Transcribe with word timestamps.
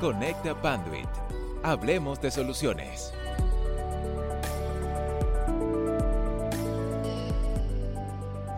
Conecta 0.00 0.54
Panduit. 0.60 1.08
Hablemos 1.62 2.20
de 2.20 2.30
soluciones. 2.30 3.14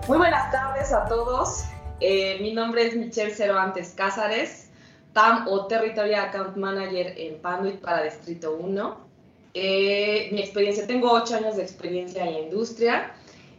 Muy 0.08 0.18
buenas 0.18 0.50
tardes 0.50 0.92
a 0.92 1.04
todos. 1.04 1.62
Eh, 2.00 2.38
mi 2.40 2.52
nombre 2.52 2.88
es 2.88 2.96
Michelle 2.96 3.30
Cervantes 3.30 3.94
Cázares, 3.96 4.70
TAM 5.12 5.46
o 5.46 5.66
Territorial 5.66 6.24
Account 6.24 6.56
Manager 6.56 7.14
en 7.16 7.40
Panduit 7.40 7.80
para 7.80 8.02
Distrito 8.02 8.56
1. 8.56 8.96
Eh, 9.54 10.30
mi 10.32 10.40
experiencia, 10.40 10.88
tengo 10.88 11.12
ocho 11.12 11.36
años 11.36 11.56
de 11.56 11.62
experiencia 11.62 12.24
en 12.24 12.32
la 12.32 12.40
industria 12.40 13.12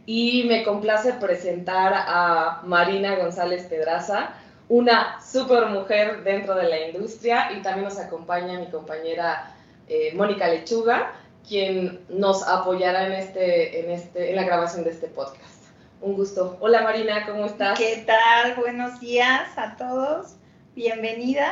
y 0.04 0.44
me 0.44 0.64
complace 0.64 1.14
presentar 1.14 1.94
a 1.94 2.60
Marina 2.62 3.16
González 3.16 3.64
Pedraza, 3.64 4.34
una 4.70 5.20
super 5.20 5.66
mujer 5.66 6.22
dentro 6.22 6.54
de 6.54 6.68
la 6.68 6.86
industria 6.86 7.50
y 7.52 7.60
también 7.60 7.84
nos 7.84 7.98
acompaña 7.98 8.60
mi 8.60 8.70
compañera 8.70 9.52
eh, 9.88 10.12
Mónica 10.14 10.46
Lechuga, 10.46 11.12
quien 11.46 11.98
nos 12.08 12.46
apoyará 12.46 13.08
en, 13.08 13.14
este, 13.14 13.80
en, 13.80 13.90
este, 13.90 14.30
en 14.30 14.36
la 14.36 14.44
grabación 14.44 14.84
de 14.84 14.90
este 14.90 15.08
podcast. 15.08 15.64
Un 16.00 16.14
gusto. 16.14 16.56
Hola 16.60 16.82
Marina, 16.82 17.26
¿cómo 17.26 17.46
estás? 17.46 17.76
¿Qué 17.76 18.04
tal? 18.06 18.54
Buenos 18.54 19.00
días 19.00 19.50
a 19.56 19.74
todos. 19.76 20.36
Bienvenidas 20.76 21.50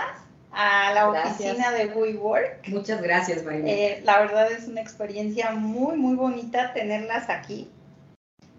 a 0.53 0.95
la 0.95 1.11
oficina 1.11 1.73
de 1.73 1.87
WeWork. 1.87 2.69
Muchas 2.69 3.03
gracias, 3.03 3.43
Marina. 3.43 3.69
Eh, 3.69 4.01
la 4.05 4.21
verdad 4.21 4.53
es 4.53 4.69
una 4.69 4.81
experiencia 4.81 5.51
muy, 5.51 5.97
muy 5.97 6.15
bonita 6.15 6.73
tenerlas 6.73 7.29
aquí. 7.31 7.69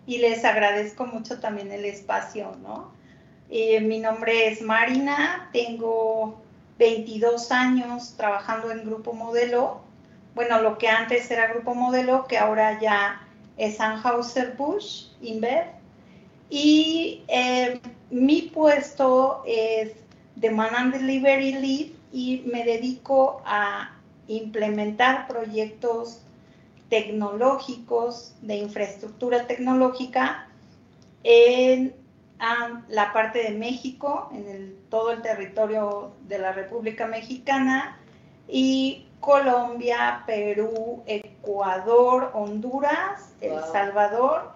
Y 0.06 0.18
les 0.18 0.44
agradezco 0.44 1.06
mucho 1.06 1.40
también 1.40 1.72
el 1.72 1.86
espacio, 1.86 2.58
¿no? 2.62 2.99
Eh, 3.52 3.82
mi 3.82 4.00
nombre 4.00 4.48
es 4.48 4.62
Marina, 4.62 5.50
tengo 5.52 6.40
22 6.78 7.52
años 7.52 8.14
trabajando 8.16 8.72
en 8.72 8.86
Grupo 8.86 9.14
Modelo. 9.14 9.82
Bueno, 10.36 10.62
lo 10.62 10.78
que 10.78 10.88
antes 10.88 11.32
era 11.32 11.48
Grupo 11.48 11.74
Modelo, 11.74 12.28
que 12.28 12.38
ahora 12.38 12.80
ya 12.80 13.28
es 13.58 13.80
Anheuser-Busch 13.80 15.08
InBev. 15.22 15.66
Y 16.52 17.24
eh, 17.28 17.82
mi 18.12 18.44
puesto 18.44 19.44
es 19.48 19.94
Demand 20.36 20.76
and 20.76 20.94
Delivery 20.94 21.54
Lead 21.54 21.88
y 22.14 22.44
me 22.46 22.64
dedico 22.64 23.42
a 23.46 23.96
implementar 24.28 25.28
proyectos 25.28 26.22
tecnológicos 26.90 28.36
de 28.42 28.58
infraestructura 28.58 29.48
tecnológica 29.48 30.48
en 31.24 31.96
la 32.88 33.12
parte 33.14 33.44
de 33.44 33.52
México, 33.52 34.30
en 34.34 34.76
todo 34.90 35.12
el 35.12 35.22
territorio 35.22 36.14
de 36.28 36.40
la 36.40 36.52
República 36.54 37.06
Mexicana 37.06 37.98
y 38.48 39.06
Colombia, 39.20 40.24
Perú, 40.26 41.04
Ecuador, 41.06 42.32
Honduras, 42.34 43.34
El 43.42 43.62
Salvador 43.72 44.54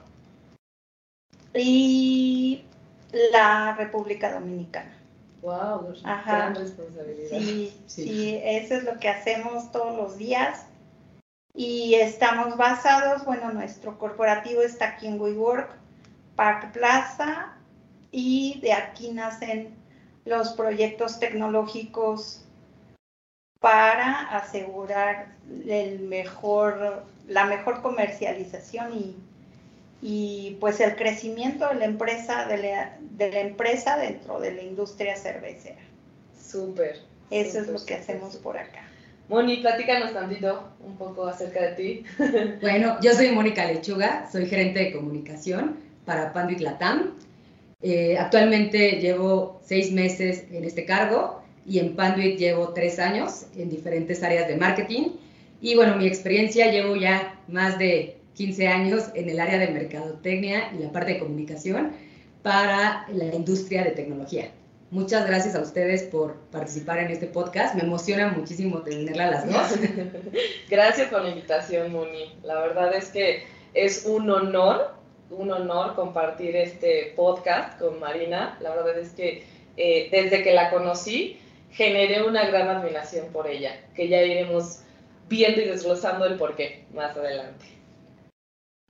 y 1.53 2.63
la 3.31 3.75
República 3.75 4.33
Dominicana. 4.33 4.97
Wow, 5.41 5.93
gran 6.25 6.55
responsabilidad. 6.55 7.37
Sí, 7.37 7.77
sí, 7.85 8.39
eso 8.41 8.75
es 8.75 8.83
lo 8.85 8.97
que 8.97 9.09
hacemos 9.09 9.71
todos 9.73 9.95
los 9.97 10.17
días. 10.17 10.65
Y 11.53 11.95
estamos 11.95 12.55
basados, 12.55 13.25
bueno, 13.25 13.51
nuestro 13.51 13.99
corporativo 13.99 14.61
está 14.61 14.87
aquí 14.87 15.05
en 15.05 15.19
WeWork, 15.19 15.69
Park 16.35 16.71
Plaza, 16.71 17.53
y 18.13 18.61
de 18.61 18.71
aquí 18.71 19.11
nacen 19.11 19.75
los 20.23 20.53
proyectos 20.53 21.19
tecnológicos 21.19 22.45
para 23.59 24.37
asegurar 24.37 25.35
el 25.67 25.99
mejor, 25.99 27.03
la 27.27 27.45
mejor 27.45 27.81
comercialización 27.81 28.93
y 28.93 29.15
y 30.05 30.57
pues 30.59 30.81
el 30.81 30.97
crecimiento 30.97 31.69
de 31.69 31.75
la 31.75 31.85
empresa, 31.85 32.45
de 32.45 32.57
la, 32.57 33.39
empresa 33.39 33.97
dentro 33.97 34.37
de 34.41 34.53
la 34.53 34.61
industria 34.61 35.15
cervecera. 35.15 35.79
Súper. 36.37 36.97
Eso 37.31 37.61
es 37.61 37.67
lo 37.67 37.83
que 37.85 37.95
hacemos 37.95 38.35
por 38.35 38.57
acá. 38.57 38.81
Moni, 39.29 39.57
platícanos 39.61 40.11
tantito 40.11 40.71
un 40.85 40.97
poco 40.97 41.25
acerca 41.25 41.61
de 41.61 41.71
ti. 41.71 42.03
Bueno, 42.61 42.97
yo 43.01 43.13
soy 43.13 43.31
Mónica 43.31 43.65
Lechuga, 43.65 44.29
soy 44.29 44.45
gerente 44.45 44.79
de 44.79 44.91
comunicación 44.91 45.77
para 46.05 46.33
Panduit 46.33 46.59
Latam. 46.59 47.17
Eh, 47.83 48.17
actualmente 48.17 49.01
llevo 49.01 49.61
seis 49.65 49.91
meses 49.91 50.45
en 50.51 50.63
este 50.63 50.85
cargo 50.85 51.43
y 51.65 51.79
en 51.79 51.95
Panduit 51.95 52.37
llevo 52.37 52.69
tres 52.69 52.97
años 52.97 53.45
en 53.57 53.69
diferentes 53.69 54.23
áreas 54.23 54.47
de 54.47 54.55
marketing. 54.55 55.09
Y 55.61 55.75
bueno, 55.75 55.97
mi 55.97 56.07
experiencia 56.07 56.71
llevo 56.71 56.95
ya 56.95 57.39
más 57.47 57.77
de 57.77 58.17
15 58.35 58.67
años 58.67 59.09
en 59.15 59.29
el 59.29 59.39
área 59.39 59.59
de 59.59 59.67
mercadotecnia 59.67 60.71
y 60.73 60.81
la 60.81 60.91
parte 60.91 61.13
de 61.13 61.19
comunicación 61.19 61.91
para 62.41 63.05
la 63.13 63.25
industria 63.35 63.83
de 63.83 63.91
tecnología. 63.91 64.49
Muchas 64.91 65.25
gracias 65.25 65.55
a 65.55 65.61
ustedes 65.61 66.03
por 66.03 66.35
participar 66.51 66.99
en 66.99 67.11
este 67.11 67.25
podcast. 67.25 67.75
Me 67.75 67.81
emociona 67.81 68.27
muchísimo 68.29 68.81
tenerla 68.81 69.25
a 69.25 69.31
las 69.31 69.51
dos. 69.51 69.79
gracias 70.69 71.09
por 71.09 71.23
la 71.23 71.29
invitación, 71.29 71.91
Moni. 71.91 72.35
La 72.43 72.59
verdad 72.61 72.93
es 72.93 73.09
que 73.09 73.43
es 73.73 74.05
un 74.05 74.29
honor, 74.29 74.93
un 75.37 75.51
honor 75.51 75.95
compartir 75.95 76.55
este 76.55 77.13
podcast 77.15 77.79
con 77.79 77.99
Marina. 77.99 78.57
La 78.61 78.71
verdad 78.75 78.97
es 78.97 79.11
que 79.11 79.45
eh, 79.77 80.09
desde 80.11 80.43
que 80.43 80.53
la 80.53 80.69
conocí, 80.69 81.39
generé 81.71 82.23
una 82.23 82.45
gran 82.45 82.69
admiración 82.69 83.27
por 83.33 83.47
ella, 83.47 83.75
que 83.95 84.07
ya 84.07 84.21
iremos 84.21 84.81
viendo 85.27 85.61
y 85.61 85.65
desglosando 85.65 86.25
el 86.25 86.37
porqué 86.37 86.85
más 86.93 87.15
adelante. 87.17 87.65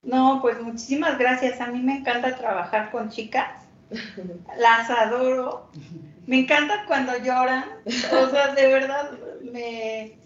No, 0.02 0.40
pues 0.42 0.62
muchísimas 0.62 1.18
gracias. 1.18 1.62
A 1.62 1.68
mí 1.68 1.80
me 1.80 1.98
encanta 1.98 2.36
trabajar 2.36 2.92
con 2.92 3.10
chicas. 3.10 3.64
Las 4.58 4.90
adoro. 4.90 5.70
Me 6.28 6.40
encanta 6.40 6.84
cuando 6.88 7.18
lloran. 7.18 7.66
O 7.86 8.30
sea, 8.30 8.54
de 8.54 8.68
verdad, 8.68 9.12
me, 9.42 10.18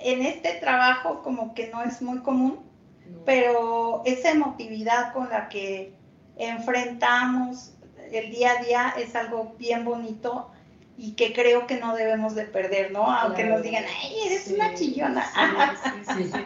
en 0.00 0.22
este 0.22 0.54
trabajo 0.54 1.22
como 1.22 1.54
que 1.54 1.68
no 1.68 1.82
es 1.82 2.00
muy 2.00 2.20
común, 2.20 2.60
pero 3.24 4.02
esa 4.04 4.30
emotividad 4.30 5.12
con 5.12 5.28
la 5.28 5.48
que 5.48 5.92
enfrentamos 6.36 7.72
el 8.12 8.30
día 8.30 8.52
a 8.52 8.62
día 8.62 8.94
es 8.98 9.14
algo 9.14 9.54
bien 9.58 9.84
bonito 9.84 10.50
y 10.96 11.12
que 11.12 11.32
creo 11.32 11.66
que 11.66 11.76
no 11.76 11.96
debemos 11.96 12.34
de 12.34 12.44
perder, 12.44 12.92
¿no? 12.92 13.10
Aunque 13.10 13.44
nos 13.44 13.62
digan, 13.62 13.84
ay, 14.02 14.14
eres 14.26 14.48
una 14.48 14.74
chillona. 14.74 15.26
Sí, 15.82 16.14
sí, 16.14 16.30
sí. 16.32 16.44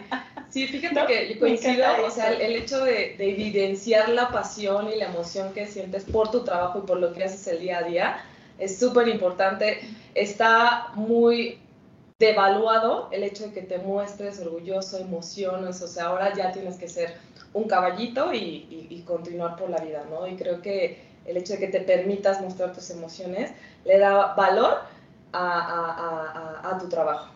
Sí, 0.51 0.67
fíjate 0.67 1.07
que 1.07 1.39
coincido, 1.39 1.85
o 2.07 2.11
sea, 2.11 2.33
el, 2.33 2.57
hecho 2.57 2.83
de, 2.83 3.17
evidenciar 3.19 4.09
la 4.09 4.31
pasión 4.31 4.89
y 4.91 4.97
la 4.97 5.07
emoción 5.07 5.53
que 5.53 5.67
sientes 5.67 6.05
por 6.05 6.31
tu 6.31 6.43
trabajo 6.43 6.79
y 6.79 6.87
por 6.87 6.99
lo 6.99 7.13
que 7.13 7.25
haces 7.25 7.47
el 7.49 7.61
día 7.61 7.79
a 7.79 7.83
día 7.83 8.25
es 8.59 8.79
súper 8.79 9.09
importante. 9.09 9.81
Está 10.15 10.89
muy 10.95 11.59
devaluado 12.19 13.09
el 13.13 13.23
hecho 13.23 13.47
de 13.47 13.53
que 13.53 13.63
te 13.63 13.79
muestres 13.79 14.41
orgulloso, 14.41 14.99
emociones, 14.99 15.81
o 15.83 15.87
sea, 15.87 16.07
ahora 16.07 16.35
ya 16.35 16.53
tienes 16.53 16.77
que 16.77 16.89
ser 16.89 17.17
un 17.53 17.69
caballito 17.69 18.33
y, 18.35 19.05
continuar 19.07 19.57
por 19.57 19.71
la 19.71 19.79
vida, 19.79 20.05
¿no? 20.11 20.27
Y 20.27 20.37
creo 20.37 20.61
que 20.61 21.03
el 21.25 21.37
hecho 21.39 21.55
de 21.55 21.61
que 21.61 21.69
te 21.69 21.81
permitas 21.81 22.43
mostrar 22.43 22.75
tus 22.75 22.91
emociones 22.91 23.53
le 23.85 23.99
da 23.99 24.35
valor 24.35 24.83
a 25.33 26.77
tu 26.79 26.89
trabajo. 26.89 27.33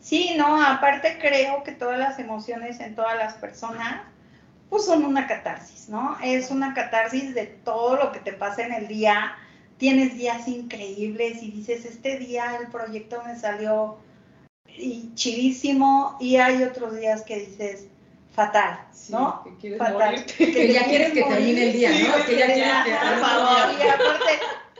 Sí, 0.00 0.34
no, 0.36 0.62
aparte 0.62 1.18
creo 1.20 1.62
que 1.62 1.72
todas 1.72 1.98
las 1.98 2.18
emociones 2.18 2.80
en 2.80 2.94
todas 2.94 3.16
las 3.16 3.34
personas 3.34 4.02
pues 4.70 4.84
son 4.84 5.04
una 5.04 5.26
catarsis, 5.26 5.88
¿no? 5.88 6.16
Es 6.22 6.50
una 6.50 6.74
catarsis 6.74 7.34
de 7.34 7.46
todo 7.46 7.96
lo 7.96 8.12
que 8.12 8.20
te 8.20 8.32
pasa 8.32 8.64
en 8.64 8.72
el 8.72 8.88
día. 8.88 9.34
Tienes 9.78 10.14
días 10.14 10.48
increíbles 10.48 11.42
y 11.42 11.50
dices, 11.50 11.84
este 11.84 12.18
día 12.18 12.56
el 12.60 12.68
proyecto 12.68 13.22
me 13.24 13.38
salió 13.38 13.98
chidísimo 15.14 16.16
y 16.20 16.36
hay 16.36 16.62
otros 16.62 16.96
días 16.96 17.22
que 17.22 17.40
dices, 17.40 17.86
fatal, 18.32 18.78
¿no? 19.08 19.42
que 19.60 19.76
fatal. 19.76 20.24
Que, 20.26 20.72
ya 20.72 20.84
quieres 20.84 21.12
que 21.12 21.22
termine 21.22 21.68
el 21.68 21.72
día, 21.72 21.90
¿no? 21.90 22.24
que 22.26 22.38
ya 22.38 22.46
quieres 22.46 22.84
que 22.84 22.90
Y 22.90 23.88
aparte 23.88 24.32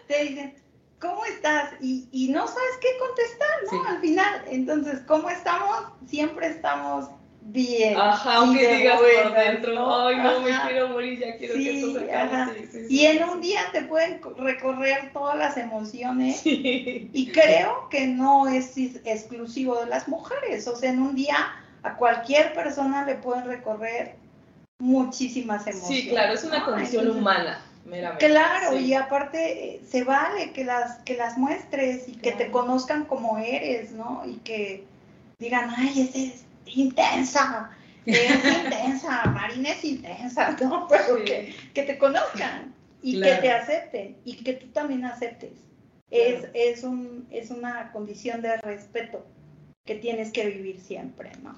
te 0.06 0.24
dicen, 0.24 0.54
¿cómo 1.00 1.24
estás? 1.24 1.70
Y, 1.80 2.28
no 2.30 2.46
sabes 2.46 2.76
qué 2.80 2.88
contestar, 2.98 3.72
¿no? 3.72 3.88
Al 3.88 4.00
final. 4.00 4.44
Entonces, 4.48 5.00
¿cómo 5.06 5.30
estamos? 5.30 5.84
Siempre 6.06 6.48
estamos 6.48 7.06
bien. 7.52 7.96
Ajá, 7.96 8.36
aunque 8.36 8.76
digas 8.76 8.98
por 9.00 9.34
dentro, 9.34 9.96
ay, 10.06 10.16
no, 10.16 10.40
me 10.40 10.50
quiero 10.66 10.88
morir, 10.88 11.18
ya 11.18 11.36
quiero 11.36 11.54
que 11.54 11.78
esto 11.78 12.00
se 12.00 12.12
acabe. 12.12 12.68
Sí, 12.70 12.86
y 12.88 13.06
en 13.06 13.24
un 13.24 13.40
día 13.40 13.60
te 13.72 13.82
pueden 13.82 14.20
recorrer 14.36 15.12
todas 15.12 15.36
las 15.36 15.56
emociones. 15.56 16.42
Y 16.44 17.30
creo 17.32 17.88
que 17.90 18.06
no 18.06 18.48
es 18.48 18.76
exclusivo 18.76 19.80
de 19.80 19.86
las 19.86 20.08
mujeres. 20.08 20.66
O 20.68 20.76
sea, 20.76 20.90
en 20.90 21.00
un 21.00 21.14
día 21.14 21.36
a 21.82 21.96
cualquier 21.96 22.52
persona 22.52 23.04
le 23.04 23.14
pueden 23.16 23.46
recorrer 23.46 24.16
muchísimas 24.78 25.66
emociones. 25.66 26.02
Sí, 26.02 26.08
claro, 26.08 26.34
es 26.34 26.44
una 26.44 26.64
condición 26.64 27.10
humana 27.10 27.62
meramente. 27.84 28.26
Claro, 28.28 28.76
Sí. 28.76 28.86
y 28.86 28.94
aparte 28.94 29.76
eh, 29.76 29.80
se 29.88 30.04
vale 30.04 30.52
que 30.52 30.64
las, 30.64 30.98
que 30.98 31.16
las 31.16 31.38
muestres 31.38 32.08
y 32.08 32.12
que 32.16 32.32
te 32.32 32.50
conozcan 32.50 33.04
como 33.04 33.38
eres, 33.38 33.92
¿no? 33.92 34.22
Y 34.26 34.34
que 34.38 34.84
digan, 35.38 35.70
ay, 35.76 36.02
esa 36.02 36.18
es 36.18 36.45
intensa, 36.66 37.70
es 38.04 38.30
intensa, 38.64 39.24
Marina 39.26 39.70
es 39.70 39.84
intensa, 39.84 40.56
¿no? 40.60 40.86
Pero 40.90 41.18
Sí. 41.18 41.24
que, 41.24 41.54
que 41.74 41.82
te 41.82 41.98
conozcan 41.98 42.74
y 43.02 43.16
Claro. 43.18 43.34
que 43.36 43.42
te 43.42 43.52
acepten 43.52 44.16
y 44.24 44.36
que 44.36 44.54
tú 44.54 44.66
también 44.68 45.04
aceptes. 45.04 45.52
Es, 46.10 46.46
es, 46.54 46.84
un, 46.84 47.26
es 47.30 47.50
una 47.50 47.90
condición 47.92 48.40
de 48.40 48.56
respeto 48.58 49.26
que 49.84 49.96
tienes 49.96 50.30
que 50.32 50.46
vivir 50.46 50.80
siempre, 50.80 51.30
¿no? 51.42 51.56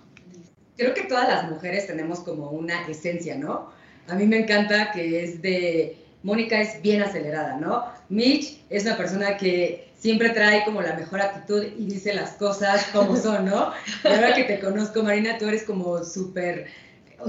Creo 0.76 0.94
que 0.94 1.02
todas 1.02 1.28
las 1.28 1.50
mujeres 1.50 1.86
tenemos 1.86 2.20
como 2.20 2.50
una 2.50 2.86
esencia, 2.88 3.36
¿no? 3.36 3.70
A 4.08 4.14
mí 4.14 4.26
me 4.26 4.38
encanta 4.38 4.90
que 4.92 5.22
es 5.24 5.42
de, 5.42 5.96
Mónica 6.22 6.60
es 6.60 6.80
bien 6.80 7.02
acelerada, 7.02 7.56
¿no? 7.58 7.84
Mitch 8.08 8.58
es 8.70 8.84
una 8.84 8.96
persona 8.96 9.36
que 9.36 9.87
siempre 9.98 10.30
trae 10.30 10.64
como 10.64 10.80
la 10.80 10.94
mejor 10.94 11.20
actitud 11.20 11.62
y 11.76 11.86
dice 11.86 12.14
las 12.14 12.30
cosas 12.32 12.84
como 12.92 13.16
son, 13.16 13.44
¿no? 13.46 13.72
Y 14.04 14.08
ahora 14.08 14.32
que 14.34 14.44
te 14.44 14.60
conozco, 14.60 15.02
Marina, 15.02 15.36
tú 15.38 15.48
eres 15.48 15.64
como 15.64 16.04
súper 16.04 16.66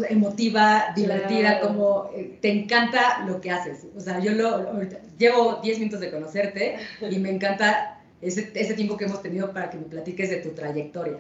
emotiva, 0.09 0.93
divertida, 0.95 1.59
Claro. 1.59 1.67
como 1.67 2.11
eh, 2.15 2.37
te 2.41 2.51
encanta 2.51 3.25
lo 3.25 3.41
que 3.41 3.49
haces. 3.51 3.87
O 3.97 3.99
sea, 3.99 4.19
yo 4.19 4.33
lo, 4.33 4.71
llevo 5.17 5.59
10 5.63 5.79
minutos 5.79 5.99
de 5.99 6.11
conocerte 6.11 6.77
y 7.09 7.17
me 7.17 7.31
encanta 7.31 7.99
ese, 8.21 8.51
ese 8.53 8.75
tiempo 8.75 8.97
que 8.97 9.05
hemos 9.05 9.21
tenido 9.23 9.51
para 9.51 9.69
que 9.71 9.77
me 9.77 9.85
platiques 9.85 10.29
de 10.29 10.37
tu 10.37 10.51
trayectoria. 10.51 11.17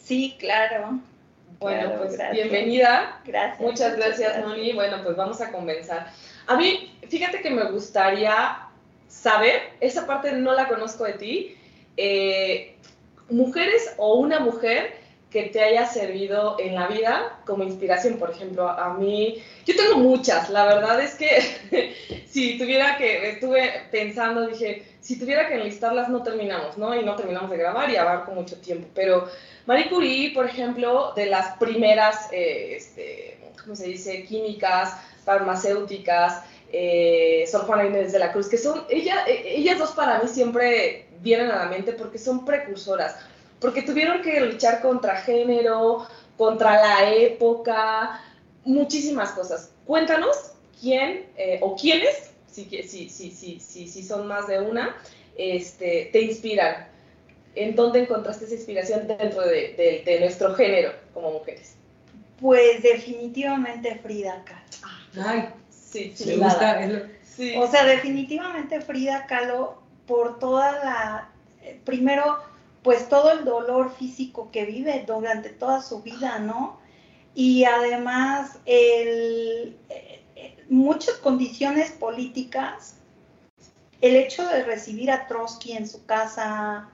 Sí, 0.00 0.36
claro. 0.38 1.00
Bueno, 1.60 1.80
Claro, 1.88 1.98
pues 2.02 2.16
gracias. 2.16 2.32
bienvenida. 2.50 3.20
Gracias. 3.26 3.60
Muchas 3.60 3.96
gracias, 3.96 4.46
Moni. 4.46 4.72
Bueno, 4.72 4.98
pues 5.02 5.16
vamos 5.16 5.40
a 5.40 5.50
comenzar. 5.50 6.06
A 6.46 6.56
mí, 6.56 6.94
fíjate 7.08 7.42
que 7.42 7.50
me 7.50 7.70
gustaría 7.70 8.67
saber, 9.08 9.60
esa 9.80 10.06
parte 10.06 10.32
no 10.32 10.52
la 10.54 10.68
conozco 10.68 11.04
de 11.04 11.12
ti, 11.14 11.56
eh, 11.96 12.76
mujeres 13.30 13.94
o 13.96 14.14
una 14.14 14.38
mujer 14.38 14.96
que 15.30 15.44
te 15.44 15.60
haya 15.62 15.86
servido 15.86 16.56
en 16.58 16.74
la 16.74 16.86
vida 16.86 17.40
como 17.44 17.62
inspiración, 17.62 18.18
por 18.18 18.30
ejemplo, 18.30 18.68
a 18.68 18.94
mí, 18.94 19.42
yo 19.66 19.76
tengo 19.76 19.96
muchas, 19.98 20.48
la 20.48 20.64
verdad 20.64 21.00
es 21.02 21.14
que 21.16 22.24
si 22.26 22.56
tuviera 22.56 22.96
que, 22.96 23.30
estuve 23.30 23.88
pensando, 23.90 24.46
dije, 24.46 24.84
si 25.00 25.18
tuviera 25.18 25.48
que 25.48 25.54
enlistarlas 25.54 26.08
no 26.08 26.22
terminamos, 26.22 26.78
¿no? 26.78 26.98
Y 26.98 27.04
no 27.04 27.14
terminamos 27.14 27.50
de 27.50 27.58
grabar 27.58 27.90
y 27.90 27.96
abarco 27.96 28.32
mucho 28.32 28.56
tiempo, 28.60 28.88
pero 28.94 29.28
Marie 29.66 29.90
Curie, 29.90 30.32
por 30.32 30.46
ejemplo, 30.46 31.12
de 31.14 31.26
las 31.26 31.56
primeras, 31.58 32.32
eh, 32.32 32.76
este, 32.76 33.38
¿cómo 33.62 33.76
se 33.76 33.88
dice?, 33.88 34.24
químicas, 34.24 34.94
farmacéuticas, 35.26 36.42
eh, 36.72 37.44
Sor 37.50 37.62
Juana 37.66 37.86
Inés 37.86 38.12
de 38.12 38.18
la 38.18 38.32
Cruz, 38.32 38.48
que 38.48 38.58
son, 38.58 38.84
ella, 38.90 39.24
eh, 39.26 39.42
ellas 39.56 39.78
dos 39.78 39.92
para 39.92 40.20
mí 40.22 40.28
siempre 40.28 41.06
vienen 41.20 41.50
a 41.50 41.64
la 41.64 41.66
mente 41.66 41.92
porque 41.92 42.18
son 42.18 42.44
precursoras, 42.44 43.16
porque 43.60 43.82
tuvieron 43.82 44.22
que 44.22 44.40
luchar 44.40 44.80
contra 44.82 45.16
género, 45.16 46.06
contra 46.36 46.74
la 46.76 47.12
época, 47.12 48.20
muchísimas 48.64 49.32
cosas. 49.32 49.72
Cuéntanos 49.86 50.52
quién 50.80 51.26
eh, 51.36 51.58
o 51.62 51.74
quiénes, 51.76 52.30
si, 52.50 52.64
si, 52.64 53.08
si, 53.08 53.30
si, 53.30 53.60
si, 53.60 53.88
si 53.88 54.02
son 54.02 54.26
más 54.26 54.46
de 54.46 54.60
una, 54.60 54.96
este, 55.36 56.10
te 56.12 56.20
inspiran. 56.22 56.88
¿En 57.54 57.74
dónde 57.74 58.00
encontraste 58.00 58.44
esa 58.44 58.54
inspiración 58.54 59.08
dentro 59.08 59.40
de, 59.42 59.72
de- 59.74 60.02
de 60.04 60.20
nuestro 60.20 60.54
género 60.54 60.92
como 61.12 61.32
mujeres? 61.32 61.74
Pues 62.40 62.82
definitivamente 62.82 63.98
Frida 64.00 64.44
Kahlo. 64.44 65.28
Ay, 65.28 65.48
Sí, 65.90 66.14
me 66.20 66.32
chulada. 66.34 66.50
gusta. 66.52 66.84
es 66.84 66.92
lo- 66.92 67.18
Sí. 67.36 67.54
O 67.56 67.70
sea, 67.70 67.84
definitivamente 67.84 68.80
Frida 68.80 69.26
Kahlo 69.26 69.80
por 70.06 70.38
toda 70.40 70.72
la, 70.84 71.28
eh, 71.62 71.80
primero, 71.84 72.36
pues 72.82 73.08
todo 73.08 73.30
el 73.32 73.44
dolor 73.44 73.94
físico 73.96 74.50
que 74.50 74.64
vive 74.64 75.04
durante 75.06 75.50
toda 75.50 75.80
su 75.82 76.02
vida, 76.02 76.38
¿no? 76.40 76.80
Y 77.34 77.62
además, 77.64 78.58
el, 78.66 79.76
eh, 79.88 80.22
eh, 80.34 80.64
muchas 80.68 81.14
condiciones 81.16 81.92
políticas, 81.92 82.96
el 84.00 84.16
hecho 84.16 84.44
de 84.48 84.64
recibir 84.64 85.10
a 85.12 85.28
Trotsky 85.28 85.72
en 85.72 85.86
su 85.88 86.04
casa, 86.06 86.88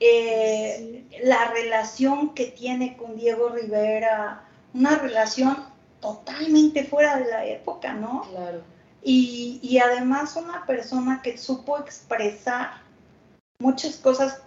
eh, 0.00 1.04
la 1.24 1.50
relación 1.50 2.34
que 2.34 2.46
tiene 2.46 2.96
con 2.96 3.16
Diego 3.16 3.48
Rivera, 3.50 4.44
una 4.74 4.96
relación 4.96 5.56
totalmente 6.06 6.84
fuera 6.84 7.16
de 7.18 7.26
la 7.26 7.44
época, 7.44 7.92
¿no? 7.92 8.22
Claro. 8.30 8.62
Y, 9.02 9.58
y 9.60 9.78
además 9.78 10.36
una 10.36 10.64
persona 10.64 11.20
que 11.20 11.36
supo 11.36 11.78
expresar 11.78 12.74
muchas 13.58 13.96
cosas 13.96 14.40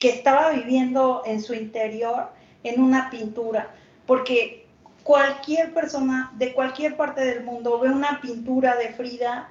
que 0.00 0.08
estaba 0.08 0.50
viviendo 0.50 1.22
en 1.26 1.40
su 1.40 1.54
interior 1.54 2.30
en 2.64 2.82
una 2.82 3.08
pintura, 3.08 3.72
porque 4.04 4.66
cualquier 5.04 5.72
persona 5.72 6.32
de 6.34 6.52
cualquier 6.52 6.96
parte 6.96 7.24
del 7.24 7.44
mundo 7.44 7.78
ve 7.78 7.90
una 7.90 8.20
pintura 8.20 8.74
de 8.74 8.92
Frida 8.94 9.50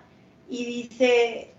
y 0.49 0.65
dice, 0.65 1.53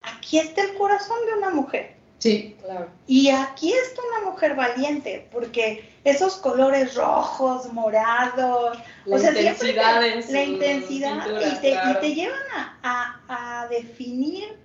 aquí 0.00 0.38
está 0.38 0.62
el 0.62 0.74
corazón 0.78 1.18
de 1.26 1.38
una 1.38 1.50
mujer. 1.50 1.95
Sí, 2.18 2.56
Claro. 2.62 2.88
Y 3.06 3.28
aquí 3.30 3.72
está 3.72 4.00
una 4.18 4.30
mujer 4.30 4.54
valiente, 4.56 5.28
porque 5.30 5.88
esos 6.04 6.36
colores 6.36 6.94
rojos, 6.94 7.72
morados, 7.72 8.78
La 9.04 9.16
o 9.16 9.18
sea, 9.18 9.32
siempre 9.32 9.68
intensidad 9.72 10.00
te- 10.00 10.12
en 10.14 10.22
sus 10.22 10.32
la 10.32 10.42
intensidad 10.42 11.26
y, 11.26 11.60
te, 11.60 11.70
y 11.70 11.94
te 12.00 12.14
llevan 12.14 12.40
a, 12.56 13.20
a- 13.28 13.62
a 13.62 13.68
definir 13.68 14.58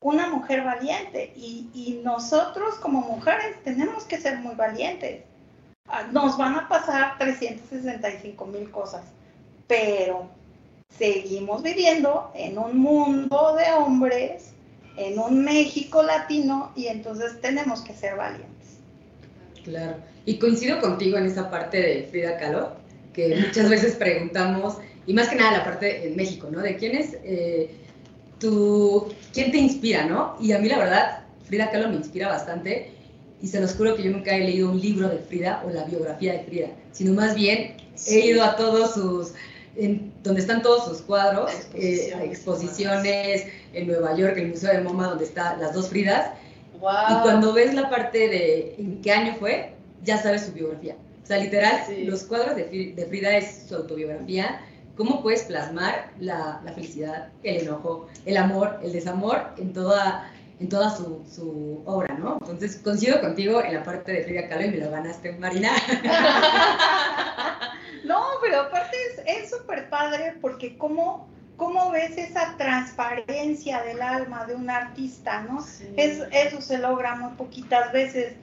una 0.00 0.28
mujer 0.28 0.62
valiente. 0.64 1.32
Y, 1.34 1.68
y 1.74 2.00
nosotros 2.04 2.74
como 2.76 3.00
mujeres 3.00 3.56
tenemos 3.64 4.04
que 4.04 4.18
ser 4.20 4.38
muy 4.38 4.54
valientes. 4.54 5.22
Ah, 5.88 6.02
Nos 6.12 6.36
van 6.36 6.56
a 6.56 6.68
pasar 6.68 7.16
365 7.18 8.44
mil 8.46 8.70
cosas, 8.70 9.02
pero 9.66 10.28
seguimos 10.98 11.62
viviendo 11.62 12.30
en 12.34 12.58
un 12.58 12.76
mundo 12.78 13.56
de 13.56 13.72
hombres, 13.72 14.52
en 14.96 15.18
un 15.18 15.44
México 15.44 16.02
latino, 16.02 16.72
y 16.74 16.86
entonces 16.86 17.40
tenemos 17.40 17.80
que 17.82 17.94
ser 17.94 18.16
valientes. 18.16 18.78
claro. 19.64 19.96
Y 20.24 20.38
coincido 20.38 20.80
contigo 20.80 21.18
en 21.18 21.26
esa 21.26 21.50
parte 21.50 21.76
de 21.80 22.08
Frida 22.10 22.36
Kahlo, 22.36 22.72
que 23.14 23.36
muchas 23.36 23.70
veces 23.70 23.94
preguntamos, 23.94 24.76
y 25.06 25.14
más 25.14 25.28
que 25.28 25.36
nada 25.36 25.58
la 25.58 25.64
parte 25.64 26.08
en 26.08 26.16
México, 26.16 26.48
¿no? 26.50 26.60
De 26.60 26.76
quién 26.76 26.96
es 26.96 27.16
eh, 27.22 27.70
tu, 28.40 29.06
quién 29.32 29.52
te 29.52 29.58
inspira, 29.58 30.04
¿no? 30.06 30.36
Y 30.40 30.50
a 30.50 30.58
mí 30.58 30.68
la 30.68 30.78
verdad, 30.78 31.20
Frida 31.44 31.70
Kahlo 31.70 31.90
me 31.90 31.96
inspira 31.96 32.28
bastante, 32.28 32.90
y 33.40 33.46
se 33.46 33.60
los 33.60 33.74
juro 33.74 33.94
que 33.94 34.02
yo 34.02 34.10
nunca 34.10 34.34
he 34.34 34.40
leído 34.40 34.70
un 34.70 34.80
libro 34.80 35.08
de 35.08 35.18
Frida 35.18 35.62
o 35.64 35.70
la 35.70 35.84
biografía 35.84 36.32
de 36.32 36.40
Frida, 36.40 36.68
sino 36.90 37.12
más 37.12 37.36
bien 37.36 37.76
he 38.08 38.26
ido 38.26 38.42
a 38.42 38.56
todos 38.56 38.94
sus, 38.94 39.32
en- 39.78 40.12
donde 40.22 40.40
están 40.40 40.62
todos 40.62 40.84
sus 40.86 41.02
cuadros, 41.02 41.50
eh, 41.74 42.10
Exposiciones. 42.24 42.24
exposiciones 42.30 43.46
en 43.72 43.86
Nueva 43.86 44.16
York, 44.16 44.34
el 44.38 44.48
Museo 44.48 44.72
de 44.72 44.80
MoMA, 44.80 45.08
donde 45.08 45.24
están 45.24 45.60
las 45.60 45.72
dos 45.74 45.88
Fridas, 45.88 46.30
Wow. 46.80 46.92
y 47.10 47.14
cuando 47.22 47.52
ves 47.52 47.72
la 47.74 47.88
parte 47.88 48.18
de 48.28 48.74
en 48.78 49.00
qué 49.02 49.12
año 49.12 49.34
fue, 49.38 49.72
ya 50.04 50.18
sabes 50.22 50.44
su 50.46 50.52
biografía. 50.52 50.96
O 51.22 51.26
sea, 51.26 51.38
literal, 51.38 51.82
Sí. 51.86 52.04
los 52.04 52.22
cuadros 52.24 52.54
de, 52.56 52.92
de 52.94 53.06
Frida 53.06 53.36
es 53.36 53.64
su 53.68 53.74
autobiografía, 53.74 54.60
cómo 54.96 55.22
puedes 55.22 55.42
plasmar 55.44 56.10
la, 56.20 56.60
la 56.64 56.72
felicidad, 56.72 57.28
el 57.42 57.62
enojo, 57.62 58.06
el 58.24 58.36
amor, 58.36 58.78
el 58.82 58.92
desamor 58.92 59.42
en 59.58 59.72
toda, 59.72 60.30
en 60.60 60.68
toda 60.68 60.94
su, 60.96 61.22
su 61.30 61.82
obra, 61.84 62.14
¿no? 62.14 62.38
Entonces, 62.40 62.76
coincido 62.82 63.20
contigo 63.20 63.62
en 63.62 63.74
la 63.74 63.82
parte 63.82 64.12
de 64.12 64.22
Frida 64.24 64.48
Kahlo 64.48 64.66
y 64.66 64.70
me 64.70 64.76
lo 64.78 64.90
ganaste, 64.90 65.32
Marina. 65.32 65.70
No, 68.04 68.22
pero 68.40 68.60
aparte 68.60 68.96
es- 69.26 69.50
súper 69.50 69.88
padre 69.90 70.34
porque 70.40 70.76
cómo, 70.78 71.26
cómo 71.56 71.90
ves 71.90 72.16
esa 72.18 72.56
transparencia 72.56 73.82
del 73.82 74.02
alma 74.02 74.44
de 74.46 74.54
un 74.54 74.68
artista, 74.70 75.40
¿no? 75.42 75.62
Sí. 75.62 75.92
Es, 75.96 76.22
eso 76.32 76.60
se 76.60 76.78
logra 76.78 77.14
muy 77.16 77.32
poquitas 77.34 77.92
veces. 77.92 78.34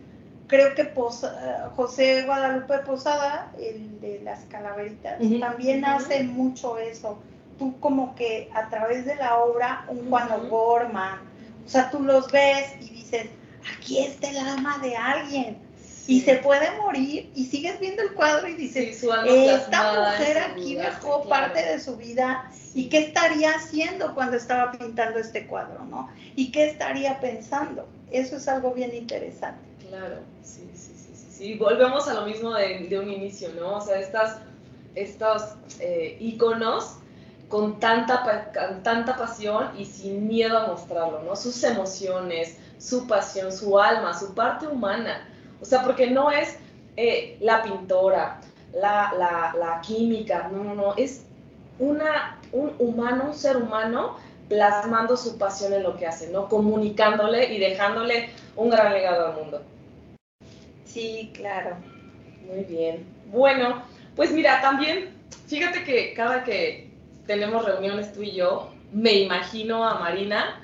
Creo 0.48 0.76
que 0.76 0.86
Posa- 0.86 1.72
José 1.76 2.24
Guadalupe 2.24 2.80
Posada, 2.80 3.52
el 3.58 4.00
de 4.02 4.22
las 4.24 4.42
calaveritas, 4.46 5.18
también 5.40 5.86
hace 5.86 6.24
mucho 6.24 6.78
eso. 6.78 7.20
Tú 7.58 7.80
como 7.80 8.14
que 8.16 8.50
a 8.54 8.68
través 8.70 9.06
de 9.06 9.16
la 9.16 9.38
obra, 9.38 9.86
un 9.88 10.10
Juan. 10.10 10.30
O'Gorman, 10.32 11.20
o 11.66 11.70
sea, 11.70 11.90
tú 11.90 12.02
los 12.02 12.32
ves 12.32 12.76
y 12.82 12.90
dices, 12.90 13.28
aquí 13.78 14.00
está 14.00 14.30
el 14.30 14.38
alma 14.38 14.80
de 14.80 14.96
alguien. 14.98 15.58
Y 16.06 16.22
se 16.22 16.36
puede 16.38 16.70
morir 16.82 17.32
y 17.34 17.46
sigues 17.46 17.80
viendo 17.80 18.02
el 18.02 18.14
cuadro 18.14 18.48
y 18.48 18.56
dices, 18.56 19.00
Sí, 19.00 19.08
esta 19.48 19.94
mujer 20.02 20.38
aquí 20.38 20.76
dejó 20.76 21.24
claro. 21.24 21.30
parte 21.30 21.64
de 21.66 21.80
su 21.80 21.96
vida 21.96 22.52
y 22.76 22.90
qué 22.90 23.00
estaría 23.00 23.52
haciendo 23.52 24.14
cuando 24.14 24.36
estaba 24.36 24.72
pintando 24.74 25.20
este 25.20 25.48
cuadro, 25.48 25.86
¿no? 25.86 26.10
Y 26.36 26.52
qué 26.52 26.70
estaría 26.70 27.20
pensando. 27.22 27.88
Eso 28.12 28.36
es 28.36 28.48
algo 28.50 28.74
bien 28.74 28.94
interesante. 28.94 29.62
Claro, 29.88 30.18
sí, 30.44 30.70
sí, 30.74 30.92
sí, 30.96 31.12
sí, 31.16 31.28
sí. 31.32 31.54
Volvemos 31.56 32.08
a 32.08 32.16
lo 32.16 32.26
mismo 32.26 32.54
de, 32.54 32.88
de 32.90 33.00
un 33.00 33.10
inicio, 33.10 33.50
¿no? 33.58 33.78
O 33.78 33.82
sea, 33.82 34.00
estas, 34.00 34.40
estos 34.96 35.56
eh, 35.80 36.18
íconos 36.20 36.96
con 37.48 37.80
tanta, 37.80 38.52
con 38.52 38.84
tanta 38.84 39.16
pasión 39.16 39.70
y 39.78 39.86
sin 39.86 40.28
miedo 40.28 40.58
a 40.58 40.68
mostrarlo, 40.68 41.22
¿no? 41.24 41.36
Sus 41.36 41.64
emociones, 41.64 42.58
su 42.80 43.08
pasión, 43.08 43.52
su 43.52 43.80
alma, 43.80 44.18
su 44.20 44.34
parte 44.34 44.68
humana. 44.68 45.30
O 45.64 45.66
sea, 45.66 45.82
porque 45.82 46.10
no 46.10 46.30
es 46.30 46.58
eh, 46.98 47.38
la 47.40 47.64
pintora, 47.64 48.42
la, 48.74 49.14
la, 49.18 49.56
la 49.58 49.80
química, 49.80 50.50
no, 50.52 50.62
no, 50.62 50.76
no, 50.76 50.94
es 50.98 51.26
una, 51.80 52.38
un 52.52 52.76
humano, 52.80 53.28
un 53.28 53.34
ser 53.34 53.56
humano 53.56 54.18
plasmando 54.50 55.16
su 55.16 55.38
pasión 55.38 55.72
en 55.72 55.84
lo 55.84 55.96
que 55.96 56.06
hace, 56.06 56.30
¿no? 56.32 56.50
Comunicándole 56.50 57.54
y 57.54 57.60
dejándole 57.60 58.30
un 58.58 58.72
gran 58.72 58.92
legado 58.92 59.28
al 59.28 59.36
mundo. 59.36 59.62
Sí, 60.84 61.32
claro. 61.34 61.78
Muy 62.46 62.66
bien. 62.66 63.06
Bueno, 63.32 63.84
pues 64.18 64.32
mira, 64.34 64.60
también, 64.60 65.16
fíjate 65.48 65.86
que 65.86 66.14
cada 66.14 66.44
que 66.44 66.92
tenemos 67.26 67.64
reuniones 67.64 68.12
tú 68.12 68.22
y 68.22 68.34
yo, 68.34 68.70
me 68.92 69.14
imagino 69.14 69.88
a 69.88 69.98
Marina 69.98 70.60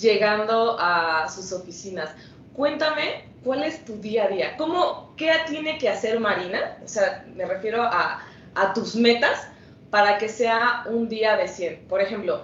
llegando 0.00 0.78
a 0.80 1.28
sus 1.28 1.52
oficinas. 1.52 2.14
Cuéntame, 2.54 3.29
¿cuál 3.44 3.64
es 3.64 3.84
tu 3.84 4.00
día 4.00 4.24
a 4.24 4.28
día? 4.28 4.56
¿Cómo, 4.56 5.14
qué 5.16 5.32
tiene 5.48 5.78
que 5.78 5.88
hacer 5.88 6.20
Marina? 6.20 6.78
O 6.84 6.88
sea, 6.88 7.24
me 7.34 7.44
refiero 7.44 7.82
a, 7.82 8.22
a 8.54 8.74
tus 8.74 8.94
metas 8.94 9.46
para 9.90 10.18
que 10.18 10.28
sea 10.28 10.84
un 10.86 11.08
día 11.08 11.36
de 11.36 11.48
100. 11.48 11.86
Por 11.88 12.00
ejemplo, 12.00 12.42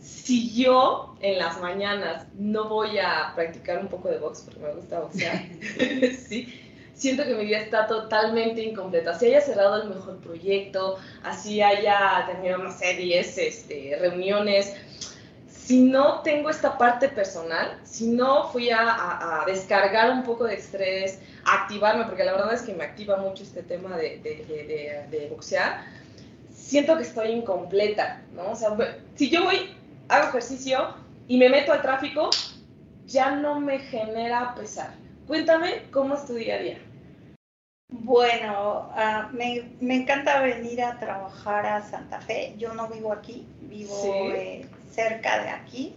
si 0.00 0.52
yo 0.54 1.16
en 1.20 1.38
las 1.38 1.60
mañanas 1.60 2.26
no 2.34 2.68
voy 2.68 2.98
a 2.98 3.32
practicar 3.34 3.78
un 3.78 3.88
poco 3.88 4.08
de 4.08 4.18
box 4.18 4.42
porque 4.42 4.60
me 4.60 4.74
gusta 4.74 5.00
boxear, 5.00 5.42
sí, 6.28 6.52
siento 6.94 7.24
que 7.24 7.34
mi 7.34 7.44
vida 7.44 7.58
está 7.58 7.86
totalmente 7.86 8.62
incompleta. 8.62 9.18
Si 9.18 9.26
haya 9.26 9.40
cerrado 9.40 9.82
el 9.82 9.88
mejor 9.88 10.18
proyecto, 10.18 10.98
así 11.22 11.62
haya 11.62 12.26
tenido, 12.30 12.58
no 12.58 12.72
sé, 12.72 12.94
10 12.94 13.38
este, 13.38 13.96
reuniones, 14.00 14.74
si 15.68 15.82
no 15.82 16.22
tengo 16.22 16.48
esta 16.48 16.78
parte 16.78 17.10
personal, 17.10 17.78
si 17.84 18.06
no 18.06 18.48
fui 18.48 18.70
a, 18.70 18.80
a- 18.80 19.42
a 19.42 19.44
descargar 19.44 20.10
un 20.10 20.22
poco 20.22 20.44
de 20.44 20.54
estrés, 20.54 21.20
a 21.44 21.62
activarme, 21.64 22.04
porque 22.06 22.24
la 22.24 22.32
verdad 22.32 22.54
es 22.54 22.62
que 22.62 22.72
me 22.72 22.84
activa 22.84 23.18
mucho 23.18 23.42
este 23.42 23.62
tema 23.62 23.94
de, 23.98 24.18
de- 24.20 24.46
de- 24.48 24.64
de- 25.10 25.18
de 25.18 25.28
boxear, 25.28 25.82
siento 26.50 26.96
que 26.96 27.02
estoy 27.02 27.32
incompleta, 27.32 28.22
¿no? 28.34 28.52
O 28.52 28.56
sea, 28.56 28.74
si 29.14 29.28
yo 29.28 29.44
voy, 29.44 29.74
hago 30.08 30.28
ejercicio 30.30 30.94
y 31.26 31.36
me 31.36 31.50
meto 31.50 31.74
al 31.74 31.82
tráfico, 31.82 32.30
ya 33.06 33.32
no 33.32 33.60
me 33.60 33.78
genera 33.78 34.54
pesar. 34.54 34.94
Cuéntame 35.26 35.82
cómo 35.92 36.14
es 36.14 36.24
tu 36.24 36.32
día 36.32 36.54
a 36.54 36.58
día. 36.60 36.78
Bueno, 37.90 38.88
ah, 38.94 39.28
me, 39.32 39.70
me 39.80 39.96
encanta 39.96 40.40
venir 40.40 40.82
a 40.82 40.98
trabajar 40.98 41.66
a 41.66 41.82
Santa 41.82 42.20
Fe. 42.22 42.54
Yo 42.56 42.72
no 42.72 42.88
vivo 42.88 43.12
aquí, 43.12 43.46
vivo 43.60 43.94
Sí. 44.02 44.08
eh, 44.34 44.66
cerca 44.90 45.42
de 45.42 45.48
aquí, 45.50 45.94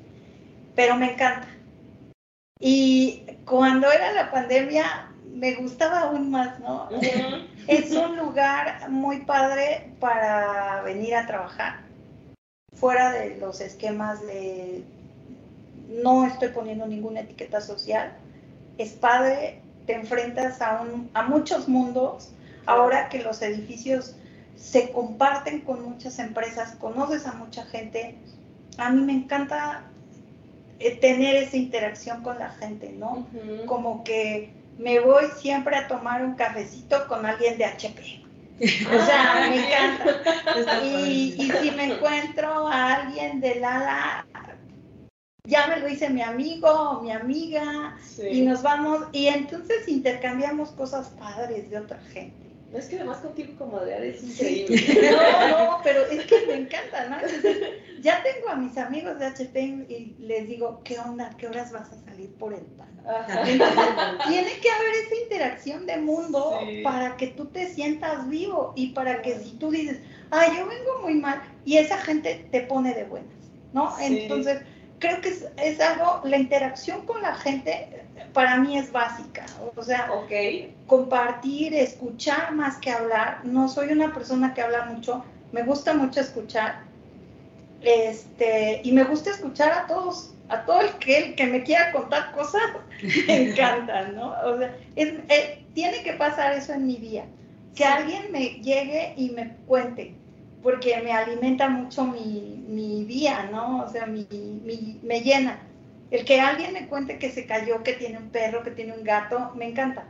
pero 0.75 0.95
me 0.95 1.13
encanta. 1.13 1.47
Y 2.59 3.23
cuando 3.45 3.91
era 3.91 4.11
la 4.13 4.31
pandemia, 4.31 5.11
me 5.33 5.55
gustaba 5.55 6.01
aún 6.01 6.29
más, 6.31 6.59
¿no? 6.59 6.89
Es 7.67 7.91
un 7.91 8.17
lugar 8.17 8.89
muy 8.89 9.19
padre 9.21 9.93
para 9.99 10.81
venir 10.81 11.15
a 11.15 11.27
trabajar, 11.27 11.81
fuera 12.73 13.11
de 13.11 13.37
los 13.37 13.61
esquemas 13.61 14.19
de 14.25 14.83
no 16.03 16.25
estoy 16.25 16.49
poniendo 16.49 16.87
ninguna 16.87 17.21
etiqueta 17.21 17.61
social. 17.61 18.13
Es 18.77 18.93
padre, 18.93 19.61
te 19.85 19.93
enfrentas 19.93 20.61
a, 20.61 20.81
un, 20.81 21.09
a 21.13 21.23
muchos 21.23 21.67
mundos, 21.67 22.31
ahora 22.65 23.09
que 23.09 23.21
los 23.21 23.41
edificios 23.41 24.15
se 24.55 24.91
comparten 24.91 25.61
con 25.61 25.83
muchas 25.83 26.19
empresas, 26.19 26.75
conoces 26.79 27.25
a 27.25 27.33
mucha 27.33 27.65
gente. 27.65 28.15
A 28.81 28.89
mí 28.89 29.01
me 29.01 29.13
encanta 29.13 29.83
eh, 30.79 30.97
tener 30.97 31.35
esa 31.35 31.57
interacción 31.57 32.23
con 32.23 32.39
la 32.39 32.49
gente, 32.49 32.93
¿no? 32.97 33.27
Como 33.67 34.03
que 34.03 34.51
me 34.79 34.99
voy 34.99 35.25
siempre 35.37 35.75
a 35.75 35.87
tomar 35.87 36.23
un 36.23 36.33
cafecito 36.35 37.07
con 37.07 37.25
alguien 37.25 37.57
de 37.57 37.65
HP. 37.65 38.23
O 38.61 39.05
sea, 39.05 39.47
me 39.49 39.57
encanta. 39.67 40.81
Y, 40.83 41.35
y 41.37 41.51
si 41.61 41.71
me 41.71 41.93
encuentro 41.93 42.67
a 42.67 42.95
alguien 42.95 43.39
del 43.39 43.63
ala, 43.63 44.25
ya 45.47 45.67
me 45.67 45.77
lo 45.79 45.87
dice 45.87 46.09
mi 46.09 46.21
amigo 46.21 46.67
o 46.69 47.01
mi 47.01 47.11
amiga, 47.11 47.97
Sí. 48.03 48.27
y 48.27 48.41
nos 48.41 48.61
vamos, 48.61 49.05
y 49.11 49.27
entonces 49.27 49.87
intercambiamos 49.87 50.71
cosas 50.71 51.09
padres 51.09 51.69
de 51.69 51.77
otra 51.79 51.99
gente. 52.13 52.40
No, 52.71 52.79
es 52.79 52.85
que 52.85 52.95
además 52.95 53.17
contigo 53.17 53.53
como 53.57 53.79
de 53.81 54.09
es 54.09 54.21
Sí. 54.21 54.65
increíble. 54.65 55.11
No, 55.51 55.71
no, 55.71 55.81
pero 55.83 56.05
es 56.05 56.25
que 56.25 56.45
me 56.47 56.53
encanta, 56.55 57.07
¿no? 57.09 57.15
Entonces, 57.17 57.57
ya 58.01 58.23
tengo 58.23 58.49
a 58.49 58.55
mis 58.55 58.77
amigos 58.77 59.19
de 59.19 59.25
HP 59.25 59.59
y 59.89 60.15
les 60.19 60.47
digo, 60.47 60.81
¿qué 60.83 60.97
onda? 60.99 61.29
¿Qué 61.37 61.47
horas 61.47 61.71
vas 61.71 61.91
a 61.91 61.99
salir 62.05 62.31
por 62.35 62.53
el 62.53 62.61
pan? 62.61 62.87
Entonces, 63.45 63.85
tiene 64.27 64.51
que 64.59 64.69
haber 64.69 64.91
esa 65.05 65.15
interacción 65.23 65.85
de 65.85 65.97
mundo 65.97 66.59
Sí. 66.65 66.81
para 66.83 67.17
que 67.17 67.27
tú 67.27 67.45
te 67.47 67.67
sientas 67.67 68.29
vivo 68.29 68.73
y 68.75 68.89
para 68.93 69.21
que 69.21 69.37
si 69.39 69.51
tú 69.57 69.71
dices, 69.71 69.99
ay, 70.29 70.51
yo 70.57 70.67
vengo 70.67 71.01
muy 71.01 71.15
mal, 71.15 71.41
y 71.65 71.77
esa 71.77 71.97
gente 71.97 72.47
te 72.51 72.61
pone 72.61 72.93
de 72.93 73.03
buenas, 73.03 73.33
¿no? 73.73 73.95
Sí. 73.97 74.05
Entonces, 74.21 74.61
creo 74.99 75.19
que 75.19 75.29
es, 75.29 75.45
es 75.57 75.79
algo, 75.81 76.21
la 76.23 76.37
interacción 76.37 77.05
con 77.05 77.21
la 77.21 77.33
gente 77.35 78.00
para 78.33 78.57
mí 78.57 78.77
es 78.77 78.91
básica, 78.91 79.45
o 79.75 79.83
sea, 79.83 80.11
Ok. 80.13 80.31
compartir, 80.87 81.73
escuchar 81.73 82.53
más 82.53 82.77
que 82.77 82.91
hablar. 82.91 83.41
No 83.43 83.67
soy 83.67 83.91
una 83.91 84.13
persona 84.13 84.53
que 84.53 84.61
habla 84.61 84.85
mucho, 84.85 85.23
me 85.51 85.63
gusta 85.63 85.93
mucho 85.93 86.19
escuchar. 86.21 86.83
Este, 87.81 88.81
y 88.83 88.91
me 88.91 89.03
gusta 89.05 89.31
escuchar 89.31 89.71
a 89.71 89.87
todos, 89.87 90.33
a 90.49 90.65
todo 90.65 90.81
el 90.81 90.89
que, 90.99 91.17
el 91.17 91.35
que 91.35 91.47
me 91.47 91.63
quiera 91.63 91.91
contar 91.91 92.31
cosas, 92.33 92.61
me 93.27 93.49
encantan, 93.49 94.15
¿no? 94.15 94.33
O 94.45 94.57
sea, 94.57 94.75
es- 94.95 95.13
eh, 95.29 95.65
tiene 95.73 96.03
que 96.03 96.13
pasar 96.13 96.53
eso 96.53 96.73
en 96.73 96.85
mi 96.85 96.97
día. 96.97 97.25
Que 97.75 97.85
alguien 97.85 98.31
me 98.31 98.49
llegue 98.61 99.13
y 99.17 99.29
me 99.31 99.55
cuente, 99.65 100.13
porque 100.61 101.01
me 101.01 101.11
alimenta 101.11 101.69
mucho 101.69 102.03
mi, 102.05 102.63
mi 102.67 103.05
día, 103.05 103.49
¿no? 103.51 103.83
O 103.83 103.89
sea, 103.89 104.05
mi, 104.05 104.27
mi- 104.31 104.99
me 105.01 105.21
llena. 105.21 105.57
El 106.11 106.25
que 106.25 106.39
alguien 106.41 106.73
me 106.73 106.87
cuente 106.87 107.17
que 107.17 107.31
se 107.31 107.45
cayó, 107.45 107.83
que 107.83 107.93
tiene 107.93 108.17
un 108.17 108.29
perro, 108.29 108.63
que 108.63 108.71
tiene 108.71 108.93
un 108.93 109.03
gato, 109.03 109.51
me 109.55 109.69
encanta. 109.69 110.03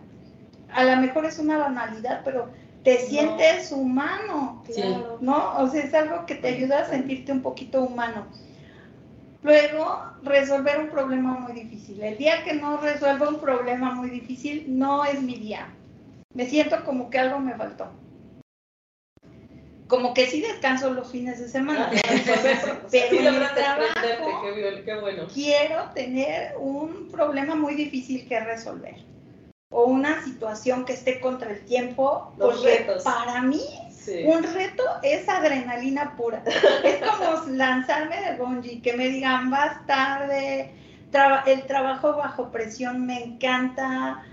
A 0.74 0.84
lo 0.84 0.98
mejor 0.98 1.26
es 1.26 1.38
una 1.38 1.58
banalidad, 1.58 2.22
pero 2.26 2.50
te 2.84 2.96
No. 2.96 3.00
sientes 3.02 3.72
humano, 3.72 4.64
Sí. 4.68 4.82
Claro. 4.82 5.18
¿no? 5.22 5.58
O 5.60 5.68
sea, 5.68 5.84
es 5.84 5.94
algo 5.94 6.26
que 6.26 6.36
te 6.36 6.48
ayuda 6.48 6.80
a 6.80 6.86
sentirte 6.86 7.32
un 7.32 7.42
poquito 7.42 7.84
humano. 7.84 8.26
Luego, 9.44 10.04
resolver 10.24 10.80
un 10.80 10.90
problema 10.90 11.34
muy 11.34 11.54
difícil. 11.54 12.02
El 12.02 12.18
día 12.18 12.44
que 12.44 12.54
no 12.54 12.78
resuelvo 12.78 13.28
un 13.30 13.40
problema 13.40 13.92
muy 13.94 14.10
difícil, 14.10 14.66
no 14.68 15.04
es 15.06 15.22
mi 15.22 15.36
día. 15.36 15.68
Me 16.34 16.46
siento 16.46 16.84
como 16.86 17.10
que 17.10 17.20
algo 17.20 17.40
me 17.40 17.54
faltó. 17.56 17.88
Como 19.92 20.14
que 20.14 20.26
sí 20.26 20.40
descanso 20.40 20.90
los 20.94 21.12
fines 21.12 21.38
de 21.38 21.50
semana, 21.50 21.90
pero 21.92 22.02
Sí 22.88 22.98
en 22.98 23.26
trabajo 23.54 24.42
qué, 24.42 24.84
qué 24.86 24.96
bueno. 24.96 25.28
quiero 25.34 25.84
tener 25.94 26.54
un 26.58 27.10
problema 27.12 27.56
muy 27.56 27.76
difícil 27.76 28.26
que 28.26 28.40
resolver 28.40 28.96
o 29.70 29.84
una 29.84 30.24
situación 30.24 30.86
que 30.86 30.94
esté 30.94 31.20
contra 31.20 31.52
el 31.52 31.66
tiempo, 31.66 32.34
Los 32.38 32.56
porque 32.56 32.78
retos. 32.78 33.04
para 33.04 33.42
mí 33.42 33.60
Sí. 33.92 34.24
un 34.26 34.42
reto 34.44 34.84
es 35.04 35.28
adrenalina 35.28 36.16
pura. 36.16 36.42
Es 36.86 37.02
como 37.02 37.46
lanzarme 37.50 38.16
de 38.22 38.38
bungee, 38.38 38.82
que 38.82 38.94
me 38.94 39.10
digan 39.10 39.50
vas 39.50 39.86
tarde, 39.88 40.72
el 41.48 41.64
trabajo 41.68 42.16
bajo 42.16 42.50
presión 42.50 43.06
me 43.06 43.22
encanta, 43.26 44.24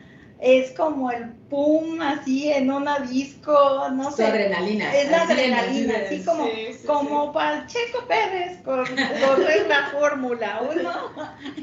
es 0.40 0.70
como 0.72 1.10
el 1.10 1.30
pum 1.50 2.00
así 2.00 2.50
en 2.52 2.70
una 2.70 3.00
disco, 3.00 3.88
no 3.92 4.10
sé. 4.12 4.24
adrenalina. 4.26 4.94
Es 4.96 5.10
la 5.10 5.22
adrenalina, 5.22 5.94
así 6.06 6.22
como, 6.24 6.44
Sí, 6.46 6.72
sí, 6.80 6.86
como 6.86 7.32
Pacheco 7.32 8.06
Pérez 8.06 8.58
con 8.64 8.84
correr 8.86 9.66
la 9.68 9.88
Fórmula 9.92 10.60
1. 10.70 10.90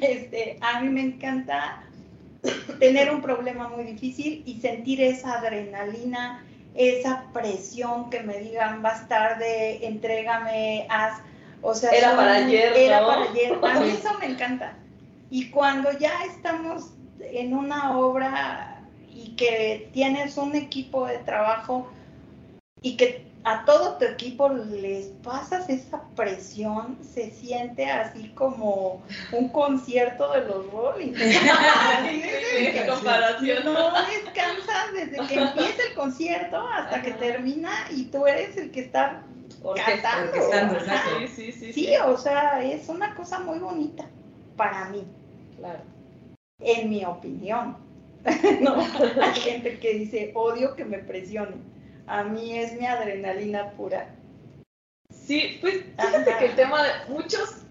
Este, 0.02 0.58
a 0.62 0.82
mí 0.82 0.90
me 0.90 1.02
encanta 1.02 1.84
tener 2.80 3.12
un 3.14 3.22
problema 3.22 3.70
muy 3.70 3.86
difícil 3.86 4.44
y 4.46 4.60
sentir 4.60 5.02
esa 5.02 5.40
adrenalina, 5.40 6.44
esa 6.76 7.24
presión 7.34 8.10
que 8.10 8.22
me 8.22 8.38
digan 8.40 8.82
vas 8.82 9.08
tarde, 9.08 9.86
entrégame, 9.88 10.86
haz. 10.90 11.20
O 11.62 11.74
sea, 11.74 11.92
Era 11.92 12.10
son- 12.10 12.18
para 12.18 12.34
ayer, 12.36 12.74
Era 12.76 13.02
¿no? 13.02 13.08
para 13.08 13.22
ayer. 13.32 13.58
A 13.64 13.80
mí 13.80 13.90
eso 14.00 14.10
me 14.20 14.26
encanta. 14.28 14.74
Y 15.32 15.50
cuando 15.50 15.98
ya 15.98 16.12
estamos 16.26 16.92
en 17.32 17.54
una 17.56 17.98
obra 17.98 18.82
y 19.14 19.36
que 19.36 19.90
tienes 19.94 20.38
un 20.38 20.56
equipo 20.56 21.06
de 21.08 21.18
trabajo 21.20 21.88
y 22.82 22.98
que 22.98 23.26
a 23.44 23.64
todo 23.64 23.98
tu 23.98 24.06
equipo 24.06 24.50
les 24.50 25.06
pasas 25.24 25.70
esa 25.70 26.02
presión, 26.16 26.98
se 27.14 27.30
siente 27.30 27.86
así 27.92 28.30
como 28.30 29.04
un 29.32 29.50
concierto 29.50 30.32
de 30.34 30.42
los 30.46 30.72
Rolling. 30.72 31.14
Qué- 31.14 32.88
comparación. 32.90 33.66
No 33.66 33.92
descansas 34.08 34.94
desde 34.94 35.28
que 35.28 35.36
empieza 35.36 35.84
el 35.90 35.94
concierto 35.96 36.58
hasta 36.68 37.02
que 37.04 37.12
termina 37.12 37.72
y 37.92 38.06
tú 38.06 38.26
eres 38.26 38.58
el 38.58 38.72
que 38.72 38.82
está. 38.82 39.22
Orquestando, 39.62 40.32
exacto. 40.78 41.10
Sí, 41.20 41.28
sí, 41.28 41.52
sí. 41.52 41.74
Sí, 41.74 41.90
o 42.06 42.18
sea, 42.18 42.64
es 42.64 42.88
una 42.90 43.16
cosa 43.16 43.40
muy 43.40 43.58
bonita 43.60 44.06
para 44.56 44.86
mí, 44.90 45.04
Claro. 45.58 45.80
En 46.60 46.90
mi 46.90 47.06
opinión. 47.06 47.78
no, 48.62 48.76
hay 49.22 49.34
gente 49.36 49.80
que 49.80 49.94
dice, 49.94 50.32
odio 50.34 50.76
que 50.76 50.86
me 50.86 50.98
presionen. 51.00 51.62
A 52.08 52.24
mí 52.24 52.58
es 52.58 52.74
mi 52.80 52.86
adrenalina 52.86 53.72
pura. 53.72 54.10
Sí, 55.12 55.58
pues 55.62 55.84
fíjate 56.00 56.30
Ajá. 56.32 56.40
que 56.40 56.46
el 56.46 56.56
tema 56.56 56.84
de 56.84 56.90
muchos, 57.10 57.64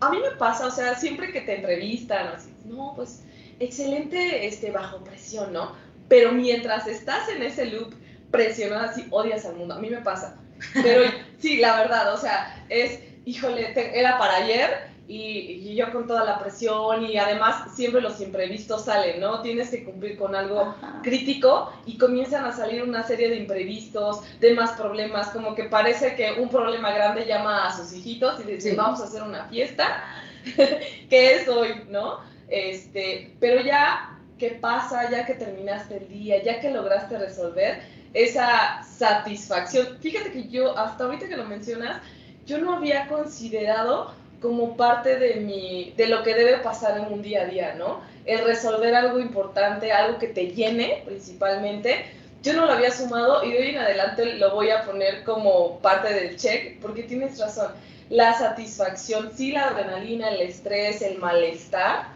a 0.00 0.10
mí 0.10 0.18
me 0.18 0.36
pasa, 0.36 0.66
o 0.66 0.70
sea, 0.70 0.94
siempre 0.96 1.32
que 1.32 1.40
te 1.42 1.56
entrevistan, 1.56 2.28
así, 2.28 2.52
no, 2.66 2.92
pues 2.94 3.22
excelente 3.58 4.46
este, 4.46 4.70
bajo 4.70 5.02
presión, 5.04 5.52
¿no? 5.52 5.74
Pero 6.08 6.32
mientras 6.32 6.86
estás 6.86 7.28
en 7.28 7.42
ese 7.42 7.66
loop 7.66 7.94
presionado 8.30 8.88
así, 8.88 9.06
odias 9.10 9.44
al 9.44 9.56
mundo, 9.56 9.74
a 9.74 9.78
mí 9.78 9.90
me 9.90 10.00
pasa. 10.00 10.36
Pero 10.82 11.02
sí, 11.38 11.56
la 11.58 11.76
verdad, 11.80 12.12
o 12.14 12.16
sea, 12.18 12.64
es, 12.68 13.00
híjole, 13.24 13.72
te- 13.74 13.98
era 13.98 14.18
para 14.18 14.36
ayer 14.36 14.89
y, 15.10 15.68
y 15.70 15.74
yo 15.74 15.90
con 15.90 16.06
toda 16.06 16.24
la 16.24 16.38
presión 16.38 17.04
y 17.04 17.18
además 17.18 17.74
siempre 17.74 18.00
los 18.00 18.20
imprevistos 18.20 18.84
salen, 18.84 19.20
¿no? 19.20 19.42
Tienes 19.42 19.70
que 19.70 19.82
cumplir 19.84 20.16
con 20.16 20.36
algo 20.36 20.60
Ajá. 20.60 21.00
crítico 21.02 21.72
y 21.84 21.98
comienzan 21.98 22.44
a 22.44 22.52
salir 22.52 22.82
una 22.84 23.02
serie 23.02 23.28
de 23.28 23.36
imprevistos, 23.36 24.20
de 24.38 24.54
más 24.54 24.72
problemas, 24.72 25.30
como 25.30 25.56
que 25.56 25.64
parece 25.64 26.14
que 26.14 26.40
un 26.40 26.48
problema 26.48 26.92
grande 26.92 27.26
llama 27.26 27.66
a 27.66 27.76
sus 27.76 27.92
hijitos 27.92 28.38
y 28.40 28.44
dice, 28.44 28.70
Sí. 28.70 28.76
vamos 28.76 29.00
a 29.00 29.04
hacer 29.04 29.22
una 29.24 29.46
fiesta, 29.46 30.04
que 31.10 31.34
es 31.34 31.48
hoy, 31.48 31.70
¿no? 31.88 32.20
Este, 32.48 33.34
pero 33.40 33.60
ya 33.62 34.16
que 34.38 34.50
pasa, 34.50 35.10
ya 35.10 35.26
que 35.26 35.34
terminaste 35.34 35.96
el 35.96 36.08
día, 36.08 36.40
ya 36.42 36.60
que 36.60 36.70
lograste 36.70 37.18
resolver 37.18 37.82
esa 38.14 38.82
satisfacción. 38.84 39.98
Fíjate 40.00 40.30
que 40.32 40.48
yo, 40.48 40.78
hasta 40.78 41.04
ahorita 41.04 41.28
que 41.28 41.36
lo 41.36 41.44
mencionas, 41.44 42.00
yo 42.46 42.58
no 42.58 42.74
había 42.76 43.06
considerado 43.08 44.12
como 44.40 44.76
parte 44.76 45.16
de 45.18 45.36
mi, 45.36 45.92
de 45.96 46.06
lo 46.06 46.22
que 46.22 46.34
debe 46.34 46.58
pasar 46.58 46.98
en 46.98 47.12
un 47.12 47.22
día 47.22 47.42
a 47.42 47.44
día, 47.46 47.74
¿no? 47.74 48.00
El 48.24 48.44
resolver 48.44 48.94
algo 48.94 49.20
importante, 49.20 49.92
algo 49.92 50.18
que 50.18 50.28
te 50.28 50.48
llene 50.48 51.02
principalmente. 51.04 52.06
Yo 52.42 52.54
no 52.54 52.64
lo 52.64 52.72
había 52.72 52.90
sumado 52.90 53.44
y 53.44 53.52
de 53.52 53.58
hoy 53.58 53.68
en 53.70 53.78
adelante 53.78 54.24
lo 54.34 54.54
voy 54.54 54.70
a 54.70 54.84
poner 54.84 55.24
como 55.24 55.78
parte 55.80 56.14
del 56.14 56.36
check, 56.36 56.80
porque 56.80 57.02
tienes 57.02 57.38
razón. 57.38 57.72
La 58.08 58.32
satisfacción, 58.34 59.30
sí, 59.36 59.52
la 59.52 59.68
adrenalina, 59.68 60.30
el 60.30 60.40
estrés, 60.40 61.02
el 61.02 61.18
malestar, 61.18 62.08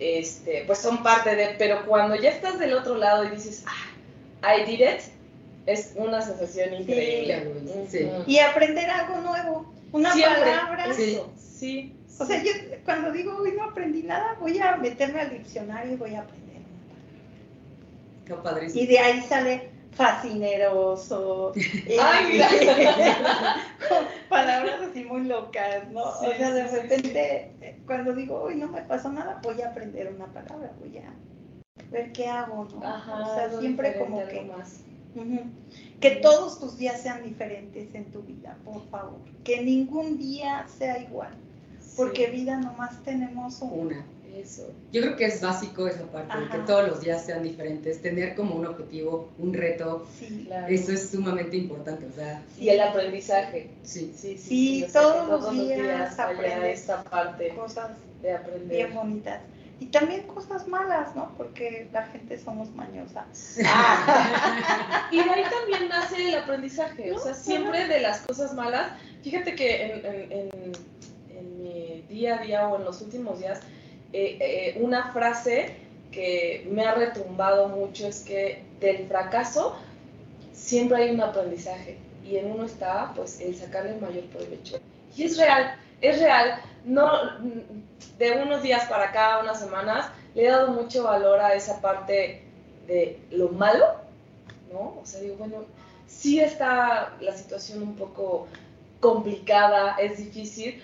este, 0.00 0.64
pues 0.66 0.78
son 0.78 1.02
parte 1.02 1.36
de, 1.36 1.54
pero 1.58 1.84
cuando 1.86 2.16
ya 2.16 2.30
estás 2.30 2.58
del 2.58 2.72
otro 2.72 2.96
lado 2.96 3.24
y 3.24 3.30
dices, 3.30 3.64
ah, 3.66 4.56
I 4.56 4.64
did 4.64 4.80
it, 4.80 5.00
es 5.66 5.92
una 5.96 6.22
sensación 6.22 6.72
increíble. 6.74 7.52
sí. 7.90 8.08
Y 8.26 8.38
aprender 8.38 8.88
algo 8.88 9.16
nuevo, 9.16 9.72
una 9.92 10.12
Siempre, 10.12 10.40
palabra. 10.40 10.86
Sí. 11.58 11.94
O 12.18 12.24
sea, 12.24 12.42
yo 12.42 12.50
cuando 12.84 13.12
digo 13.12 13.36
hoy 13.36 13.52
no 13.52 13.64
aprendí 13.64 14.02
nada, 14.02 14.36
voy 14.40 14.58
a 14.58 14.76
meterme 14.76 15.20
al 15.20 15.30
diccionario 15.30 15.92
y 15.92 15.96
voy 15.96 16.14
a 16.14 16.20
aprender. 16.20 16.62
Qué 18.24 18.34
padrísimo. 18.34 18.82
Y 18.82 18.86
de 18.86 18.98
ahí 18.98 19.20
sale 19.22 19.70
fascineroso. 19.92 21.52
eh, 21.56 21.96
Ay, 22.00 22.40
palabras 24.28 24.80
así 24.82 25.04
muy 25.04 25.24
locas, 25.24 25.90
¿no? 25.90 26.02
Sí, 26.20 26.26
o 26.26 26.36
sea, 26.36 26.52
de 26.52 26.62
sí, 26.62 26.68
sí, 26.68 26.82
repente, 26.82 27.52
eh, 27.60 27.80
cuando 27.86 28.12
digo, 28.12 28.40
hoy 28.40 28.56
no 28.56 28.68
me 28.68 28.82
pasó 28.82 29.10
nada, 29.10 29.40
voy 29.42 29.60
a 29.60 29.68
aprender 29.68 30.12
una 30.14 30.26
palabra, 30.26 30.72
voy 30.78 30.98
a 30.98 31.12
ver 31.90 32.12
qué 32.12 32.28
hago, 32.28 32.68
¿no? 32.72 32.86
Ajá, 32.86 33.20
o 33.20 33.34
sea, 33.34 33.60
siempre 33.60 33.98
como 33.98 34.26
que, 34.26 34.42
más. 34.42 34.80
que 36.00 36.10
todos 36.16 36.60
tus 36.60 36.78
días 36.78 37.00
sean 37.00 37.22
diferentes 37.22 37.94
en 37.94 38.04
tu 38.12 38.22
vida, 38.22 38.56
por 38.64 38.86
favor. 38.90 39.20
Que 39.42 39.62
ningún 39.62 40.18
día 40.18 40.66
sea 40.68 40.98
igual, 40.98 41.32
porque 41.98 42.26
Sí, 42.26 42.32
vida 42.32 42.56
nomás 42.56 43.02
tenemos 43.04 43.60
una. 43.60 43.72
Una. 43.74 44.04
eso. 44.36 44.70
Yo 44.92 45.02
creo 45.02 45.16
que 45.16 45.24
es 45.26 45.40
básico 45.42 45.86
esa 45.88 46.04
parte, 46.12 46.32
que 46.52 46.58
todos 46.58 46.86
los 46.88 47.00
días 47.00 47.24
sean 47.26 47.42
diferentes, 47.42 48.00
tener 48.00 48.34
como 48.36 48.54
un 48.54 48.66
objetivo, 48.66 49.28
un 49.38 49.52
reto, 49.52 50.06
Sí, 50.18 50.44
Claro. 50.46 50.68
eso 50.68 50.92
es 50.92 51.10
sumamente 51.10 51.56
importante, 51.56 52.06
o 52.06 52.12
sea, 52.12 52.40
Y 52.56 52.68
el 52.68 52.80
aprendizaje. 52.80 53.68
sí. 53.82 54.12
Sí, 54.16 54.36
sí, 54.36 54.38
Sí, 54.38 54.84
o 54.84 54.88
sea, 54.90 55.02
todos 55.02 55.28
los 55.28 55.52
días 55.52 56.18
aprendes. 56.18 56.80
esta 56.80 57.02
parte 57.04 57.48
cosas 57.56 57.90
de 58.22 58.32
aprender. 58.32 58.68
bien 58.68 58.94
bonitas. 58.94 59.40
Y 59.80 59.86
también 59.86 60.22
cosas 60.26 60.66
malas, 60.66 61.14
¿no? 61.14 61.32
Porque 61.36 61.88
la 61.92 62.02
gente 62.08 62.36
somos 62.38 62.68
mañosa. 62.74 63.26
Ah. 63.64 65.08
y 65.12 65.16
de 65.22 65.30
ahí 65.30 65.44
también 65.50 65.88
nace 65.88 66.28
el 66.28 66.34
aprendizaje, 66.38 67.12
o 67.12 67.18
sea, 67.18 67.34
siempre 67.34 67.86
de 67.86 68.00
las 68.00 68.20
cosas 68.20 68.54
malas. 68.54 68.92
Fíjate 69.22 69.54
que 69.54 69.82
en, 69.84 70.06
en- 70.06 70.32
en- 70.32 70.72
día 72.08 72.36
a 72.36 72.42
día 72.42 72.68
o 72.68 72.76
en 72.76 72.84
los 72.84 73.00
últimos 73.00 73.38
días, 73.38 73.60
eh, 74.12 74.38
eh, 74.40 74.78
una 74.80 75.12
frase 75.12 75.76
que 76.10 76.66
me 76.70 76.84
ha 76.84 76.94
retumbado 76.94 77.68
mucho 77.68 78.06
es 78.06 78.20
que 78.20 78.62
del 78.80 79.06
fracaso 79.06 79.76
siempre 80.52 81.02
hay 81.02 81.10
un 81.10 81.20
aprendizaje 81.20 81.98
y 82.24 82.36
en 82.36 82.50
uno 82.50 82.64
está 82.64 83.12
pues 83.14 83.40
el 83.40 83.54
sacarle 83.54 83.90
el 83.94 84.00
mayor 84.00 84.24
provecho. 84.24 84.78
Y 85.16 85.24
es 85.24 85.36
real, 85.36 85.76
es 86.00 86.20
real. 86.20 86.60
No, 86.84 87.10
de 88.18 88.32
unos 88.42 88.62
días 88.62 88.84
para 88.86 89.08
acá, 89.08 89.40
unas 89.42 89.60
semanas, 89.60 90.10
le 90.34 90.44
he 90.44 90.48
dado 90.48 90.72
mucho 90.72 91.04
valor 91.04 91.40
a 91.40 91.54
esa 91.54 91.80
parte 91.80 92.42
de 92.86 93.20
lo 93.30 93.48
malo, 93.50 93.86
¿no? 94.72 94.98
O 95.00 95.02
sea, 95.04 95.20
digo, 95.20 95.36
bueno, 95.36 95.64
sí 96.06 96.40
está 96.40 97.16
la 97.20 97.36
situación 97.36 97.82
un 97.82 97.96
poco 97.96 98.46
complicada, 99.00 99.96
es 99.98 100.18
difícil, 100.18 100.82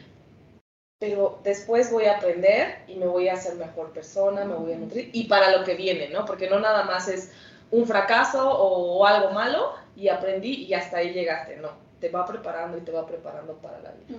pero 0.99 1.41
después 1.43 1.91
voy 1.91 2.05
a 2.07 2.17
aprender 2.17 2.79
y 2.87 2.95
me 2.97 3.07
voy 3.07 3.29
a 3.29 3.35
hacer 3.35 3.55
mejor 3.57 3.93
persona, 3.93 4.45
me 4.45 4.55
voy 4.55 4.73
a 4.73 4.77
nutrir 4.77 5.11
y 5.13 5.25
para 5.25 5.57
lo 5.57 5.65
que 5.65 5.75
viene, 5.75 6.09
¿no? 6.09 6.25
Porque 6.25 6.49
no 6.49 6.61
nada 6.61 6.85
más 6.85 7.09
es 7.09 7.31
un 7.71 7.87
fracaso 7.87 8.49
o 8.51 9.05
algo 9.05 9.31
malo 9.31 9.73
y 9.97 10.09
aprendí 10.09 10.65
y 10.65 10.75
hasta 10.75 10.99
ahí 10.99 11.13
llegaste, 11.13 11.57
no. 11.57 11.71
Te 12.01 12.09
va 12.11 12.27
preparando 12.27 12.77
y 12.79 12.83
te 12.83 12.93
va 12.93 13.07
preparando 13.07 13.55
para 13.55 13.81
la 13.81 13.91
vida. 13.93 14.19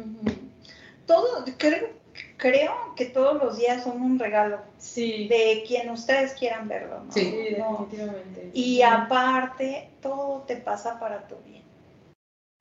Todo, 1.06 1.46
creo, 1.58 1.90
creo 2.38 2.74
que 2.96 3.06
todos 3.06 3.42
los 3.42 3.58
días 3.58 3.84
son 3.84 4.02
un 4.02 4.18
regalo 4.18 4.60
Sí, 4.80 5.28
de 5.28 5.64
quien 5.68 5.90
ustedes 5.92 6.34
quieran 6.34 6.68
verlo, 6.68 7.04
¿no? 7.04 7.12
Sí. 7.12 7.32
definitivamente. 7.32 8.50
Y 8.54 8.82
aparte, 8.82 9.90
todo 10.02 10.42
te 10.48 10.58
pasa 10.58 11.00
para 11.00 11.28
tu 11.28 11.36
bien. 11.46 11.64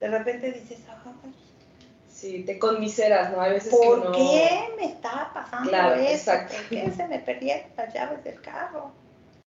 De 0.00 0.08
repente 0.08 0.52
dices, 0.52 0.80
"Ay, 0.88 1.32
Sí, 2.14 2.44
te 2.44 2.60
conmiseras, 2.60 3.32
¿no? 3.32 3.40
Hay 3.40 3.54
veces 3.54 3.70
que 3.72 3.76
¿por 3.86 3.98
uno... 3.98 4.12
qué 4.12 4.68
me 4.76 4.84
está 4.86 5.30
pasando 5.34 5.68
Claro, 5.68 5.96
eso? 5.96 6.12
exacto. 6.14 6.54
¿Por 6.54 6.68
qué 6.68 6.90
se 6.92 7.08
me 7.08 7.18
perdieron 7.18 7.64
las 7.76 7.92
llaves 7.92 8.22
del 8.22 8.40
carro? 8.40 8.92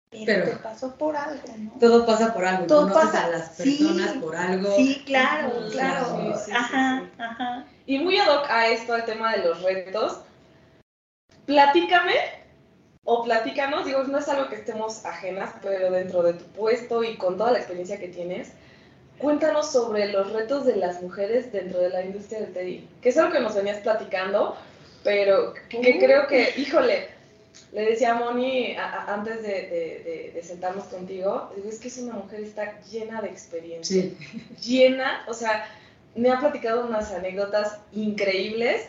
Pero, 0.10 0.26
Pero- 0.26 0.46
te 0.52 0.56
pasó 0.64 0.96
por 0.96 1.18
algo, 1.18 1.44
¿no? 1.58 1.72
Todo 1.80 2.06
pasa 2.06 2.34
por 2.34 2.46
algo, 2.46 2.66
Todo 2.68 2.84
conoces 2.88 3.04
pasa- 3.12 3.26
a 3.26 3.30
las 3.30 3.56
sí. 3.58 3.78
personas 3.84 4.14
por 4.24 4.36
algo. 4.38 4.74
Sí, 4.78 5.04
claro, 5.06 5.50
Ujú, 5.60 5.70
claro. 5.72 6.06
sí, 6.06 6.34
sí, 6.38 6.42
sí, 6.46 6.52
ajá, 6.56 7.02
sí. 7.04 7.22
ajá. 7.22 7.66
Y 7.86 8.00
muy 8.00 8.18
ad 8.18 8.30
hoc 8.34 8.50
a 8.50 8.68
esto, 8.70 8.94
al 8.94 9.04
tema 9.04 9.34
de 9.36 9.44
los 9.44 9.62
retos, 9.62 10.22
platícame 11.46 12.14
o 13.04 13.24
platícanos, 13.24 13.86
digo, 13.86 14.04
no 14.04 14.18
es 14.18 14.28
algo 14.30 14.48
que 14.50 14.56
estemos 14.56 15.06
ajenas, 15.06 15.52
pero 15.62 15.92
dentro 15.92 16.24
de 16.24 16.34
tu 16.34 16.46
puesto 16.46 17.04
y 17.04 17.18
con 17.18 17.38
toda 17.38 17.52
la 17.52 17.58
experiencia 17.60 18.00
que 18.00 18.08
tienes, 18.08 18.54
cuéntanos 19.20 19.72
sobre 19.72 20.12
los 20.12 20.32
retos 20.34 20.66
de 20.66 20.76
las 20.76 21.02
mujeres 21.02 21.52
dentro 21.52 21.80
de 21.80 21.90
la 21.90 22.04
industria 22.04 22.42
del 22.42 22.54
TI, 22.54 22.88
que 23.02 23.10
es 23.10 23.18
algo 23.18 23.32
que 23.34 23.40
nos 23.40 23.56
venías 23.56 23.80
platicando, 23.80 24.56
pero 25.04 25.54
que 25.70 25.98
creo 26.00 26.28
que, 26.28 26.54
híjole, 26.58 27.08
le 27.72 27.86
decía 27.86 28.12
a 28.12 28.16
Moni 28.16 28.76
a- 28.76 28.86
a- 28.86 29.14
antes 29.14 29.42
de, 29.42 29.48
de- 29.50 30.02
de- 30.04 30.32
de 30.34 30.44
sentarnos 30.44 30.86
contigo, 30.86 31.52
es 31.68 31.80
que 31.80 31.88
es 31.88 31.98
una 31.98 32.14
mujer 32.14 32.42
está 32.42 32.80
llena 32.92 33.22
de 33.22 33.30
experiencia. 33.30 34.02
Sí. 34.04 34.18
llena, 34.64 35.24
o 35.28 35.34
sea, 35.34 35.66
me 36.16 36.30
ha 36.32 36.40
platicado 36.40 36.86
unas 36.86 37.12
anécdotas 37.12 37.78
increíbles 37.94 38.86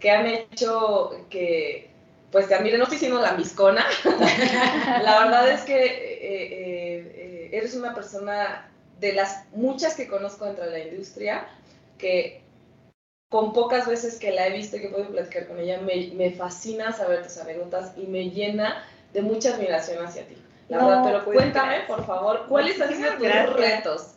que 0.00 0.10
han 0.10 0.26
hecho 0.26 1.26
que, 1.30 1.90
pues 2.32 2.48
también 2.48 2.78
no 2.78 2.84
estoy 2.84 2.98
siendo 2.98 3.20
la 3.20 3.32
miscona, 3.32 3.84
la 5.02 5.20
verdad 5.24 5.50
es 5.50 5.60
que 5.62 5.76
eh, 5.84 6.18
eh, 6.22 7.12
eh, 7.16 7.48
eres 7.52 7.74
una 7.74 7.94
persona 7.94 8.69
de 9.00 9.12
las 9.14 9.44
muchas 9.52 9.94
que 9.94 10.06
conozco 10.06 10.44
dentro 10.44 10.66
de 10.66 10.70
la 10.70 10.84
industria, 10.84 11.48
que 11.98 12.42
con 13.30 13.52
pocas 13.52 13.86
veces 13.88 14.18
que 14.18 14.32
la 14.32 14.46
he 14.46 14.52
visto 14.56 14.76
y 14.76 14.80
que 14.80 14.88
puedo 14.88 15.08
platicar 15.08 15.46
con 15.46 15.58
ella, 15.58 15.80
me, 15.80 16.08
me 16.14 16.32
fascina 16.32 16.92
saber 16.92 17.22
tus 17.22 17.38
anécdotas 17.38 17.92
y 17.96 18.06
me 18.06 18.30
llena 18.30 18.84
de 19.12 19.22
mucha 19.22 19.54
admiración 19.54 20.04
hacia 20.04 20.26
ti. 20.26 20.36
La 20.68 20.78
No, 20.78 20.86
verdad, 20.88 21.02
pero 21.04 21.24
pues, 21.24 21.36
cuéntame, 21.38 21.68
gracias. 21.78 21.88
por 21.96 22.06
favor, 22.06 22.46
¿cuáles 22.48 22.80
han 22.80 22.94
sido 22.94 23.12
tus 23.12 23.22
gracias. 23.22 23.56
retos? 23.56 24.14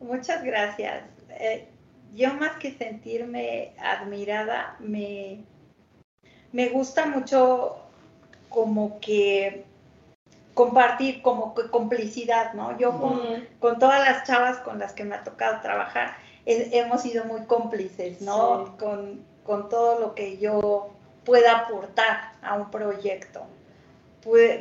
Muchas 0.00 0.42
gracias. 0.44 1.04
Eh, 1.30 1.68
yo 2.14 2.32
más 2.34 2.58
que 2.58 2.72
sentirme 2.72 3.72
admirada, 3.78 4.76
me, 4.78 5.40
me 6.52 6.68
gusta 6.68 7.06
mucho 7.06 7.76
como 8.48 9.00
que 9.00 9.64
compartir, 10.56 11.20
como 11.20 11.54
que 11.54 11.68
complicidad, 11.68 12.54
¿no? 12.54 12.78
Yo 12.78 12.98
con, 13.60 13.78
todas 13.78 14.00
las 14.00 14.26
chavas 14.26 14.56
con 14.60 14.78
las 14.78 14.94
que 14.94 15.04
me 15.04 15.14
ha 15.14 15.22
tocado 15.22 15.60
trabajar, 15.60 16.16
hemos 16.46 17.02
sido 17.02 17.26
muy 17.26 17.42
cómplices, 17.42 18.22
¿no? 18.22 18.74
Con, 18.78 19.20
con 19.44 19.68
todo 19.68 20.00
lo 20.00 20.14
que 20.14 20.38
yo 20.38 20.88
pueda 21.26 21.58
aportar 21.58 22.32
a 22.40 22.54
un 22.54 22.70
proyecto. 22.70 23.42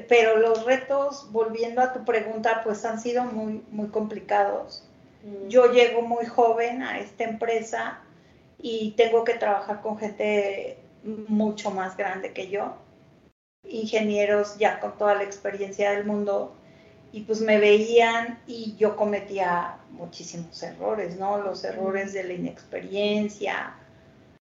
pero 0.09 0.37
los 0.37 0.65
retos, 0.65 1.31
volviendo 1.31 1.81
a 1.81 1.93
tu 1.93 2.03
pregunta, 2.03 2.59
pues 2.65 2.83
han 2.83 2.99
sido 2.99 3.23
muy, 3.23 3.63
muy 3.71 3.87
complicados. 3.87 4.83
Mm. 5.23 5.47
Yo 5.47 5.71
llego 5.71 6.01
muy 6.01 6.25
joven 6.25 6.83
a 6.83 6.99
esta 6.99 7.23
empresa 7.23 7.99
y 8.59 8.91
tengo 8.97 9.23
que 9.23 9.35
trabajar 9.35 9.81
con 9.81 9.97
gente 9.97 10.77
mucho 11.29 11.71
más 11.71 11.95
grande 11.95 12.33
que 12.33 12.49
yo, 12.49 12.75
ingenieros 13.69 14.57
ya 14.57 14.79
con 14.79 14.97
toda 14.97 15.15
la 15.15 15.23
experiencia 15.23 15.91
del 15.91 16.05
mundo, 16.05 16.55
y 17.11 17.21
pues 17.21 17.39
me 17.39 17.59
veían 17.59 18.39
y 18.45 18.75
yo 18.77 18.95
cometía 18.95 19.77
muchísimos 19.91 20.61
errores, 20.61 21.15
¿no? 21.17 21.37
Los 21.37 21.63
errores 21.63 22.11
de 22.13 22.23
la 22.25 22.33
inexperiencia 22.33 23.73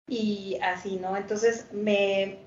y 0.07 0.57
así, 0.61 0.95
¿no? 0.95 1.15
Entonces 1.15 1.65
me, 1.71 2.37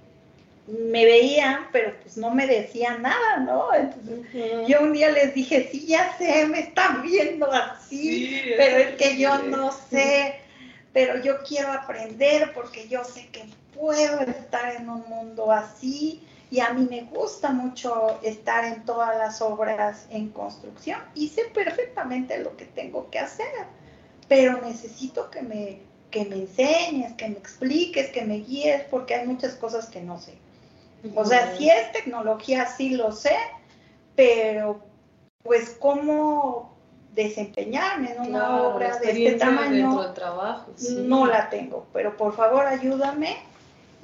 me 0.66 1.04
veían, 1.04 1.68
pero 1.70 1.94
pues 2.02 2.16
no 2.16 2.32
me 2.32 2.46
decían 2.46 3.02
nada, 3.02 3.38
¿no? 3.38 3.72
Entonces 3.72 4.26
yo 4.66 4.80
un 4.80 4.92
día 4.92 5.12
les 5.12 5.32
dije, 5.32 5.68
sí, 5.70 5.86
ya 5.86 6.16
sé, 6.18 6.46
me 6.46 6.58
están 6.58 7.02
viendo 7.02 7.50
así, 7.52 8.42
pero 8.56 8.78
es 8.78 8.96
que 8.96 9.16
yo 9.16 9.38
no 9.44 9.70
sé 9.90 10.40
pero 10.96 11.22
yo 11.22 11.42
quiero 11.46 11.70
aprender 11.70 12.54
porque 12.54 12.88
yo 12.88 13.04
sé 13.04 13.26
que 13.26 13.44
puedo 13.74 14.18
estar 14.22 14.76
en 14.76 14.88
un 14.88 15.06
mundo 15.06 15.52
así 15.52 16.26
y 16.50 16.61
a 16.61 16.72
mí 16.72 16.87
me 16.88 17.02
gusta 17.02 17.50
mucho 17.50 18.18
estar 18.22 18.64
en 18.64 18.85
todas 18.85 19.16
las 19.18 19.42
obras 19.42 20.06
en 20.11 20.28
construcción 20.28 21.00
y 21.14 21.28
sé 21.28 21.44
perfectamente 21.52 22.38
lo 22.38 22.56
que 22.56 22.66
tengo 22.66 23.11
que 23.11 23.18
hacer, 23.18 23.46
pero 24.28 24.61
necesito 24.62 25.30
que 25.30 25.42
me, 25.42 25.80
que 26.11 26.24
me 26.24 26.37
enseñes, 26.37 27.14
que 27.14 27.28
me 27.28 27.37
expliques, 27.37 28.11
que 28.11 28.22
me 28.24 28.37
guíes, 28.37 28.82
porque 28.90 29.16
hay 29.16 29.26
muchas 29.26 29.54
cosas 29.54 29.87
que 29.87 30.00
no 30.00 30.20
sé. 30.20 30.35
O 31.14 31.24
sea, 31.24 31.56
si 31.56 31.68
es 31.68 31.92
tecnología, 31.92 32.66
sí 32.66 32.90
lo 32.90 33.12
sé, 33.12 33.37
pero 34.14 34.80
pues 35.42 35.76
cómo 35.78 36.76
desempeñarme 37.14 38.12
en 38.12 38.20
una 38.20 38.62
obra 38.62 38.98
de 38.98 39.11
este 39.11 39.38
tamaño, 39.38 40.12
trabajo, 40.12 40.72
no 40.98 41.26
la 41.26 41.48
tengo, 41.48 41.87
pero 41.92 42.16
por 42.16 42.35
favor 42.35 42.66
ayúdame. 42.66 43.37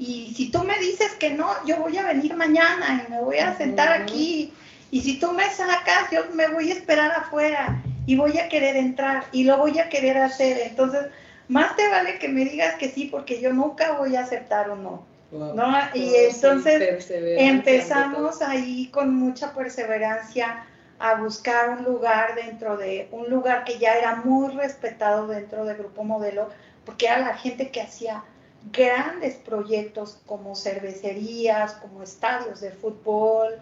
Y 0.05 0.35
si 0.35 0.51
tú 0.51 0.65
me 0.65 0.77
dices 0.81 1.13
que 1.13 1.31
no, 1.31 1.47
yo 1.65 1.77
voy 1.77 1.97
a 1.97 2.03
venir 2.03 2.35
mañana 2.35 3.07
y 3.07 3.11
me 3.13 3.21
voy 3.21 3.39
a 3.39 3.57
sentar 3.57 3.93
aquí. 3.93 4.53
Y 4.91 5.01
si 5.01 5.21
tú 5.21 5.31
me 5.31 5.49
sacas, 5.49 6.11
yo 6.11 6.25
me 6.35 6.49
voy 6.49 6.73
a 6.73 6.75
esperar 6.75 7.13
afuera 7.13 7.81
y 8.05 8.17
voy 8.17 8.37
a 8.39 8.49
querer 8.49 8.75
entrar 8.75 9.27
y 9.31 9.45
lo 9.45 9.59
voy 9.59 9.79
a 9.79 9.89
querer 9.89 10.19
hacer. 10.19 10.59
Entonces, 10.59 11.07
más 11.47 11.77
te 11.77 11.87
vale 11.89 12.19
que 12.19 12.29
me 12.29 12.45
digas 12.45 12.75
que 12.75 12.91
sí, 12.91 13.11
porque 13.13 13.41
yo 13.41 13.53
nunca 13.53 13.93
voy 13.93 14.17
a 14.17 14.23
aceptar 14.23 14.71
o 14.71 14.77
no. 14.77 15.07
¿no? 15.31 15.73
Y 15.95 16.13
entonces 16.17 17.09
empezamos 17.13 18.43
ahí 18.43 18.89
con 18.89 19.15
mucha 19.15 19.55
perseverancia 19.55 20.67
a 20.99 21.15
buscar 21.15 21.79
un 21.79 21.85
lugar 21.85 22.35
dentro 22.35 22.77
de, 22.77 23.07
un 23.13 23.31
lugar 23.31 23.63
que 23.63 23.79
ya 23.79 23.95
era 23.95 24.17
muy 24.17 24.53
respetado 24.55 25.29
dentro 25.29 25.65
del 25.65 25.77
Grupo 25.77 26.03
Modelo, 26.03 26.49
porque 26.85 27.07
era 27.07 27.21
la 27.21 27.35
gente 27.35 27.71
que 27.71 27.81
hacía 27.81 28.25
grandes 28.71 29.35
proyectos 29.37 30.19
como 30.27 30.55
cervecerías, 30.55 31.73
como 31.75 32.03
estadios 32.03 32.61
de 32.61 32.71
fútbol, 32.71 33.59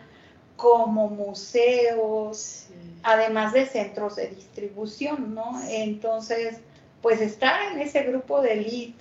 como 0.57 1.09
museos, 1.09 2.67
además 3.03 3.53
de 3.55 3.67
centros 3.67 4.17
de 4.17 4.29
distribución, 4.29 5.35
¿no? 5.35 5.61
Entonces, 5.69 6.59
pues 7.01 7.21
estar 7.21 7.73
en 7.73 7.81
ese 7.81 8.03
grupo 8.03 8.43
de 8.43 8.53
elite, 8.53 8.99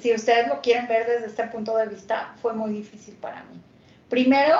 si 0.00 0.12
ustedes 0.12 0.48
lo 0.48 0.60
quieren 0.60 0.88
ver 0.88 1.06
desde 1.06 1.26
este 1.26 1.44
punto 1.44 1.76
de 1.76 1.86
vista, 1.86 2.34
fue 2.42 2.52
muy 2.52 2.72
difícil 2.72 3.14
para 3.14 3.44
mí. 3.44 3.60
Primero, 4.08 4.58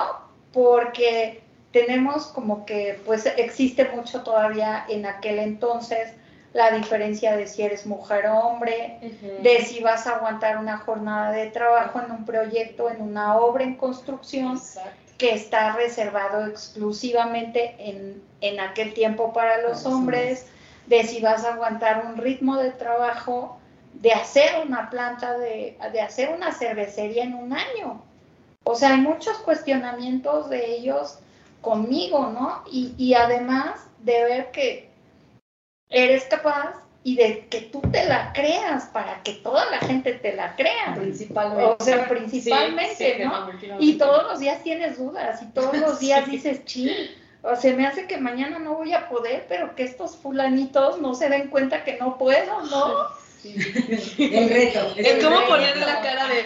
porque 0.53 1.41
tenemos 1.71 2.27
como 2.27 2.65
que 2.65 3.01
pues 3.05 3.25
existe 3.37 3.89
mucho 3.89 4.23
todavía 4.23 4.85
en 4.87 5.05
aquel 5.05 5.39
entonces 5.39 6.13
la 6.55 6.71
diferencia 6.71 7.35
de 7.35 7.47
si 7.47 7.63
eres 7.63 7.85
mujer 7.85 8.27
o 8.27 8.39
hombre, 8.39 8.97
de 9.41 9.61
si 9.65 9.83
vas 9.83 10.07
a 10.07 10.15
aguantar 10.15 10.57
una 10.57 10.77
jornada 10.77 11.33
de 11.33 11.47
trabajo 11.51 11.99
en 11.99 12.09
un 12.11 12.23
proyecto, 12.23 12.89
en 12.89 13.01
una 13.01 13.35
obra 13.35 13.65
en 13.65 13.75
construcción, 13.75 14.57
que 15.17 15.33
está 15.33 15.73
reservado 15.75 16.47
exclusivamente 16.47 17.75
en, 17.77 18.23
en, 18.39 18.61
aquel 18.61 18.93
tiempo 18.93 19.33
para 19.33 19.61
los 19.63 19.85
hombres, 19.85 20.47
de 20.87 21.03
si 21.03 21.19
vas 21.21 21.43
a 21.43 21.55
aguantar 21.55 22.05
un 22.05 22.15
ritmo 22.15 22.55
de 22.55 22.71
trabajo, 22.71 23.57
de 23.93 24.13
hacer 24.13 24.65
una 24.65 24.89
planta, 24.89 25.37
de, 25.37 25.77
de 25.91 26.01
hacer 26.01 26.29
una 26.29 26.53
cervecería 26.53 27.25
en 27.25 27.33
un 27.33 27.51
año. 27.51 28.01
O 28.63 28.75
sea, 28.75 28.93
hay 28.93 29.01
muchos 29.01 29.37
cuestionamientos 29.39 30.49
de 30.49 30.73
ellos 30.73 31.19
conmigo, 31.59 32.27
¿no? 32.27 32.63
Y, 32.71 33.13
además 33.13 33.87
de 33.99 34.23
ver 34.23 34.51
que 34.51 34.84
eres 35.89 36.25
capaz 36.25 36.75
y 37.03 37.15
de 37.15 37.47
que 37.49 37.61
tú 37.61 37.81
te 37.91 38.05
la 38.05 38.33
creas 38.33 38.85
para 38.85 39.21
que 39.21 39.33
toda 39.33 39.69
la 39.69 39.77
gente 39.77 40.13
te 40.13 40.33
la 40.33 40.55
crea. 40.55 40.95
Principalmente. 40.95 41.75
O 41.79 41.83
sea, 41.83 42.07
principalmente, 42.07 43.23
¿no? 43.23 43.49
Y 43.79 43.97
todos 43.99 44.23
los 44.23 44.39
días 44.39 44.63
tienes 44.63 44.97
dudas 44.97 45.41
y 45.43 45.45
todos 45.51 45.77
los 45.77 45.99
días 45.99 46.25
dices, 46.25 46.65
ching, 46.65 46.91
o 47.43 47.55
sea, 47.55 47.75
me 47.75 47.85
hace 47.85 48.07
que 48.07 48.17
mañana 48.17 48.57
no 48.57 48.73
voy 48.73 48.93
a 48.93 49.07
poder, 49.07 49.45
pero 49.47 49.75
que 49.75 49.83
estos 49.83 50.17
fulanitos 50.17 50.99
no 50.99 51.13
se 51.13 51.29
den 51.29 51.49
cuenta 51.49 51.83
que 51.83 51.97
no 51.97 52.17
puedo, 52.17 52.63
¿no? 52.63 53.07
El 53.53 54.49
reto. 54.49 54.93
Es, 54.97 55.23
como 55.23 55.45
ponerle 55.47 55.85
la 55.85 56.01
cara 56.01 56.27
de 56.27 56.43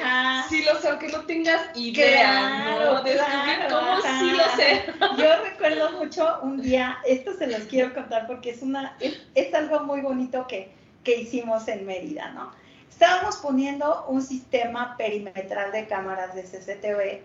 sí 0.50 0.64
lo 0.64 0.80
sé, 0.80 0.90
aunque 0.90 1.08
no 1.08 1.26
tengas 1.26 1.62
idea, 1.76 2.76
¿no? 2.80 3.04
Descubrir 3.04 3.68
cómo 3.70 4.02
sí 4.02 4.32
lo 4.32 4.56
sé. 4.56 4.84
Yo 5.18 5.44
recuerdo 5.44 5.92
mucho 5.94 6.40
un 6.42 6.62
día, 6.62 6.98
esto 7.06 7.34
se 7.38 7.48
los 7.48 7.62
quiero 7.64 7.94
contar 7.94 8.28
porque 8.28 8.52
es 8.52 8.62
una, 8.62 8.98
es, 9.00 9.54
algo 9.54 9.82
muy 9.82 10.02
bonito 10.02 10.46
que, 10.48 10.72
que 11.04 11.22
hicimos 11.22 11.68
en 11.68 11.86
Mérida, 11.86 12.32
¿no? 12.32 12.52
Estábamos 12.90 13.38
poniendo 13.38 14.06
un 14.08 14.22
sistema 14.22 14.96
perimetral 14.98 15.72
de 15.72 15.88
cámaras 15.88 16.36
de 16.36 16.44
CCTV 16.44 17.22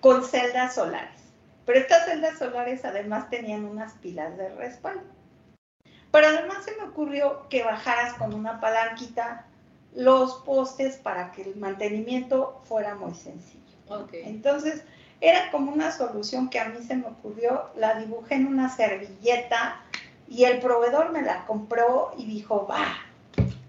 con 0.00 0.24
celdas 0.24 0.74
solares. 0.74 1.22
Pero 1.64 1.78
estas 1.78 2.04
celdas 2.06 2.38
solares 2.38 2.84
además 2.84 3.30
tenían 3.30 3.64
unas 3.64 3.94
pilas 3.94 4.36
de 4.36 4.48
respaldo. 4.56 5.21
Pero 6.12 6.28
además 6.28 6.64
se 6.64 6.76
me 6.76 6.84
ocurrió 6.84 7.48
que 7.48 7.64
bajaras 7.64 8.14
con 8.14 8.34
una 8.34 8.60
palanquita 8.60 9.46
los 9.94 10.34
postes 10.44 10.96
para 10.96 11.32
que 11.32 11.42
el 11.42 11.56
mantenimiento 11.56 12.60
fuera 12.64 12.94
muy 12.94 13.14
sencillo. 13.14 13.62
Entonces, 14.12 14.84
era 15.20 15.50
como 15.50 15.72
una 15.72 15.90
solución 15.90 16.50
que 16.50 16.60
a 16.60 16.68
mí 16.68 16.82
se 16.86 16.96
me 16.96 17.06
ocurrió, 17.06 17.70
la 17.76 17.98
dibujé 17.98 18.36
en 18.36 18.46
una 18.46 18.74
servilleta 18.74 19.80
y 20.28 20.44
el 20.44 20.60
proveedor 20.60 21.12
me 21.12 21.22
la 21.22 21.46
compró 21.46 22.12
y 22.16 22.26
dijo, 22.26 22.66
va. 22.66 22.96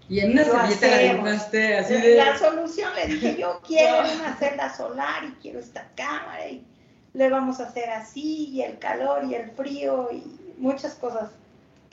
Y 0.08 0.20
en 0.20 0.32
una 0.32 0.44
servilleta 0.44 0.86
la 0.88 0.98
dibujaste 0.98 1.78
así 1.78 1.94
de... 1.94 2.16
La 2.16 2.38
solución 2.38 2.90
le 2.94 3.06
dije, 3.06 3.36
yo 3.38 3.60
quiero 3.66 3.98
una 4.20 4.36
celda 4.36 4.74
solar 4.74 5.24
y 5.24 5.30
quiero 5.40 5.60
esta 5.60 5.88
cámara 5.94 6.46
y 6.48 6.66
le 7.14 7.30
vamos 7.30 7.60
a 7.60 7.68
hacer 7.68 7.88
así 7.90 8.48
y 8.50 8.62
el 8.62 8.78
calor 8.78 9.24
y 9.24 9.34
el 9.34 9.50
frío 9.52 10.08
y 10.12 10.24
muchas 10.58 10.94
cosas 10.94 11.30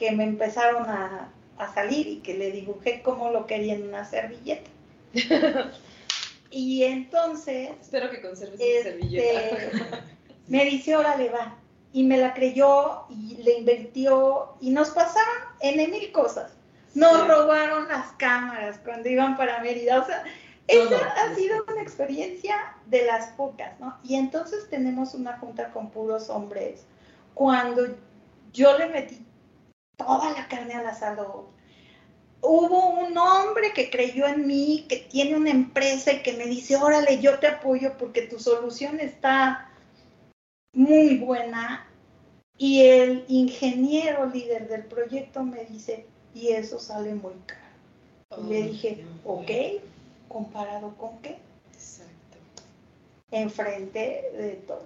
que 0.01 0.11
me 0.11 0.23
empezaron 0.23 0.89
a, 0.89 1.31
salir 1.75 2.07
y 2.07 2.17
que 2.21 2.33
le 2.33 2.51
dibujé 2.51 3.03
como 3.03 3.29
lo 3.29 3.45
quería 3.45 3.75
en 3.75 3.83
una 3.83 4.03
servilleta. 4.03 4.67
y 6.49 6.83
entonces... 6.85 7.69
Espero 7.79 8.09
que 8.09 8.19
conserves 8.19 8.59
esa 8.59 8.89
servilleta. 8.89 9.41
Este, 9.41 9.71
me 10.47 10.65
dice, 10.65 10.95
órale, 10.95 11.29
va. 11.29 11.55
Y 11.93 12.03
me 12.03 12.17
la 12.17 12.33
creyó 12.33 13.03
y 13.11 13.43
le 13.43 13.59
invirtió 13.59 14.55
y 14.59 14.71
nos 14.71 14.89
pasaron 14.89 15.35
en 15.59 15.91
mil 15.91 16.11
cosas. 16.11 16.51
Nos 16.95 17.27
robaron 17.27 17.87
las 17.87 18.07
cámaras 18.13 18.79
cuando 18.83 19.07
iban 19.07 19.37
para 19.37 19.61
Mérida. 19.61 20.01
O 20.01 20.05
sea, 20.07 20.23
esa 20.65 20.97
ha 20.97 21.35
sido 21.35 21.63
una 21.71 21.83
experiencia 21.83 22.55
de 22.87 23.05
las 23.05 23.27
pocas, 23.33 23.79
¿no? 23.79 23.99
Y 24.03 24.15
entonces 24.15 24.67
tenemos 24.67 25.13
una 25.13 25.37
junta 25.37 25.71
con 25.71 25.91
puros 25.91 26.27
hombres. 26.31 26.87
Cuando 27.35 27.83
yo 28.51 28.75
le 28.79 28.87
metí 28.87 29.27
toda 30.05 30.31
la 30.31 30.47
carne 30.47 30.73
al 30.73 30.87
asado. 30.87 31.49
Hubo 32.41 32.89
un 32.99 33.17
hombre 33.17 33.71
que 33.73 33.89
creyó 33.89 34.27
en 34.27 34.47
mí, 34.47 34.85
que 34.89 34.97
tiene 34.97 35.35
una 35.35 35.51
empresa 35.51 36.11
y 36.11 36.23
que 36.23 36.33
me 36.33 36.45
dice, 36.45 36.75
órale, 36.75 37.19
yo 37.19 37.39
te 37.39 37.47
apoyo 37.47 37.97
porque 37.97 38.23
tu 38.23 38.39
solución 38.39 38.99
está 38.99 39.69
muy 40.73 41.17
buena. 41.17 41.87
Y 42.57 42.81
el 42.85 43.25
ingeniero 43.27 44.25
líder 44.27 44.67
del 44.67 44.85
proyecto 44.85 45.43
me 45.43 45.65
dice, 45.65 46.05
y 46.33 46.49
eso 46.49 46.79
sale 46.79 47.13
muy 47.13 47.33
caro. 47.45 48.43
y 48.43 48.49
le 48.49 48.61
dije, 48.63 49.05
ok, 49.25 49.51
¿comparado 50.27 50.95
con 50.95 51.19
qué? 51.21 51.37
Exacto. 51.73 52.37
Enfrente 53.31 54.31
de 54.37 54.61
todos. 54.67 54.83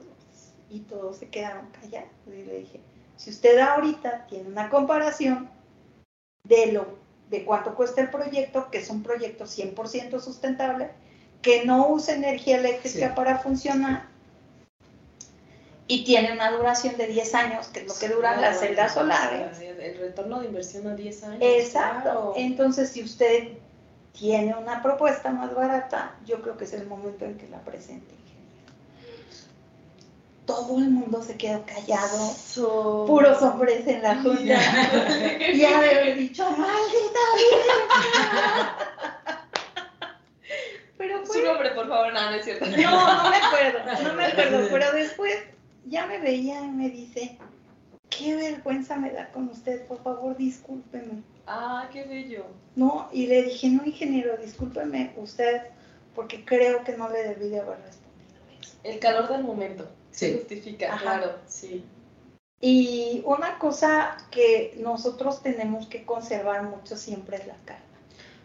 Y 0.69 0.79
todos 0.79 1.17
se 1.17 1.29
quedaron 1.29 1.67
callados. 1.69 2.09
Y 2.27 2.43
le 2.43 2.59
dije, 2.59 2.79
si 3.17 3.29
usted 3.29 3.57
ahorita 3.59 4.27
tiene 4.27 4.49
una 4.49 4.69
comparación 4.69 5.49
de 6.47 6.71
lo 6.71 7.05
de 7.29 7.43
cuánto 7.43 7.73
cuesta 7.75 8.01
el 8.01 8.09
proyecto, 8.09 8.69
que 8.69 8.77
es 8.77 8.89
un 8.89 9.01
proyecto 9.01 9.45
100% 9.45 10.19
sustentable, 10.19 10.91
que 11.41 11.65
no 11.65 11.89
usa 11.89 12.15
energía 12.15 12.57
eléctrica 12.57 13.09
Sí. 13.09 13.13
para 13.15 13.39
funcionar 13.39 14.07
y 15.87 16.03
tiene 16.03 16.33
una 16.33 16.51
duración 16.51 16.97
de 16.97 17.07
10 17.07 17.35
años, 17.35 17.67
que 17.67 17.81
es 17.81 17.87
lo 17.87 17.93
que 17.93 18.09
duran 18.09 18.41
las 18.41 18.59
celdas 18.59 18.93
solares. 18.93 19.57
sea, 19.57 19.69
El 19.71 19.99
retorno 19.99 20.39
de 20.39 20.47
inversión 20.47 20.87
a 20.87 20.95
10 20.95 21.23
años. 21.23 21.37
Exacto. 21.41 22.01
claro. 22.01 22.33
Entonces, 22.35 22.89
si 22.89 23.03
usted 23.03 23.49
tiene 24.13 24.55
una 24.55 24.81
propuesta 24.81 25.31
más 25.31 25.53
barata, 25.53 26.15
yo 26.25 26.41
creo 26.41 26.57
que 26.57 26.63
es 26.63 26.73
el 26.73 26.87
momento 26.87 27.25
en 27.25 27.37
que 27.37 27.47
la 27.49 27.59
presente. 27.59 28.13
Todo 30.45 30.77
el 30.77 30.89
mundo 30.91 31.21
se 31.23 31.35
quedó 31.37 31.63
callado, 31.65 32.29
So- 32.33 33.05
puros 33.07 33.41
hombres 33.41 33.87
en 33.87 34.03
la 34.03 34.15
junta. 34.21 34.41
y 35.53 35.63
ha 35.63 35.81
de 35.81 35.89
haber 35.89 36.17
dicho, 36.17 36.43
maldita 36.51 37.19
vieja". 37.35 38.77
Pero 40.97 41.25
Su 41.25 41.33
fue 41.33 41.43
nombre, 41.43 41.71
por 41.71 41.87
favor, 41.89 42.13
no, 42.13 42.29
no 42.29 42.35
es 42.35 42.45
cierto. 42.45 42.65
no, 42.65 43.23
no 43.23 43.29
me 43.29 43.35
acuerdo, 43.37 43.79
no 44.03 44.13
me 44.13 44.25
acuerdo, 44.27 44.67
pero 44.71 44.91
después 44.93 45.35
ya 45.85 46.05
me 46.05 46.19
veía 46.19 46.61
y 46.61 46.67
me 46.69 46.89
dice, 46.89 47.37
qué 48.09 48.35
vergüenza 48.35 48.95
me 48.95 49.11
da 49.11 49.29
con 49.29 49.49
usted, 49.49 49.85
por 49.87 50.01
favor, 50.03 50.37
discúlpeme. 50.37 51.21
Ah, 51.47 51.89
qué 51.91 52.03
bello. 52.03 52.45
No, 52.75 53.09
y 53.11 53.27
le 53.27 53.43
dije, 53.43 53.69
no, 53.69 53.83
ingeniero, 53.85 54.37
discúlpeme 54.37 55.13
usted, 55.17 55.61
porque 56.15 56.45
creo 56.45 56.83
que 56.83 56.95
no 56.95 57.09
le 57.09 57.23
debí 57.29 57.49
de 57.49 57.59
haber 57.59 57.77
respondido 57.81 58.35
eso. 58.61 58.77
El 58.83 58.99
calor 58.99 59.27
del 59.27 59.43
momento. 59.43 59.87
Se 60.15 60.27
Sí. 60.29 60.33
justifica, 60.39 60.93
Ajá. 60.93 61.01
claro, 61.01 61.39
sí. 61.45 61.83
Y 62.61 63.21
una 63.25 63.59
cosa 63.59 64.15
que 64.31 64.73
nosotros 64.77 65.43
tenemos 65.43 65.87
que 65.87 66.05
conservar 66.05 66.63
mucho 66.63 66.95
siempre 66.95 67.37
es 67.37 67.47
la 67.47 67.55
calma. 67.65 67.81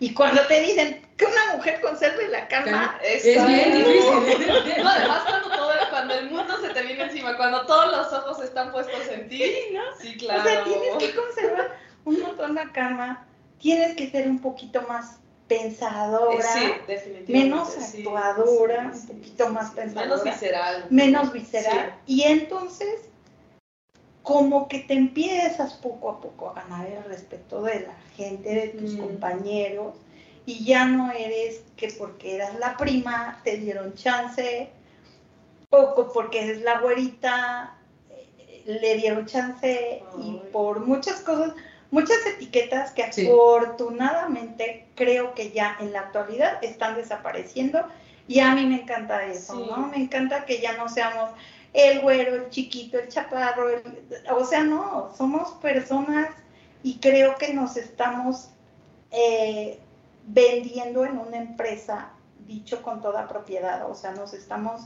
Y 0.01 0.13
cuando 0.15 0.45
te 0.47 0.61
dicen 0.63 1.07
que 1.17 1.27
una 1.27 1.57
mujer 1.57 1.81
conserve 1.81 2.27
la 2.29 2.49
calma, 2.49 2.99
Es 3.05 3.23
bien 3.25 3.73
difícil. 3.73 4.03
No, 4.83 4.89
además 4.89 5.23
cuando, 5.29 5.49
todo, 5.51 5.73
cuando 5.91 6.15
el 6.15 6.31
mundo 6.31 6.55
se 6.61 6.71
te 6.71 6.83
viene 6.83 7.05
encima, 7.05 7.37
cuando 7.37 7.65
todos 7.67 7.93
los 7.93 8.13
ojos 8.13 8.43
están 8.43 8.73
puestos 8.73 9.07
en 9.09 9.29
ti. 9.29 9.45
¿no? 9.73 9.81
Sí, 10.01 10.17
claro. 10.17 10.41
O 10.41 10.45
sea, 10.45 10.65
tienes 10.65 10.97
que 10.99 11.15
conservar 11.15 11.77
un 12.05 12.21
montón 12.21 12.55
la 12.57 12.73
calma, 12.73 13.27
tienes 13.59 13.95
que 13.95 14.11
ser 14.11 14.27
un 14.29 14.41
poquito 14.41 14.83
más 14.89 15.21
pensadora, 15.51 16.43
sí, 16.53 16.73
menos 17.27 17.77
actuadora, 17.77 18.95
sí, 18.95 19.09
un 19.11 19.17
poquito 19.19 19.49
más 19.49 19.73
pensadora. 19.73 20.07
Menos 20.07 20.25
visceral. 20.25 20.87
menos 20.91 21.33
visceral. 21.33 21.95
Y 22.07 22.23
entonces, 22.23 23.01
como 24.23 24.69
que 24.69 24.79
te 24.79 24.95
empiezas 24.95 25.75
poco 25.75 26.11
a 26.11 26.21
poco 26.21 26.51
a 26.51 26.55
ganar 26.55 26.87
el 26.87 27.03
respeto 27.05 27.63
de 27.63 27.81
la 27.81 27.95
gente, 28.17 28.49
de 28.49 28.69
tus 28.69 28.93
Mm. 28.93 29.01
compañeros, 29.01 29.95
y 30.47 30.65
ya 30.65 30.85
no 30.85 31.11
eres 31.11 31.65
que 31.77 31.89
porque 31.99 32.37
eras 32.37 32.57
la 32.61 32.77
prima 32.77 33.41
te 33.43 33.57
dieron 33.57 33.95
chance, 33.95 34.71
o 35.71 36.13
porque 36.15 36.45
eres 36.45 36.63
la 36.63 36.79
güerita 36.81 37.77
eh, 38.11 38.63
le 38.67 38.95
dieron 38.99 39.27
chance, 39.27 40.01
y 40.23 40.41
por 40.53 40.79
muchas 40.87 41.21
cosas, 41.23 41.55
muchas 41.91 42.19
etiquetas 42.27 42.93
que 42.93 43.13
Sí. 43.13 43.27
afortunadamente 43.27 44.87
creo 44.95 45.35
que 45.35 45.51
ya 45.51 45.77
en 45.81 45.93
la 45.93 46.01
actualidad 46.01 46.63
están 46.63 46.95
desapareciendo 46.95 47.85
y 48.29 48.41
a 48.41 48.55
mí 48.55 48.65
me 48.67 48.83
encanta 48.83 49.25
eso, 49.27 49.55
Sí. 49.55 49.67
¿no? 49.71 49.89
Me 49.89 49.97
encanta 49.97 50.45
que 50.47 50.61
ya 50.61 50.77
no 50.77 50.89
seamos 50.89 51.31
el 51.73 52.01
güero, 52.01 52.35
el 52.37 52.51
chiquito, 52.51 52.99
el 52.99 53.09
chaparro, 53.09 53.71
el- 53.71 53.83
o 54.33 54.45
sea, 54.45 54.63
no, 54.65 55.13
somos 55.17 55.53
personas 55.63 56.29
y 56.83 56.99
creo 56.99 57.37
que 57.37 57.53
nos 57.55 57.77
estamos 57.77 58.51
eh, 59.13 59.81
vendiendo 60.27 61.05
en 61.05 61.19
una 61.19 61.37
empresa, 61.39 62.11
dicho 62.47 62.81
con 62.83 63.03
toda 63.03 63.27
propiedad, 63.27 63.91
o 63.91 63.95
sea, 63.97 64.13
nos 64.13 64.33
estamos 64.35 64.83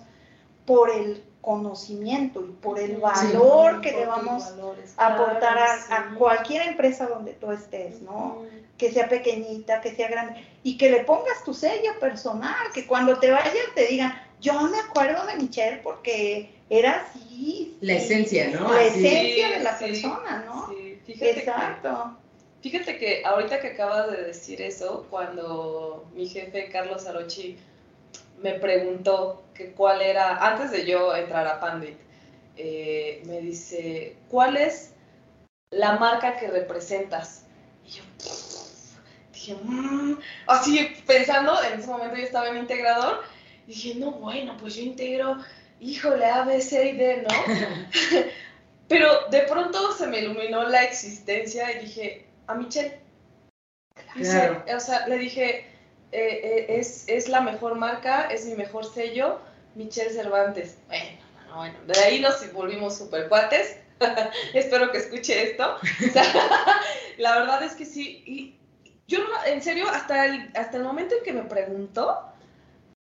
por 0.65 0.91
el 0.91 1.23
conocimiento 1.45 2.41
y 2.41 2.53
por 2.53 2.79
el 2.79 2.97
Sí. 2.97 3.01
valor 3.03 3.81
que 3.81 3.93
le 3.93 4.07
vamos 4.07 4.45
valores, 4.57 4.95
a 4.97 5.15
aportar 5.15 5.59
a, 5.59 5.87
claro, 5.87 6.07
a 6.07 6.11
sí. 6.11 6.17
cualquier 6.17 6.63
empresa 6.69 7.07
donde 7.07 7.33
tú 7.35 7.53
estés, 7.53 8.01
¿no? 8.03 8.43
Que 8.79 8.91
sea 8.91 9.09
pequeñita, 9.09 9.81
que 9.81 9.95
sea 9.95 10.09
grande, 10.09 10.45
y 10.63 10.77
que 10.79 10.91
le 10.91 11.05
pongas 11.05 11.45
tu 11.45 11.53
sello 11.55 11.99
personal, 12.01 12.55
que 12.73 12.87
cuando 12.87 13.19
te 13.19 13.31
vayas 13.31 13.55
te 13.75 13.87
digan, 13.87 14.15
yo 14.41 14.61
me 14.63 14.79
acuerdo 14.79 15.27
de 15.27 15.37
Michelle 15.37 15.81
porque 15.83 16.51
era 16.71 17.03
así. 17.07 17.77
La 17.81 17.95
sí, 17.99 18.05
esencia, 18.05 18.49
¿no? 18.49 18.73
La 18.73 18.81
Así. 18.81 19.07
esencia 19.07 19.51
de 19.51 19.61
la 19.65 19.79
Sí, 19.79 19.85
persona, 19.85 20.45
¿no? 20.47 20.69
Sí, 20.71 20.99
fíjate 21.07 21.35
que- 21.35 21.41
Exacto. 21.41 22.17
Fíjate 22.63 22.97
que 22.99 23.23
ahorita 23.27 23.61
que 23.61 23.69
acabas 23.69 24.11
de 24.11 24.23
decir 24.23 24.63
eso, 24.63 25.07
cuando 25.11 26.07
mi 26.15 26.27
jefe 26.27 26.71
Carlos 26.71 27.07
Arochi 27.07 27.59
me 28.39 28.55
preguntó 28.55 29.45
que 29.55 29.73
cuál 29.73 30.03
era, 30.03 30.37
antes 30.37 30.71
de 30.71 30.85
yo 30.87 31.15
entrar 31.15 31.47
a 31.47 31.61
Pandit, 31.61 31.99
eh, 32.57 33.23
me 33.27 33.41
dice, 33.41 34.17
¿cuál 34.29 34.57
es 34.57 34.93
la 35.71 35.97
marca 35.97 36.37
que 36.37 36.49
representas? 36.49 37.47
Y 37.85 37.91
yo 37.91 38.03
dije, 39.33 39.57
"Mm", 39.63 40.19
así 40.47 40.95
pensando, 41.07 41.53
en 41.63 41.81
ese 41.81 41.89
momento 41.89 42.17
yo 42.17 42.23
estaba 42.23 42.49
en 42.49 42.59
integrador, 42.59 43.23
dije, 43.67 43.95
no, 43.97 44.13
bueno, 44.13 44.57
pues 44.59 44.77
yo 44.77 44.83
integro, 44.83 45.39
híjole, 45.81 46.25
A, 46.27 46.45
B, 46.45 46.61
C 46.61 46.91
y 46.91 46.97
D, 46.97 47.23
¿no? 47.23 47.29
Pero 48.89 49.29
de 49.31 49.41
pronto 49.43 49.93
se 49.93 50.07
me 50.07 50.21
iluminó 50.21 50.69
la 50.69 50.85
existencia 50.85 51.73
y 51.73 51.85
dije, 51.87 52.27
a 52.47 52.55
Michelle. 52.55 53.01
Dice, 54.15 54.31
Claro. 54.31 54.65
O 54.77 54.81
sea, 54.81 55.07
le 55.09 55.19
dije, 55.19 55.67
eh, 56.15 56.41
eh, 56.45 56.67
es, 56.79 57.09
es 57.09 57.29
la 57.29 57.41
mejor 57.41 57.75
marca, 57.75 58.29
es 58.31 58.47
mi 58.47 58.55
mejor 58.55 58.85
sello, 58.85 59.41
Michelle 59.75 60.11
Cervantes. 60.11 60.79
Bueno, 60.87 61.05
bueno, 61.35 61.57
bueno. 61.57 61.79
De 61.93 61.99
ahí 61.99 62.21
nos 62.21 62.53
volvimos 62.53 62.97
super 62.97 63.29
cuates. 63.29 63.79
Espero 64.55 64.93
que 64.93 64.99
escuche 64.99 65.51
esto. 65.51 65.77
La 67.19 67.41
verdad 67.41 67.65
es 67.65 67.75
que 67.75 67.85
sí. 67.85 68.23
Y 68.27 68.55
yo, 69.09 69.19
en 69.45 69.61
serio, 69.61 69.89
hasta 69.89 70.27
el, 70.27 70.53
hasta 70.55 70.77
el 70.77 70.85
momento 70.85 71.17
en 71.17 71.25
que 71.25 71.33
me 71.33 71.43
preguntó, 71.43 72.21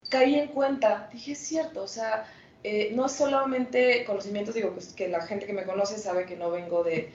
caí 0.08 0.39
en 0.39 0.47
cuenta. 0.47 1.10
Dije, 1.12 1.34
es 1.34 1.39
cierto, 1.39 1.84
o 1.84 1.89
sea, 1.89 2.26
eh, 2.63 2.91
no 2.93 3.10
solamente 3.10 4.06
conocimientos, 4.06 4.56
digo, 4.56 4.71
pues 4.71 4.93
que 4.93 5.10
la 5.10 5.19
gente 5.28 5.45
que 5.45 5.54
me 5.54 5.65
conoce 5.65 5.97
sabe 5.97 6.26
que 6.26 6.38
no 6.38 6.50
vengo 6.50 6.86
de, 6.86 7.12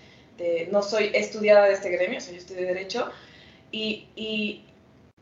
no 0.70 0.82
soy 0.82 1.11
estudiada 1.14 1.64
de 1.64 1.72
este 1.72 1.88
gremio, 1.88 2.18
o 2.18 2.20
sea, 2.20 2.35
yo 2.35 2.38
estudié 2.38 2.66
Derecho, 2.66 3.11
y 3.72 4.65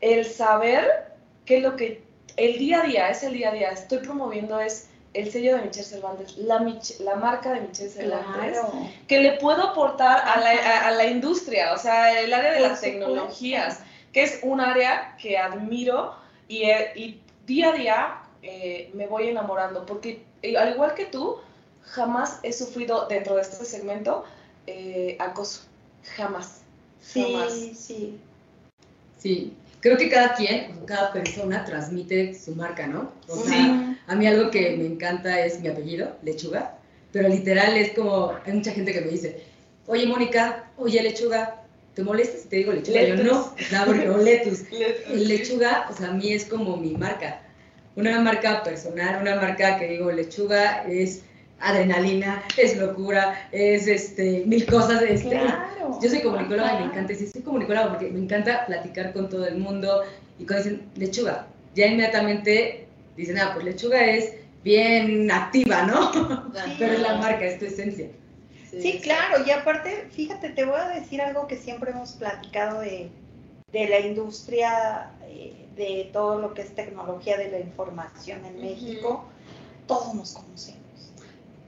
el 0.01 0.25
saber 0.25 1.05
qué 1.45 1.57
es 1.57 1.63
lo 1.63 1.75
que, 1.75 2.03
el 2.37 2.57
día 2.57 2.81
a 2.81 2.85
día, 2.87 3.09
es 3.09 3.23
el 3.23 3.33
día 3.33 3.49
a 3.49 3.53
día, 3.53 3.69
estoy 3.69 3.99
promoviendo 3.99 4.59
es 4.59 4.89
el 5.13 5.31
sello 5.31 5.55
de 5.55 5.61
Michelle 5.63 5.85
Cervantes, 5.85 6.37
la, 6.37 6.59
Mich- 6.59 6.99
la 6.99 7.15
marca 7.15 7.53
de 7.53 7.61
Michelle 7.61 7.89
Cervantes, 7.89 8.59
Claro. 8.59 8.89
que 9.07 9.19
le 9.21 9.33
puedo 9.33 9.63
aportar 9.69 10.19
a 10.27 10.39
la, 10.41 10.49
a- 10.51 10.87
a 10.87 10.91
la 10.91 11.05
industria, 11.05 11.73
o 11.73 11.77
sea, 11.77 12.19
el 12.19 12.33
área 12.33 12.51
de 12.51 12.59
Por 12.59 12.67
las 12.67 12.79
supuesto. 12.79 12.99
tecnologías, 13.05 13.79
que 14.11 14.23
es 14.23 14.39
un 14.43 14.59
área 14.59 15.15
que 15.21 15.37
admiro 15.37 16.13
y, 16.49 16.63
eh, 16.63 16.91
y 16.95 17.19
día 17.45 17.69
a 17.69 17.73
día 17.73 18.17
eh, 18.43 18.89
me 18.93 19.07
voy 19.07 19.29
enamorando, 19.29 19.85
porque 19.85 20.21
eh, 20.41 20.57
al 20.57 20.73
igual 20.73 20.93
que 20.95 21.05
tú, 21.05 21.37
jamás 21.83 22.39
he 22.43 22.51
sufrido 22.51 23.07
dentro 23.07 23.35
de 23.35 23.43
este 23.43 23.63
segmento 23.63 24.25
eh, 24.67 25.15
acoso, 25.19 25.61
jamás. 26.17 26.61
Jamás. 27.13 27.53
Sí, 27.53 27.73
sí. 29.17 29.53
Creo 29.85 29.97
que 29.97 30.09
cada 30.09 30.33
quien, 30.33 30.79
cada 30.87 31.13
persona 31.13 31.63
transmite 31.63 32.33
su 32.33 32.55
marca, 32.55 32.87
¿no? 32.87 33.11
O 33.27 33.35
sea, 33.35 33.53
Sí. 33.53 33.97
a 34.07 34.15
mí 34.15 34.25
algo 34.25 34.49
que 34.49 34.75
me 34.77 34.87
encanta 34.87 35.45
es 35.45 35.59
mi 35.59 35.67
apellido, 35.67 36.17
Lechuga, 36.23 36.79
pero 37.11 37.29
literal 37.29 37.77
es 37.77 37.91
como, 37.91 38.33
hay 38.43 38.53
mucha 38.53 38.71
gente 38.71 38.91
que 38.93 39.01
me 39.01 39.11
dice, 39.11 39.43
oye 39.85 40.07
Mónica, 40.07 40.63
oye 40.77 41.03
Lechuga, 41.03 41.61
¿te 41.93 42.01
molesta 42.01 42.35
si 42.39 42.47
te 42.49 42.55
digo 42.55 42.71
Lechuga? 42.73 43.03
Yo 43.03 43.13
Letus. 43.13 43.31
no, 43.31 43.39
o 43.41 43.55
sea, 43.69 43.85
porque, 43.85 44.09
o 44.09 44.17
Letus. 44.17 44.61
Le- 44.71 45.03
El 45.13 45.27
Lechuga, 45.27 45.87
o 45.91 45.95
sea, 45.95 46.09
a 46.09 46.13
mí 46.13 46.33
es 46.33 46.45
como 46.45 46.77
mi 46.77 46.95
marca, 46.95 47.41
una 47.95 48.19
marca 48.21 48.63
personal, 48.63 49.21
una 49.21 49.35
marca 49.35 49.77
que 49.77 49.87
digo, 49.87 50.11
Lechuga 50.11 50.83
es 50.89 51.21
adrenalina, 51.59 52.43
es 52.57 52.77
locura, 52.77 53.47
es 53.51 53.87
este, 53.87 54.43
mil 54.45 54.65
cosas, 54.65 55.01
este, 55.01 55.29
Claro. 55.29 55.99
yo 56.01 56.09
soy 56.09 56.21
comunicóloga 56.21 56.75
y 56.75 56.79
me 56.79 56.85
encanta 56.85 57.13
decir, 57.13 57.29
soy 57.29 57.41
comunicóloga 57.41 57.89
porque 57.89 58.09
me 58.09 58.19
encanta 58.19 58.65
platicar 58.65 59.13
con 59.13 59.29
todo 59.29 59.47
el 59.47 59.57
mundo 59.57 60.03
y 60.37 60.45
cuando 60.45 60.63
dicen 60.63 60.89
lechuga, 60.95 61.47
ya 61.75 61.87
inmediatamente 61.87 62.87
dicen, 63.15 63.37
ah, 63.39 63.51
pues 63.53 63.65
lechuga 63.65 64.05
es 64.05 64.33
bien 64.63 65.31
activa, 65.31 65.83
¿no? 65.83 66.11
Sí. 66.13 66.19
Pero 66.79 66.93
es 66.93 66.99
la 66.99 67.15
marca, 67.15 67.45
es 67.45 67.59
tu 67.59 67.65
esencia. 67.65 68.07
Sí, 68.71 68.99
claro, 69.01 69.45
y 69.45 69.51
aparte, 69.51 70.07
fíjate, 70.11 70.49
te 70.49 70.65
voy 70.65 70.77
a 70.77 70.89
decir 70.89 71.21
algo 71.21 71.47
que 71.47 71.55
siempre 71.55 71.91
hemos 71.91 72.13
platicado 72.13 72.81
de, 72.81 73.09
de 73.71 73.87
la 73.87 73.99
industria, 74.01 75.11
eh, 75.29 75.53
de 75.77 76.09
todo 76.11 76.39
lo 76.41 76.53
que 76.53 76.63
es 76.63 76.75
tecnología 76.75 77.37
de 77.37 77.51
la 77.51 77.59
información 77.59 78.43
en. 78.45 78.61
México, 78.61 79.23
todos 79.87 80.13
nos 80.13 80.33
conocemos. 80.33 80.84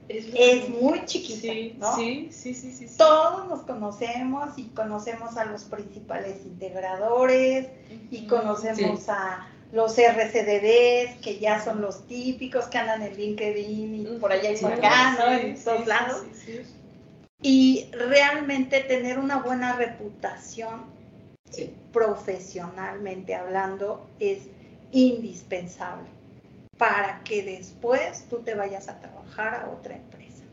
Es 0.08 0.68
muy 0.70 1.04
chiquita, 1.04 1.40
Sí, 1.40 1.76
¿no? 1.78 1.96
sí, 1.96 2.28
sí, 2.32 2.54
sí, 2.54 2.72
sí. 2.72 2.86
Todos 2.96 3.46
nos 3.48 3.62
conocemos 3.62 4.56
y 4.56 4.64
conocemos 4.68 5.36
a 5.36 5.44
los 5.44 5.64
principales 5.64 6.36
integradores 6.44 7.68
y 8.10 8.26
conocemos 8.26 9.00
Sí. 9.00 9.06
a 9.10 9.48
los 9.72 9.98
RCDDs, 9.98 11.20
que 11.20 11.38
ya 11.40 11.62
son 11.62 11.82
los 11.82 12.06
típicos 12.06 12.66
que 12.66 12.78
andan 12.78 13.02
en 13.02 13.14
LinkedIn 13.16 13.94
y 13.94 14.18
por 14.18 14.32
allá 14.32 14.50
y 14.52 14.56
por 14.56 14.72
acá, 14.72 15.16
¿no? 15.18 15.32
en 15.32 15.62
todos 15.62 15.86
lados. 15.86 16.22
Y 17.42 17.86
realmente 17.92 18.80
tener 18.80 19.18
una 19.18 19.40
buena 19.42 19.76
reputación, 19.76 20.86
profesionalmente 21.92 23.34
hablando, 23.34 24.08
es 24.18 24.38
indispensable 24.90 26.08
para 26.78 27.20
que 27.24 27.42
después 27.42 28.24
tú 28.30 28.38
te 28.38 28.54
vayas 28.54 28.88
a 28.88 28.98
trabajar 29.00 29.54
a 29.66 29.70
otra 29.70 29.96
empresa. 29.96 30.44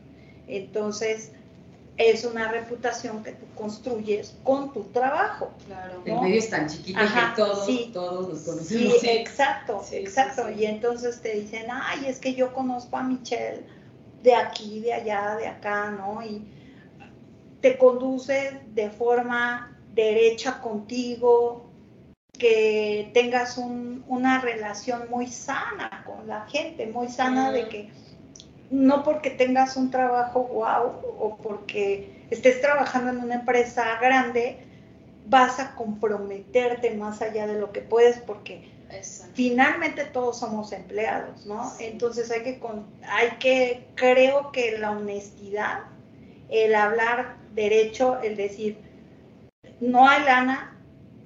Entonces, 0.48 1.32
es 1.96 2.24
una 2.24 2.50
reputación 2.50 3.22
que 3.22 3.32
tú 3.32 3.46
construyes 3.54 4.36
con 4.44 4.72
tu 4.72 4.82
trabajo. 4.84 5.50
Claro. 5.66 6.02
El 6.04 6.14
¿no? 6.14 6.22
medio 6.22 6.38
es 6.38 6.50
tan 6.50 6.68
chiquito 6.68 6.98
Ajá, 6.98 7.32
que 7.34 7.42
todos, 7.42 7.66
sí. 7.66 7.90
todos 7.92 8.28
nos 8.28 8.40
Sí, 8.40 8.44
conocemos. 8.50 9.04
exacto, 9.04 9.82
Sí, 9.82 9.90
sí, 9.90 9.96
exacto. 9.96 10.42
sí. 10.48 10.54
Y 10.62 10.64
entonces 10.66 11.20
te 11.22 11.34
dicen, 11.34 11.66
ay, 11.70 12.06
es 12.06 12.18
que 12.18 12.34
yo 12.34 12.52
conozco 12.52 12.96
a 12.96 13.02
Michelle 13.02 13.62
de 14.22 14.34
aquí, 14.34 14.80
de 14.80 14.92
allá, 14.92 15.36
de 15.36 15.46
acá, 15.46 15.90
¿no? 15.90 16.22
Y 16.22 16.44
te 17.60 17.78
conduces 17.78 18.52
de 18.74 18.90
forma 18.90 19.76
derecha 19.94 20.60
contigo, 20.60 21.65
que 22.36 23.10
tengas 23.14 23.58
un- 23.58 24.04
una 24.08 24.40
relación 24.40 25.08
muy 25.10 25.26
sana 25.26 26.02
con 26.06 26.26
la 26.26 26.46
gente, 26.48 26.86
muy 26.86 27.08
sana 27.08 27.50
de 27.52 27.64
Mm. 27.64 27.68
que 27.68 27.90
no 28.70 29.02
porque 29.04 29.30
tengas 29.30 29.76
un 29.76 29.90
trabajo 29.90 30.42
wow 30.42 30.92
o 31.20 31.36
porque 31.42 32.24
estés 32.30 32.60
trabajando 32.60 33.10
en 33.12 33.18
una 33.18 33.36
empresa 33.36 33.84
grande, 34.00 34.58
vas 35.28 35.58
a 35.60 35.74
comprometerte 35.74 36.94
más 36.94 37.22
allá 37.22 37.46
de 37.46 37.58
lo 37.58 37.72
que 37.72 37.80
puedes 37.80 38.18
porque 38.18 38.68
Exacto. 38.90 39.32
finalmente 39.34 40.04
todos 40.04 40.38
somos 40.38 40.72
empleados, 40.72 41.46
¿no? 41.46 41.70
Sí. 41.70 41.84
Entonces 41.84 42.30
hay 42.30 42.42
que, 42.42 42.60
hay 43.08 43.30
que, 43.38 43.86
creo 43.94 44.52
que 44.52 44.78
la 44.78 44.92
honestidad, 44.92 45.80
el 46.48 46.74
hablar 46.74 47.36
derecho, 47.54 48.20
el 48.22 48.36
decir, 48.36 48.78
no 49.80 50.08
hay 50.08 50.22
lana, 50.24 50.75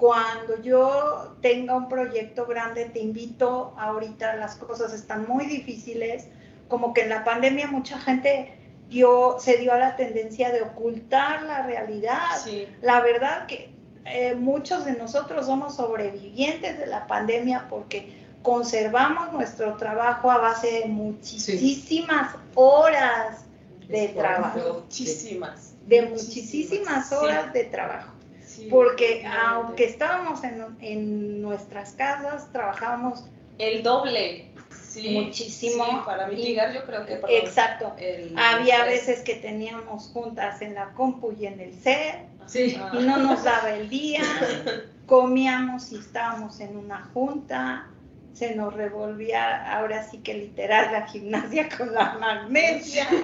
cuando 0.00 0.58
yo 0.62 1.36
tenga 1.42 1.76
un 1.76 1.86
proyecto 1.90 2.46
grande, 2.46 2.86
te 2.86 3.00
invito, 3.00 3.74
ahorita 3.76 4.34
las 4.36 4.54
cosas 4.56 4.94
están 4.94 5.28
muy 5.28 5.44
difíciles, 5.44 6.26
como 6.68 6.94
que 6.94 7.02
en 7.02 7.10
la 7.10 7.22
pandemia 7.22 7.66
mucha 7.66 7.98
gente 7.98 8.54
dio, 8.88 9.36
se 9.38 9.58
dio 9.58 9.74
a 9.74 9.78
la 9.78 9.96
tendencia 9.96 10.50
de 10.52 10.62
ocultar 10.62 11.42
la 11.42 11.66
realidad, 11.66 12.18
Sí. 12.42 12.66
la 12.80 13.02
verdad 13.02 13.44
que 13.46 13.74
eh, 14.06 14.34
muchos 14.36 14.86
de 14.86 14.92
nosotros 14.92 15.44
somos 15.44 15.76
sobrevivientes 15.76 16.78
de 16.78 16.86
la 16.86 17.06
pandemia 17.06 17.66
porque 17.68 18.10
conservamos 18.40 19.34
nuestro 19.34 19.76
trabajo 19.76 20.30
a 20.30 20.38
base 20.38 20.80
de 20.80 20.84
muchísimas 20.86 22.34
horas 22.54 23.44
de 23.86 24.08
trabajo, 24.08 24.80
Muchísimas. 24.84 25.74
de 25.86 26.02
muchísimas 26.06 27.12
horas 27.12 27.52
de 27.52 27.64
trabajo. 27.64 28.14
Sí, 28.50 28.66
Porque 28.68 29.24
aunque 29.24 29.84
estábamos 29.84 30.42
en, 30.42 30.64
en 30.80 31.40
nuestras 31.40 31.92
casas, 31.92 32.50
trabajábamos 32.52 33.24
El 33.58 33.82
doble. 33.84 34.50
Sí. 34.70 35.10
Muchísimo. 35.10 35.84
Sí, 35.84 35.90
para 36.04 36.26
mitigar, 36.26 36.74
yo 36.74 36.84
creo 36.84 37.06
que. 37.06 37.20
exacto. 37.38 37.94
el 37.98 38.34
Había 38.36 38.84
veces 38.84 39.20
que 39.20 39.36
teníamos 39.36 40.08
juntas 40.08 40.60
en 40.62 40.74
la 40.74 40.92
compu 40.94 41.32
y 41.38 41.46
en 41.46 41.60
el 41.60 41.74
set, 41.74 42.26
Sí. 42.46 42.76
Ah. 42.80 42.90
y 42.92 43.04
no 43.04 43.18
nos 43.18 43.44
daba 43.44 43.70
el 43.70 43.88
día, 43.88 44.22
comíamos 45.06 45.92
y 45.92 45.96
estábamos 45.96 46.58
en 46.58 46.76
una 46.76 47.08
junta, 47.14 47.86
se 48.32 48.56
nos 48.56 48.74
revolvía 48.74 49.72
ahora 49.72 50.02
sí 50.02 50.18
que 50.18 50.34
literal 50.34 50.90
la 50.90 51.06
gimnasia 51.06 51.68
con 51.68 51.94
la 51.94 52.14
magnesia. 52.14 53.06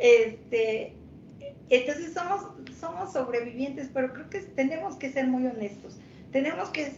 Este, 0.00 0.94
entonces 1.70 2.14
somos, 2.14 2.46
somos 2.78 3.12
sobrevivientes, 3.12 3.90
pero 3.92 4.12
creo 4.12 4.30
que 4.30 4.40
tenemos 4.40 4.96
que 4.96 5.12
ser 5.12 5.26
muy 5.26 5.46
honestos. 5.46 5.96
Tenemos 6.32 6.70
que 6.70 6.94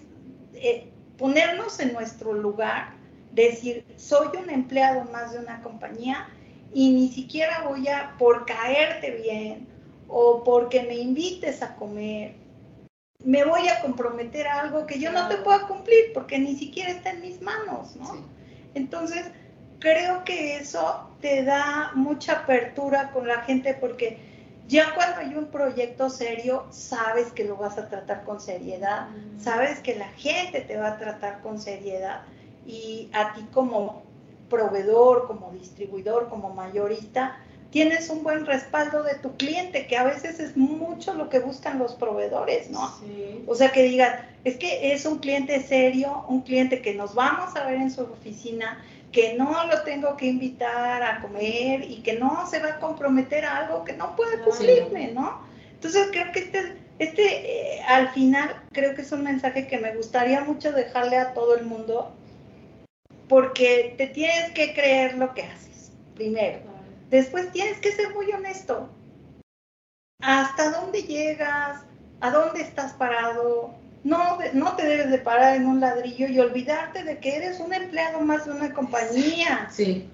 eh, 0.54 0.88
ponernos 1.16 1.78
en 1.80 1.92
nuestro 1.92 2.32
lugar, 2.32 2.92
decir, 3.32 3.84
soy 3.96 4.28
un 4.42 4.50
empleado 4.50 5.04
más 5.12 5.32
de 5.32 5.38
una 5.38 5.62
compañía 5.62 6.28
y 6.72 6.90
ni 6.92 7.08
siquiera 7.08 7.62
voy 7.68 7.88
a, 7.88 8.14
por 8.18 8.46
caerte 8.46 9.22
bien 9.22 9.66
o 10.08 10.42
porque 10.44 10.82
me 10.82 10.96
invites 10.96 11.62
a 11.62 11.76
comer, 11.76 12.34
me 13.24 13.44
voy 13.44 13.68
a 13.68 13.80
comprometer 13.80 14.46
a 14.46 14.60
algo 14.60 14.86
que 14.86 14.98
yo 14.98 15.12
no 15.12 15.28
te 15.28 15.36
pueda 15.38 15.66
cumplir 15.66 16.12
porque 16.14 16.38
ni 16.38 16.56
siquiera 16.56 16.90
está 16.90 17.10
en 17.10 17.20
mis 17.20 17.40
manos, 17.42 17.96
¿no? 17.96 18.14
Sí. 18.14 18.20
Entonces, 18.74 19.30
creo 19.78 20.24
que 20.24 20.56
eso 20.56 21.10
te 21.20 21.44
da 21.44 21.92
mucha 21.94 22.40
apertura 22.40 23.10
con 23.10 23.26
la 23.26 23.42
gente 23.42 23.74
porque 23.74 24.29
ya 24.70 24.94
cuando 24.94 25.20
hay 25.20 25.34
un 25.34 25.46
proyecto 25.46 26.08
serio, 26.08 26.64
sabes 26.70 27.32
que 27.32 27.44
lo 27.44 27.56
vas 27.56 27.76
a 27.76 27.88
tratar 27.88 28.22
con 28.24 28.40
seriedad, 28.40 29.08
sabes 29.38 29.80
que 29.80 29.96
la 29.96 30.08
gente 30.10 30.60
te 30.60 30.76
va 30.76 30.90
a 30.90 30.98
tratar 30.98 31.42
con 31.42 31.60
seriedad 31.60 32.22
y 32.64 33.10
a 33.12 33.34
ti 33.34 33.44
como 33.52 34.04
proveedor, 34.48 35.26
como 35.26 35.50
distribuidor, 35.50 36.28
como 36.28 36.54
mayorista, 36.54 37.36
tienes 37.70 38.10
un 38.10 38.22
buen 38.22 38.46
respaldo 38.46 39.02
de 39.02 39.16
tu 39.16 39.36
cliente, 39.36 39.88
que 39.88 39.96
a 39.96 40.04
veces 40.04 40.38
es 40.38 40.56
mucho 40.56 41.14
lo 41.14 41.28
que 41.28 41.40
buscan 41.40 41.80
los 41.80 41.94
proveedores, 41.94 42.70
¿no? 42.70 42.88
Sí. 43.00 43.44
O 43.48 43.56
sea, 43.56 43.72
que 43.72 43.82
digan, 43.82 44.20
es 44.44 44.56
que 44.56 44.92
es 44.92 45.04
un 45.04 45.18
cliente 45.18 45.60
serio, 45.62 46.24
un 46.28 46.42
cliente 46.42 46.80
que 46.80 46.94
nos 46.94 47.14
vamos 47.14 47.56
a 47.56 47.66
ver 47.66 47.76
en 47.76 47.90
su 47.90 48.02
oficina, 48.02 48.78
que 49.12 49.34
no 49.34 49.66
lo 49.66 49.82
tengo 49.82 50.16
que 50.16 50.26
invitar 50.26 51.02
a 51.02 51.20
comer 51.20 51.82
y 51.82 52.02
que 52.02 52.14
no 52.14 52.46
se 52.46 52.60
va 52.60 52.68
a 52.68 52.80
comprometer 52.80 53.44
a 53.44 53.58
algo 53.58 53.84
que 53.84 53.94
no 53.94 54.14
puede 54.14 54.40
cumplirme, 54.40 55.12
¿no? 55.12 55.42
Entonces 55.72 56.08
creo 56.10 56.30
que 56.32 56.40
este, 56.40 56.76
este 56.98 57.76
eh, 57.76 57.82
al 57.88 58.10
final, 58.10 58.62
creo 58.72 58.94
que 58.94 59.02
es 59.02 59.12
un 59.12 59.24
mensaje 59.24 59.66
que 59.66 59.78
me 59.78 59.96
gustaría 59.96 60.42
mucho 60.42 60.72
dejarle 60.72 61.16
a 61.16 61.34
todo 61.34 61.56
el 61.56 61.64
mundo, 61.64 62.14
porque 63.28 63.94
te 63.96 64.06
tienes 64.08 64.52
que 64.52 64.74
creer 64.74 65.16
lo 65.16 65.34
que 65.34 65.42
haces, 65.42 65.92
primero. 66.14 66.60
Después 67.08 67.50
tienes 67.52 67.78
que 67.78 67.92
ser 67.92 68.14
muy 68.14 68.30
honesto. 68.32 68.88
¿Hasta 70.20 70.70
dónde 70.70 71.02
llegas? 71.02 71.82
¿A 72.20 72.30
dónde 72.30 72.60
estás 72.60 72.92
parado? 72.92 73.74
No, 74.02 74.38
de- 74.38 74.52
no 74.54 74.76
te 74.76 74.86
debes 74.86 75.10
de 75.10 75.18
parar 75.18 75.56
en 75.56 75.66
un 75.66 75.80
ladrillo 75.80 76.26
y 76.28 76.38
olvidarte 76.40 77.04
de 77.04 77.18
que 77.18 77.36
eres 77.36 77.60
un 77.60 77.72
empleado 77.74 78.20
más 78.20 78.46
de 78.46 78.52
una 78.52 78.72
compañía 78.72 79.68
Sí. 79.70 80.08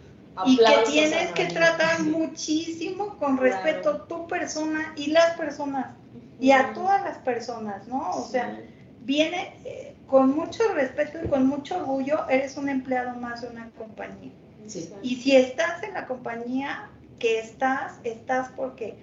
y 0.45 0.57
que 0.57 0.65
tienes 0.91 1.33
que 1.33 1.45
tratar 1.47 1.99
Sí. 1.99 2.03
muchísimo 2.05 3.17
con 3.19 3.37
Claro. 3.39 3.43
respeto 3.55 3.91
a 3.91 4.07
tu 4.09 4.27
persona 4.27 4.93
y 4.97 5.11
las 5.13 5.37
personas 5.37 5.87
y 6.41 6.51
a 6.51 6.73
todas 6.75 7.03
las 7.05 7.19
personas, 7.19 7.87
¿no? 7.87 8.11
O 8.11 8.27
sea, 8.27 8.61
viene 9.03 9.55
eh, 9.65 9.95
con 10.09 10.35
mucho 10.37 10.63
respeto 10.75 11.19
y 11.25 11.29
con 11.29 11.47
mucho 11.47 11.77
orgullo, 11.79 12.29
eres 12.29 12.57
un 12.57 12.69
empleado 12.69 13.15
más 13.19 13.43
de 13.43 13.49
una 13.49 13.71
compañía. 13.79 14.33
Sí. 14.67 14.93
Y 15.03 15.17
si 15.17 15.37
estás 15.37 15.83
en 15.85 15.95
la 15.95 16.07
compañía 16.07 16.89
que 17.21 17.39
estás, 17.39 17.95
estás 18.05 18.49
porque 18.57 18.99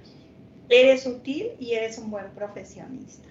eres 0.70 1.06
útil 1.08 1.52
y 1.60 1.74
eres 1.74 1.98
un 1.98 2.12
buen 2.12 2.30
profesionista. 2.32 3.30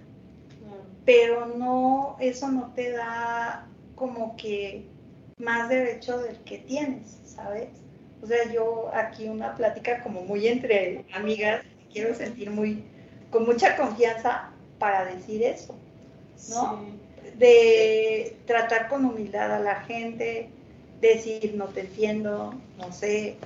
Pero 1.04 1.46
no, 1.46 2.16
eso 2.20 2.48
no 2.48 2.72
te 2.74 2.92
da 2.92 3.66
como 3.94 4.36
que 4.36 4.86
más 5.38 5.68
derecho 5.68 6.18
del 6.18 6.36
que 6.44 6.58
tienes, 6.58 7.18
¿sabes? 7.24 7.68
O 8.22 8.26
sea, 8.26 8.50
yo 8.52 8.90
aquí 8.94 9.28
una 9.28 9.54
plática 9.56 10.02
como 10.02 10.22
muy 10.22 10.46
entre 10.46 11.04
amigas, 11.12 11.64
quiero 11.92 12.14
sentir 12.14 12.50
muy, 12.50 12.84
con 13.30 13.44
mucha 13.44 13.76
confianza 13.76 14.50
para 14.78 15.04
decir 15.06 15.42
eso, 15.42 15.74
¿no? 16.50 16.80
Sí. 16.80 16.98
de 17.38 18.36
tratar 18.46 18.88
con 18.88 19.04
humildad 19.04 19.52
a 19.54 19.58
la 19.60 19.76
gente, 19.82 20.48
decir 21.00 21.54
no 21.56 21.66
te 21.66 21.80
entiendo, 21.80 22.54
no 22.78 22.92
sé, 22.92 23.36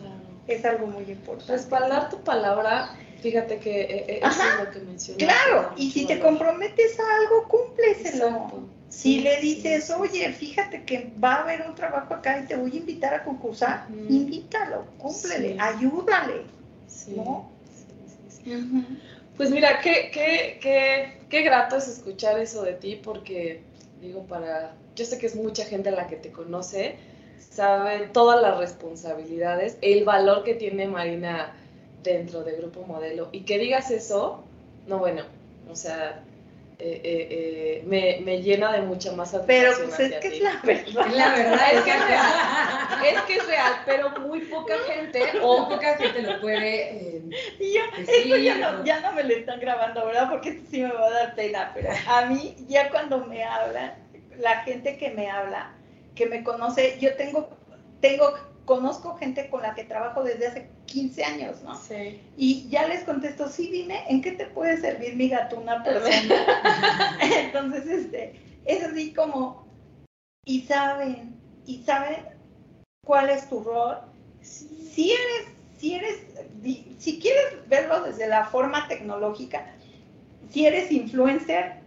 Claro. 0.00 0.14
es 0.46 0.64
algo 0.64 0.86
muy 0.86 1.04
importante. 1.04 1.52
Respaldar 1.52 2.10
tu 2.10 2.18
palabra, 2.22 2.96
fíjate 3.24 3.58
que 3.58 3.80
eh, 3.80 4.04
eh, 4.08 4.20
eso 4.22 4.26
Ajá. 4.26 4.60
es 4.60 4.64
lo 4.66 4.70
que 4.70 4.80
mencionas. 4.80 5.24
Claro, 5.24 5.72
y 5.78 5.90
si 5.90 6.06
te 6.06 6.20
comprometes 6.20 7.00
a 7.00 7.16
algo, 7.22 7.48
cúmpleselo. 7.48 8.26
Exacto. 8.26 8.68
Si 8.90 9.14
Sí, 9.14 9.20
le 9.22 9.40
dices, 9.40 9.84
sí, 9.86 9.92
oye, 9.98 10.30
fíjate 10.32 10.84
que 10.84 11.10
va 11.22 11.36
a 11.36 11.42
haber 11.42 11.62
un 11.66 11.74
trabajo 11.74 12.12
acá 12.14 12.38
y 12.38 12.46
te 12.46 12.54
voy 12.54 12.70
a 12.72 12.76
invitar 12.76 13.14
a 13.14 13.24
concursar, 13.24 13.86
invítalo, 14.08 14.84
cúmplele, 14.98 15.54
Sí. 15.54 15.56
ayúdale. 15.58 16.42
Sí, 16.86 17.14
¿no? 17.16 17.50
Pues 19.36 19.50
mira, 19.50 19.80
qué, 19.80 20.10
qué, 20.12 20.58
qué, 20.60 21.18
qué 21.30 21.42
grato 21.42 21.76
es 21.76 21.88
escuchar 21.88 22.38
eso 22.38 22.62
de 22.62 22.74
ti, 22.74 23.00
porque 23.02 23.62
digo, 24.00 24.22
para, 24.26 24.74
yo 24.94 25.04
sé 25.06 25.18
que 25.18 25.26
es 25.26 25.34
mucha 25.34 25.64
gente 25.64 25.90
la 25.90 26.06
que 26.06 26.16
te 26.16 26.30
conoce, 26.30 26.96
saben 27.50 28.12
todas 28.12 28.40
las 28.42 28.58
responsabilidades, 28.58 29.76
el 29.80 30.04
valor 30.04 30.44
que 30.44 30.54
tiene 30.54 30.86
Marina 30.86 31.52
dentro 32.04 32.44
de 32.44 32.56
Grupo 32.56 32.82
Modelo. 32.82 33.28
Y 33.32 33.40
que 33.40 33.58
digas 33.58 33.90
eso, 33.90 34.44
no, 34.86 34.98
bueno, 34.98 35.22
o 35.70 35.74
sea, 35.74 36.22
eh, 36.78 37.00
eh, 37.04 37.28
eh, 37.30 37.82
me, 37.86 38.20
me, 38.24 38.42
llena 38.42 38.72
de 38.72 38.82
mucha 38.82 39.12
más 39.12 39.36
Pero 39.46 39.72
pues 39.76 39.98
es 40.00 40.14
que 40.16 40.28
es 40.28 40.40
la 40.40 40.60
verdad. 40.62 41.06
Es 41.06 41.14
la 41.14 41.34
verdad, 41.34 41.72
es 41.72 41.82
que 41.82 41.90
es 41.90 42.06
real. 42.06 42.32
Es 43.04 43.22
que 43.22 43.36
es 43.36 43.46
real, 43.46 43.72
pero 43.84 44.10
muy 44.20 44.40
poca 44.42 44.74
gente 44.86 45.22
o 45.42 45.68
poca 45.68 45.96
gente 45.96 46.22
lo 46.22 46.40
puede. 46.40 47.22
y 47.60 47.74
yo, 47.74 47.80
esto 47.98 48.36
ya 48.36 48.54
no, 48.56 48.84
ya 48.84 49.00
no 49.00 49.12
me 49.12 49.24
lo 49.24 49.34
están 49.34 49.60
grabando, 49.60 50.06
¿verdad? 50.06 50.30
Porque 50.30 50.50
esto 50.50 50.62
sí 50.70 50.80
me 50.80 50.90
va 50.90 51.06
a 51.06 51.10
dar 51.10 51.34
pena, 51.34 51.70
pero 51.74 51.90
a 52.08 52.26
mí, 52.26 52.56
ya 52.66 52.90
cuando 52.90 53.18
me 53.26 53.44
hablan, 53.44 53.94
la 54.38 54.62
gente 54.62 54.96
que 54.96 55.10
me 55.10 55.30
habla, 55.30 55.74
que 56.14 56.26
me 56.26 56.42
conoce, 56.42 56.96
yo 56.98 57.14
tengo, 57.16 57.50
tengo 58.00 58.34
conozco 58.64 59.16
gente 59.16 59.48
con 59.50 59.62
la 59.62 59.74
que 59.74 59.84
trabajo 59.84 60.22
desde 60.22 60.46
hace 60.46 60.68
15 60.86 61.24
años, 61.24 61.62
¿no? 61.62 61.76
Sí. 61.76 62.20
Y 62.36 62.68
ya 62.68 62.86
les 62.88 63.04
contesto, 63.04 63.48
sí, 63.48 63.70
dime, 63.70 64.04
¿en 64.08 64.22
qué 64.22 64.32
te 64.32 64.46
puede 64.46 64.76
servir 64.80 65.16
mi 65.16 65.28
gatuna 65.28 65.82
persona? 65.84 67.16
Entonces, 67.20 67.86
este, 67.86 68.40
es 68.64 68.84
así 68.84 69.12
como, 69.12 69.66
y 70.44 70.62
saben, 70.62 71.34
y 71.66 71.82
saben 71.82 72.16
cuál 73.04 73.30
es 73.30 73.48
tu 73.48 73.62
rol. 73.62 73.98
Si 74.40 75.12
eres, 75.12 75.48
si 75.78 75.94
eres, 75.94 76.26
si 76.98 77.18
quieres 77.18 77.68
verlo 77.68 78.02
desde 78.02 78.28
la 78.28 78.46
forma 78.46 78.88
tecnológica, 78.88 79.66
si 80.50 80.66
eres 80.66 80.90
influencer 80.90 81.84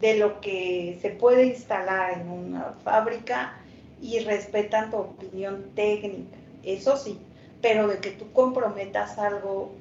de 0.00 0.16
lo 0.16 0.40
que 0.40 0.98
se 1.02 1.10
puede 1.10 1.46
instalar 1.46 2.20
en 2.20 2.28
una 2.28 2.74
fábrica, 2.84 3.58
y 4.00 4.20
respetan 4.20 4.90
tu 4.90 4.96
opinión 4.98 5.70
técnica, 5.74 6.36
eso 6.62 6.96
sí, 6.96 7.18
pero 7.60 7.88
de 7.88 7.98
que 7.98 8.10
tú 8.10 8.30
comprometas 8.32 9.18
algo 9.18 9.72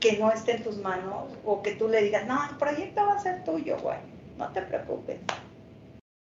que 0.00 0.18
no 0.18 0.30
esté 0.30 0.56
en 0.56 0.62
tus 0.62 0.76
manos 0.78 1.24
o 1.44 1.62
que 1.62 1.72
tú 1.72 1.88
le 1.88 2.02
digas, 2.02 2.26
no, 2.26 2.38
el 2.48 2.56
proyecto 2.56 3.06
va 3.06 3.14
a 3.14 3.22
ser 3.22 3.44
tuyo, 3.44 3.78
güey, 3.78 3.98
no 4.36 4.48
te 4.52 4.62
preocupes. 4.62 5.18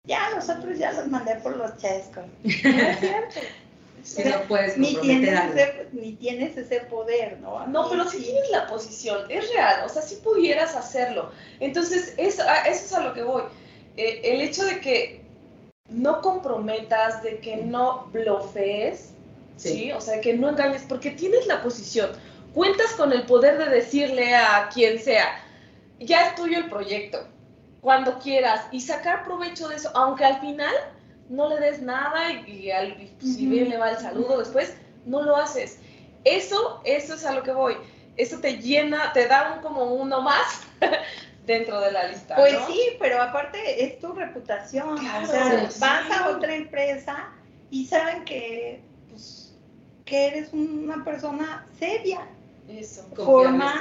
Ya 0.08 0.30
nosotros 0.36 0.78
ya 0.78 0.92
los 0.94 1.08
mandé 1.08 1.36
por 1.36 1.56
los 1.58 1.78
chescos. 1.78 2.26
No 4.04 4.10
es 4.10 4.16
cierto. 4.16 4.40
no 4.40 4.48
puedes 4.48 4.78
ni 4.80 4.96
tienes, 4.96 5.56
ese, 5.56 5.88
ni 5.92 6.14
tienes 6.14 6.58
ese 6.58 6.80
poder, 6.82 7.40
¿no? 7.40 7.68
No, 7.68 7.88
pero 7.88 8.10
si 8.10 8.20
tienes 8.20 8.50
la 8.50 8.66
posición, 8.66 9.30
es 9.30 9.48
real, 9.54 9.84
o 9.86 9.90
sea, 9.90 10.02
si 10.02 10.16
pudieras 10.16 10.76
hacerlo. 10.76 11.32
Entonces, 11.60 12.16
eso, 12.18 12.42
eso 12.66 12.86
es 12.86 12.94
a 12.94 13.02
lo 13.02 13.14
que 13.14 13.22
voy. 13.22 13.44
Eh, 13.98 14.22
el 14.24 14.42
hecho 14.42 14.66
de 14.66 14.80
que 14.80 15.21
no 15.92 16.22
comprometas, 16.22 17.22
de 17.22 17.40
que 17.40 17.58
no 17.58 18.08
blofees, 18.12 19.14
sí. 19.58 19.92
O 19.92 20.02
sea, 20.02 20.22
que 20.22 20.34
no 20.34 20.50
engañes, 20.50 20.84
porque 20.88 21.12
tienes 21.12 21.46
la 21.48 21.62
posición. 21.62 22.12
Cuentas 22.54 22.94
con 22.94 23.14
el 23.14 23.24
poder 23.24 23.58
de 23.58 23.70
decirle 23.70 24.36
a 24.36 24.70
quien 24.74 25.00
sea, 25.00 25.44
ya 26.00 26.28
es 26.28 26.36
tuyo 26.36 26.58
el 26.58 26.70
proyecto, 26.70 27.26
cuando 27.82 28.20
quieras, 28.20 28.66
y 28.72 28.82
sacar 28.82 29.24
provecho 29.24 29.68
de 29.68 29.76
eso, 29.76 29.92
aunque 29.94 30.26
al 30.26 30.40
final 30.40 30.74
no 31.30 31.50
le 31.50 31.60
des 31.60 31.82
nada 31.82 32.32
y, 32.32 32.72
si 33.22 33.48
bien 33.48 33.70
le 33.70 33.78
va 33.78 33.92
el 33.92 33.98
saludo 33.98 34.40
después, 34.40 34.74
no 35.06 35.22
lo 35.22 35.36
haces. 35.36 35.80
Eso, 36.24 36.82
eso 36.84 37.16
es 37.16 37.26
a 37.26 37.34
lo 37.34 37.44
que 37.44 37.52
voy. 37.52 37.76
Eso 38.18 38.40
te 38.40 38.58
llena, 38.58 39.14
te 39.14 39.28
da 39.28 39.54
un 39.56 39.62
como 39.62 39.86
uno 39.86 40.22
más 40.22 40.62
dentro 41.46 41.80
de 41.82 41.92
la 41.92 42.08
lista. 42.08 42.36
Pues 42.36 42.56
sí, 42.68 42.80
pero 43.00 43.22
aparte 43.22 43.84
es 43.84 44.00
tu 44.00 44.14
reputación. 44.14 44.94
o 44.94 45.26
sea, 45.26 45.70
vas 45.80 46.12
a 46.12 46.30
otra 46.30 46.56
empresa 46.56 47.30
y 47.70 47.86
saben 47.86 48.26
que, 48.26 48.82
pues, 49.10 49.54
que 50.06 50.28
eres 50.28 50.54
una 50.54 51.04
persona 51.04 51.66
seria. 51.80 52.28
Eso, 52.68 53.04
forma 53.16 53.74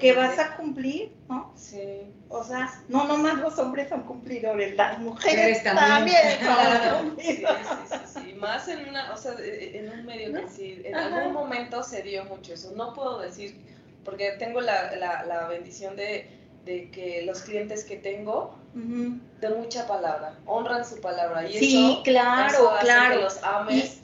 que 0.00 0.12
vas 0.14 0.38
a 0.40 0.56
cumplir, 0.56 1.12
¿no? 1.28 1.52
Sí. 1.54 2.02
O 2.28 2.42
sea, 2.42 2.82
no 2.88 3.04
nomás 3.04 3.38
los 3.38 3.56
hombres 3.60 3.88
son 3.88 4.02
cumplidores, 4.02 4.74
las 4.74 4.98
mujeres 4.98 5.62
también, 5.62 6.16
sí, 7.20 7.36
sí, 7.36 7.44
sí, 7.44 8.20
sí, 8.24 8.32
más 8.34 8.66
en 8.66 8.88
una, 8.88 9.12
o 9.12 9.16
sea, 9.16 9.34
en 9.38 9.88
un 9.88 10.04
medio 10.04 10.32
que 10.32 10.48
sí, 10.48 10.82
en 10.84 10.96
algún 10.96 11.32
momento 11.32 11.84
se 11.84 12.02
dio 12.02 12.24
mucho 12.24 12.54
eso. 12.54 12.72
No 12.74 12.92
puedo 12.92 13.20
decir, 13.20 13.56
porque 14.04 14.32
tengo 14.32 14.60
la, 14.60 14.96
la, 14.96 15.24
la 15.24 15.46
bendición 15.46 15.94
de 15.94 16.28
de 16.66 16.90
que 16.90 17.22
los 17.24 17.42
clientes 17.42 17.84
que 17.84 17.96
tengo 17.96 18.54
de 18.74 19.48
mucha 19.50 19.86
palabra, 19.86 20.34
honran 20.44 20.84
su 20.84 21.00
palabra. 21.00 21.48
Y 21.48 21.58
sí, 21.58 22.00
claro, 22.04 22.72
claro. 22.80 23.16
Que 23.16 23.22
los 23.22 23.42
ames. 23.42 24.00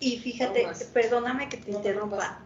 Y, 0.00 0.18
fíjate, 0.18 0.66
perdóname 0.92 1.48
que 1.48 1.58
te 1.58 1.70
interrumpa. 1.70 2.40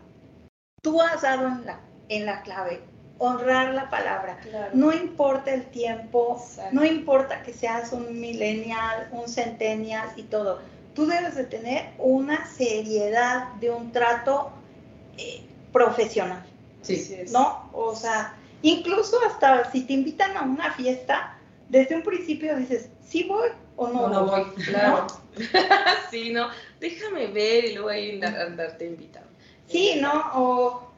Tú 0.83 1.01
has 1.01 1.23
dado 1.23 1.49
en 1.49 1.65
la, 1.65 1.81
en 2.11 2.27
la 2.27 2.43
clave, 2.43 2.83
honrar 3.17 3.73
la 3.73 3.89
palabra. 3.89 4.39
No 4.75 4.93
importa 4.93 5.55
el 5.55 5.65
tiempo, 5.67 6.45
no 6.73 6.85
importa 6.85 7.43
que 7.43 7.55
seas 7.55 7.93
un 7.93 8.21
millennial, 8.21 9.09
un 9.13 9.29
centennial 9.29 10.11
y 10.17 10.25
todo. 10.25 10.61
Tú 10.95 11.07
debes 11.07 11.37
de 11.37 11.45
tener 11.45 11.93
una 11.97 12.47
seriedad 12.47 13.55
de 13.55 13.71
un 13.71 13.93
trato 13.93 14.51
eh, 15.17 15.43
profesional. 15.73 16.45
Sí. 16.83 17.25
¿No? 17.33 17.71
O 17.73 17.95
sea, 17.95 18.38
Incluso 18.63 19.17
hasta 19.27 19.71
si 19.71 19.85
te 19.85 19.93
invitan 19.93 20.37
a 20.37 20.43
una 20.43 20.73
fiesta, 20.73 21.39
desde 21.69 21.97
un 21.97 22.03
principio 22.03 22.57
dices, 22.57 22.91
sí 23.07 23.25
voy 23.25 23.51
o 23.77 23.89
no, 23.89 24.09
no 24.09 24.27
voy. 24.27 24.45
Claro. 24.65 25.07
sí, 26.11 26.33
no, 26.33 26.49
déjame 26.81 27.29
ver 27.29 27.65
y 27.67 27.75
luego 27.75 27.89
ahí 27.91 28.21
andarte 28.23 28.87
invitando. 28.87 29.29
Sí, 29.69 29.99
¿no? 30.01 30.31
O 30.35 30.93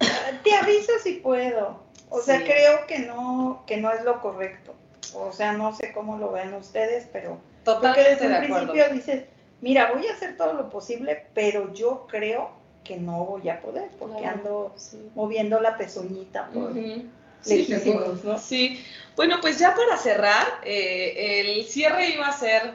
te 0.44 0.54
aviso 0.54 0.92
si 1.02 1.14
puedo. 1.14 1.80
O 2.08 2.20
sea, 2.20 2.42
creo 2.42 2.86
que 2.86 3.00
no, 3.00 3.62
que 3.66 3.76
no 3.76 3.92
es 3.92 4.02
lo 4.04 4.20
correcto. 4.20 4.74
O 5.14 5.32
sea, 5.32 5.52
no 5.52 5.74
sé 5.74 5.92
cómo 5.92 6.18
lo 6.18 6.32
ven 6.32 6.54
ustedes, 6.54 7.08
pero 7.12 7.38
Totalmente 7.64 8.16
porque 8.16 8.26
desde 8.26 8.26
un 8.26 8.54
principio 8.54 8.94
dices, 8.94 9.24
mira, 9.60 9.92
voy 9.92 10.06
a 10.06 10.12
hacer 10.12 10.36
todo 10.36 10.54
lo 10.54 10.70
posible, 10.70 11.26
pero 11.34 11.72
yo 11.72 12.06
creo 12.08 12.50
que 12.84 12.96
no 12.96 13.24
voy 13.24 13.48
a 13.48 13.60
poder 13.60 13.90
porque 13.98 14.24
ando 14.24 14.74
moviendo 15.14 15.60
la 15.60 15.76
pezuñita 15.76 16.48
por, 16.48 16.72
Sí, 17.42 18.84
bueno, 19.16 19.36
pues 19.40 19.58
ya 19.58 19.74
para 19.74 19.96
cerrar, 19.96 20.46
eh, 20.64 21.40
el 21.40 21.64
cierre 21.64 22.10
iba 22.10 22.26
a 22.26 22.32
ser 22.32 22.72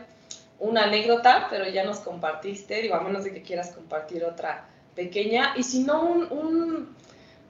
una 0.60 0.84
anécdota, 0.84 1.48
pero 1.50 1.68
ya 1.68 1.84
nos 1.84 2.00
compartiste, 2.00 2.82
digo, 2.82 2.96
a 2.96 3.02
menos 3.02 3.24
de 3.24 3.34
que 3.34 3.42
quieras 3.42 3.72
compartir 3.72 4.24
otra 4.24 4.68
pequeña, 4.96 5.54
y 5.58 5.64
si 5.64 5.84
no, 5.84 6.04
un, 6.04 6.96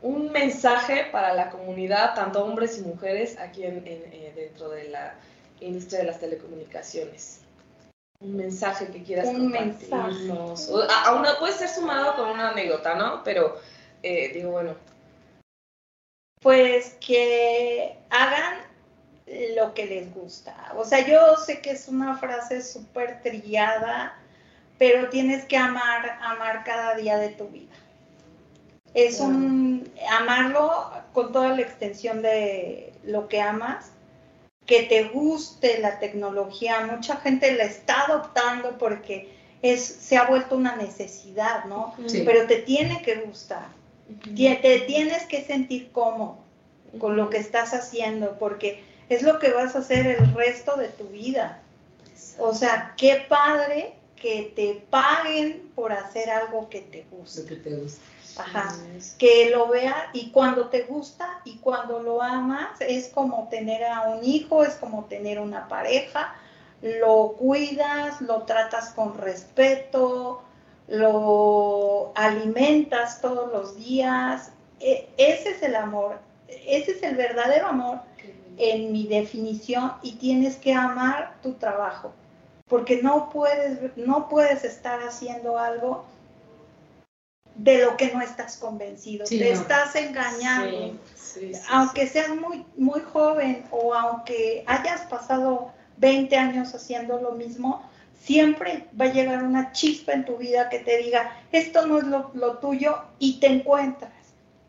un, 0.02 0.32
mensaje 0.32 1.08
para 1.12 1.34
la 1.34 1.50
comunidad, 1.50 2.16
tanto 2.16 2.44
hombres 2.44 2.78
y 2.78 2.82
mujeres, 2.82 3.38
aquí 3.40 3.64
en, 3.64 3.84
eh, 3.86 4.34
dentro 4.36 4.70
de 4.70 4.90
la 4.90 5.16
industria 5.60 6.00
de 6.00 6.06
las 6.06 6.20
telecomunicaciones. 6.20 7.42
Un 8.20 8.36
mensaje 8.36 8.88
que 8.88 9.04
quieras 9.04 9.28
un 9.28 9.52
compartirnos. 9.52 10.72
Aún 11.06 11.26
puede 11.40 11.54
ser 11.54 11.70
sumado 11.70 12.16
con 12.16 12.30
una 12.30 12.50
anécdota, 12.50 12.96
¿no? 12.96 13.24
Pero 13.24 13.58
eh, 14.02 14.32
digo, 14.34 14.52
bueno, 14.52 14.76
pues 16.46 16.96
que 17.00 17.98
hagan 18.12 18.60
lo 19.56 19.74
que 19.74 19.88
les 19.88 20.14
gusta. 20.14 20.56
O 20.78 20.86
sea, 20.86 21.04
yo 21.04 21.38
sé 21.38 21.60
que 21.60 21.72
es 21.72 21.88
una 21.88 22.18
frase 22.18 22.62
súper 22.62 23.24
trillada, 23.24 24.16
pero 24.78 25.10
tienes 25.10 25.46
que 25.46 25.58
amar, 25.58 26.20
amar 26.22 26.64
cada 26.64 26.94
día 26.94 27.18
de 27.18 27.30
tu 27.30 27.48
vida. 27.48 27.74
Es 28.94 29.20
un 29.22 29.92
amarlo 30.08 30.92
con 31.14 31.32
toda 31.32 31.50
la 31.56 31.62
extensión 31.64 32.22
de 32.22 32.94
lo 33.04 33.28
que 33.28 33.42
amas, 33.42 33.90
que 34.68 34.84
te 34.84 35.06
guste 35.06 35.80
la 35.80 35.98
tecnología. 35.98 36.82
Mucha 36.82 37.16
gente 37.18 37.56
la 37.56 37.64
está 37.64 38.04
adoptando 38.04 38.78
porque 38.78 39.36
es, 39.64 39.84
se 39.84 40.16
ha 40.16 40.28
vuelto 40.28 40.58
una 40.58 40.76
necesidad, 40.76 41.66
¿no? 41.66 41.96
Pero 42.24 42.46
te 42.46 42.58
tiene 42.58 43.02
que 43.02 43.16
gustar. 43.16 43.66
Te 44.36 44.84
tienes 44.88 45.24
que 45.24 45.44
sentir 45.44 45.92
cómodo 45.92 46.38
con 47.00 47.18
lo 47.18 47.30
que 47.30 47.38
estás 47.38 47.74
haciendo, 47.74 48.38
porque 48.38 48.84
es 49.10 49.24
lo 49.24 49.40
que 49.40 49.52
vas 49.52 49.76
a 49.76 49.80
hacer 49.80 50.08
el 50.08 50.34
resto 50.34 50.76
de 50.78 50.90
tu 50.90 51.08
vida. 51.08 51.62
O 52.40 52.54
sea, 52.54 52.94
qué 52.98 53.26
padre 53.28 53.94
que 54.16 54.54
te 54.56 54.86
paguen 54.90 55.72
por 55.76 55.92
hacer 55.92 56.30
algo 56.30 56.70
que 56.70 56.82
te 56.82 57.06
gusta. 57.12 57.42
Lo 57.42 57.48
que 57.48 57.56
te 57.58 57.76
gusta. 57.76 58.02
Ajá. 58.38 58.76
Que 59.18 59.50
lo 59.50 59.68
vea 59.68 60.10
y 60.14 60.32
cuando 60.32 60.68
te 60.68 60.84
gusta 60.84 61.42
y 61.46 61.58
cuando 61.58 62.02
lo 62.02 62.22
amas 62.22 62.82
es 62.82 63.08
como 63.08 63.48
tener 63.50 63.86
a 63.86 64.02
un 64.02 64.26
hijo, 64.26 64.64
es 64.64 64.76
como 64.76 65.06
tener 65.06 65.40
una 65.40 65.68
pareja, 65.68 66.36
lo 66.82 67.34
cuidas, 67.38 68.20
lo 68.22 68.44
tratas 68.44 68.90
con 68.90 69.18
respeto, 69.18 70.42
lo 70.88 72.12
alimentas 72.16 73.22
todos 73.22 73.52
los 73.52 73.78
días. 73.78 74.52
E, 74.80 75.10
ese 75.18 75.52
es 75.52 75.64
el 75.64 75.76
amor. 75.76 76.20
Ese 76.48 76.92
es 76.92 77.04
el 77.04 77.16
verdadero 77.16 77.68
amor 77.68 78.00
en 78.58 78.92
mi 78.92 79.08
definición 79.08 79.94
y 80.02 80.14
tienes 80.14 80.56
que 80.58 80.74
amar 80.74 81.36
tu 81.42 81.54
trabajo. 81.54 82.14
porque 82.68 83.02
no 83.04 83.30
puedes, 83.30 83.78
no 83.96 84.28
puedes 84.28 84.64
estar 84.64 85.00
haciendo 85.02 85.60
algo 85.60 86.04
de 87.56 87.86
lo 87.86 87.96
que 87.96 88.12
no 88.12 88.22
estás 88.22 88.58
convencido, 88.58 89.26
Sí, 89.28 89.38
te 89.40 89.54
no. 89.54 89.62
estás 89.62 89.96
engañando. 89.96 90.78
Sí, 90.78 91.00
sí, 91.16 91.54
sí, 91.54 91.62
aunque 91.70 92.08
seas 92.08 92.30
muy, 92.36 92.66
muy 92.76 93.02
joven 93.02 93.64
o 93.72 93.94
aunque 93.94 94.64
hayas 94.68 95.02
pasado 95.02 95.72
20 95.98 96.36
años 96.36 96.74
haciendo 96.74 97.20
lo 97.22 97.34
mismo, 97.34 97.88
siempre 98.20 98.88
va 99.00 99.06
a 99.06 99.14
llegar 99.14 99.44
una 99.44 99.72
chispa 99.72 100.14
en 100.14 100.26
tu 100.26 100.38
vida 100.38 100.70
que 100.70 100.80
te 100.80 100.98
diga, 100.98 101.40
esto 101.52 101.86
no 101.86 102.00
es 102.00 102.06
lo, 102.06 102.32
lo 102.34 102.58
tuyo 102.58 102.98
y 103.20 103.40
te 103.40 103.48
encuentras. 103.48 104.12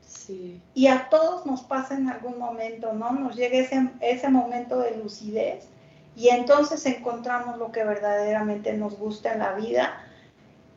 sí. 0.06 0.60
Y 0.74 0.88
a 0.88 1.08
todos 1.08 1.46
nos 1.46 1.62
pasa 1.62 1.94
en 1.94 2.08
algún 2.08 2.38
momento, 2.38 2.92
¿no? 2.92 3.12
Nos 3.12 3.36
llega 3.36 3.58
ese, 3.58 3.88
ese 4.00 4.28
momento 4.28 4.78
de 4.80 4.96
lucidez 4.96 5.68
y 6.16 6.30
entonces 6.30 6.84
encontramos 6.86 7.58
lo 7.58 7.70
que 7.70 7.84
verdaderamente 7.84 8.72
nos 8.72 8.98
gusta 8.98 9.34
en 9.34 9.40
la 9.40 9.52
vida. 9.52 10.02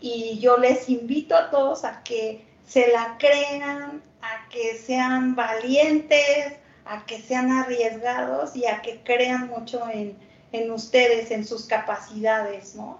Y 0.01 0.39
yo 0.39 0.57
les 0.57 0.89
invito 0.89 1.35
a 1.35 1.49
todos 1.49 1.85
a 1.85 2.03
que 2.03 2.45
se 2.65 2.91
la 2.91 3.17
crean, 3.17 4.01
a 4.21 4.49
que 4.49 4.75
sean 4.75 5.35
valientes, 5.35 6.53
a 6.85 7.05
que 7.05 7.21
sean 7.21 7.51
arriesgados 7.51 8.55
y 8.55 8.65
a 8.65 8.81
que 8.81 9.01
crean 9.03 9.47
mucho 9.47 9.81
en, 9.89 10.17
en 10.51 10.71
ustedes, 10.71 11.31
en 11.31 11.45
sus 11.45 11.65
capacidades, 11.65 12.75
¿no? 12.75 12.99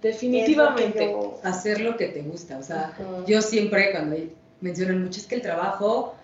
Definitivamente. 0.00 1.06
Lo 1.06 1.12
yo- 1.12 1.40
Hacer 1.44 1.80
lo 1.80 1.96
que 1.96 2.08
te 2.08 2.22
gusta. 2.22 2.58
O 2.58 2.62
sea, 2.62 2.96
yo 3.26 3.40
siempre 3.40 3.92
cuando 3.92 4.16
mencionan 4.60 5.02
mucho 5.02 5.20
es 5.20 5.26
que 5.26 5.36
el 5.36 5.42
trabajo 5.42 6.14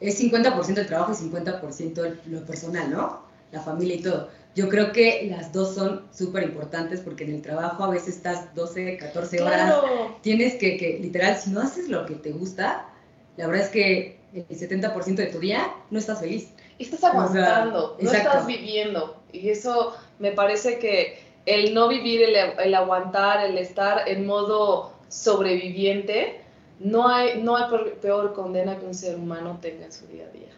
es 0.00 0.18
50% 0.20 0.78
el 0.80 0.86
trabajo 0.86 1.12
y 1.12 1.14
50% 1.16 2.04
el- 2.04 2.20
lo 2.26 2.44
personal, 2.44 2.90
¿no? 2.90 3.22
La 3.52 3.60
familia 3.60 3.96
y 3.96 4.02
todo. 4.02 4.28
Yo 4.54 4.68
creo 4.68 4.92
que 4.92 5.26
las 5.30 5.52
dos 5.52 5.74
son 5.74 6.02
súper 6.12 6.42
importantes 6.44 7.00
porque 7.00 7.24
en 7.24 7.34
el 7.34 7.42
trabajo 7.42 7.84
a 7.84 7.90
veces 7.90 8.16
estás 8.16 8.54
12, 8.54 8.96
14 8.96 9.42
horas. 9.42 9.54
Claro. 9.62 10.16
Tienes 10.22 10.54
que, 10.54 10.76
que, 10.76 10.98
literal, 10.98 11.36
si 11.36 11.50
no 11.50 11.60
haces 11.60 11.88
lo 11.88 12.06
que 12.06 12.14
te 12.14 12.32
gusta, 12.32 12.88
la 13.36 13.46
verdad 13.46 13.64
es 13.64 13.70
que 13.70 14.18
el 14.34 14.46
70% 14.48 15.22
de 15.22 15.26
tu 15.26 15.38
día 15.38 15.72
no 15.90 15.98
estás 15.98 16.20
feliz. 16.20 16.48
Estás 16.78 17.04
aguantando, 17.04 17.96
no 18.00 18.08
exacto. 18.10 18.28
estás 18.28 18.46
viviendo. 18.46 19.22
Y 19.36 19.50
eso 19.50 19.96
me 20.18 20.32
parece 20.32 20.78
que 20.78 21.18
el 21.46 21.74
no 21.74 21.88
vivir, 21.88 22.22
el, 22.22 22.34
el 22.34 22.74
aguantar, 22.74 23.44
el 23.44 23.56
estar 23.58 24.08
en 24.08 24.26
modo 24.26 24.92
sobreviviente, 25.08 26.40
no 26.80 27.08
hay, 27.08 27.40
no 27.42 27.56
hay 27.56 27.64
peor, 28.02 28.32
condena 28.34 28.78
que 28.78 28.86
un 28.86 28.94
ser 28.94 29.16
humano 29.16 29.58
tenga 29.62 29.86
en 29.86 29.92
su 29.92 30.06
día 30.08 30.24
a 30.26 30.30
día. 30.30 30.48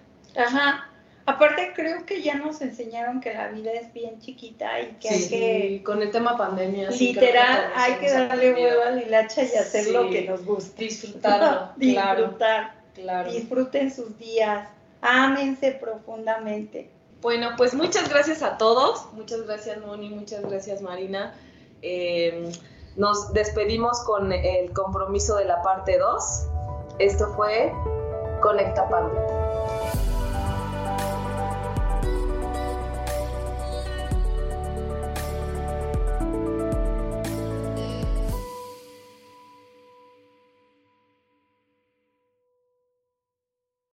Ajá. 0.47 0.85
Aparte 1.27 1.73
creo 1.77 2.07
que 2.07 2.23
ya 2.23 2.37
nos 2.37 2.63
enseñaron 2.63 3.21
que 3.21 3.35
la 3.35 3.49
vida 3.49 3.71
es 3.73 3.93
bien 3.93 4.19
chiquita 4.19 4.81
y 4.81 4.87
que 4.99 5.09
hay 5.11 5.29
que 5.29 5.83
con 5.85 6.01
el 6.01 6.11
tema 6.11 6.39
pandemia, 6.39 6.89
que 6.89 6.95
literal 6.97 7.71
hay 7.77 7.95
que 7.97 8.11
darle 8.11 8.55
huevo 8.55 8.83
a 8.83 8.91
la 8.93 9.03
hilacha 9.03 9.43
y 9.43 9.55
hacer 9.55 9.85
Sí. 9.85 9.93
lo 9.93 10.09
que 10.09 10.23
nos 10.23 10.43
gusta. 10.47 10.81
Disfrutarlo, 10.81 11.69
Disfrutar. 11.77 12.73
claro. 12.95 13.31
Disfruten 13.31 13.91
sus 13.95 14.19
días. 14.19 14.71
Ámense 15.03 15.73
profundamente. 15.73 16.89
Bueno, 17.21 17.51
pues 17.57 17.75
muchas 17.75 18.09
gracias 18.09 18.43
a 18.43 18.59
todos. 18.59 19.13
Muchas 19.13 19.43
gracias, 19.43 19.85
Moni. 19.85 20.11
Muchas 20.11 20.43
gracias, 20.43 20.83
Marina. 20.83 21.35
Eh, 21.83 22.53
nos 22.97 23.33
despedimos 23.33 24.01
con 24.01 24.33
el 24.33 24.73
compromiso 24.73 25.37
de 25.37 25.45
la 25.45 25.61
parte 25.63 25.99
2. 25.99 26.47
Esto 26.99 27.33
fue 27.35 27.73
Conecta 28.41 28.89
Pando. 28.89 29.68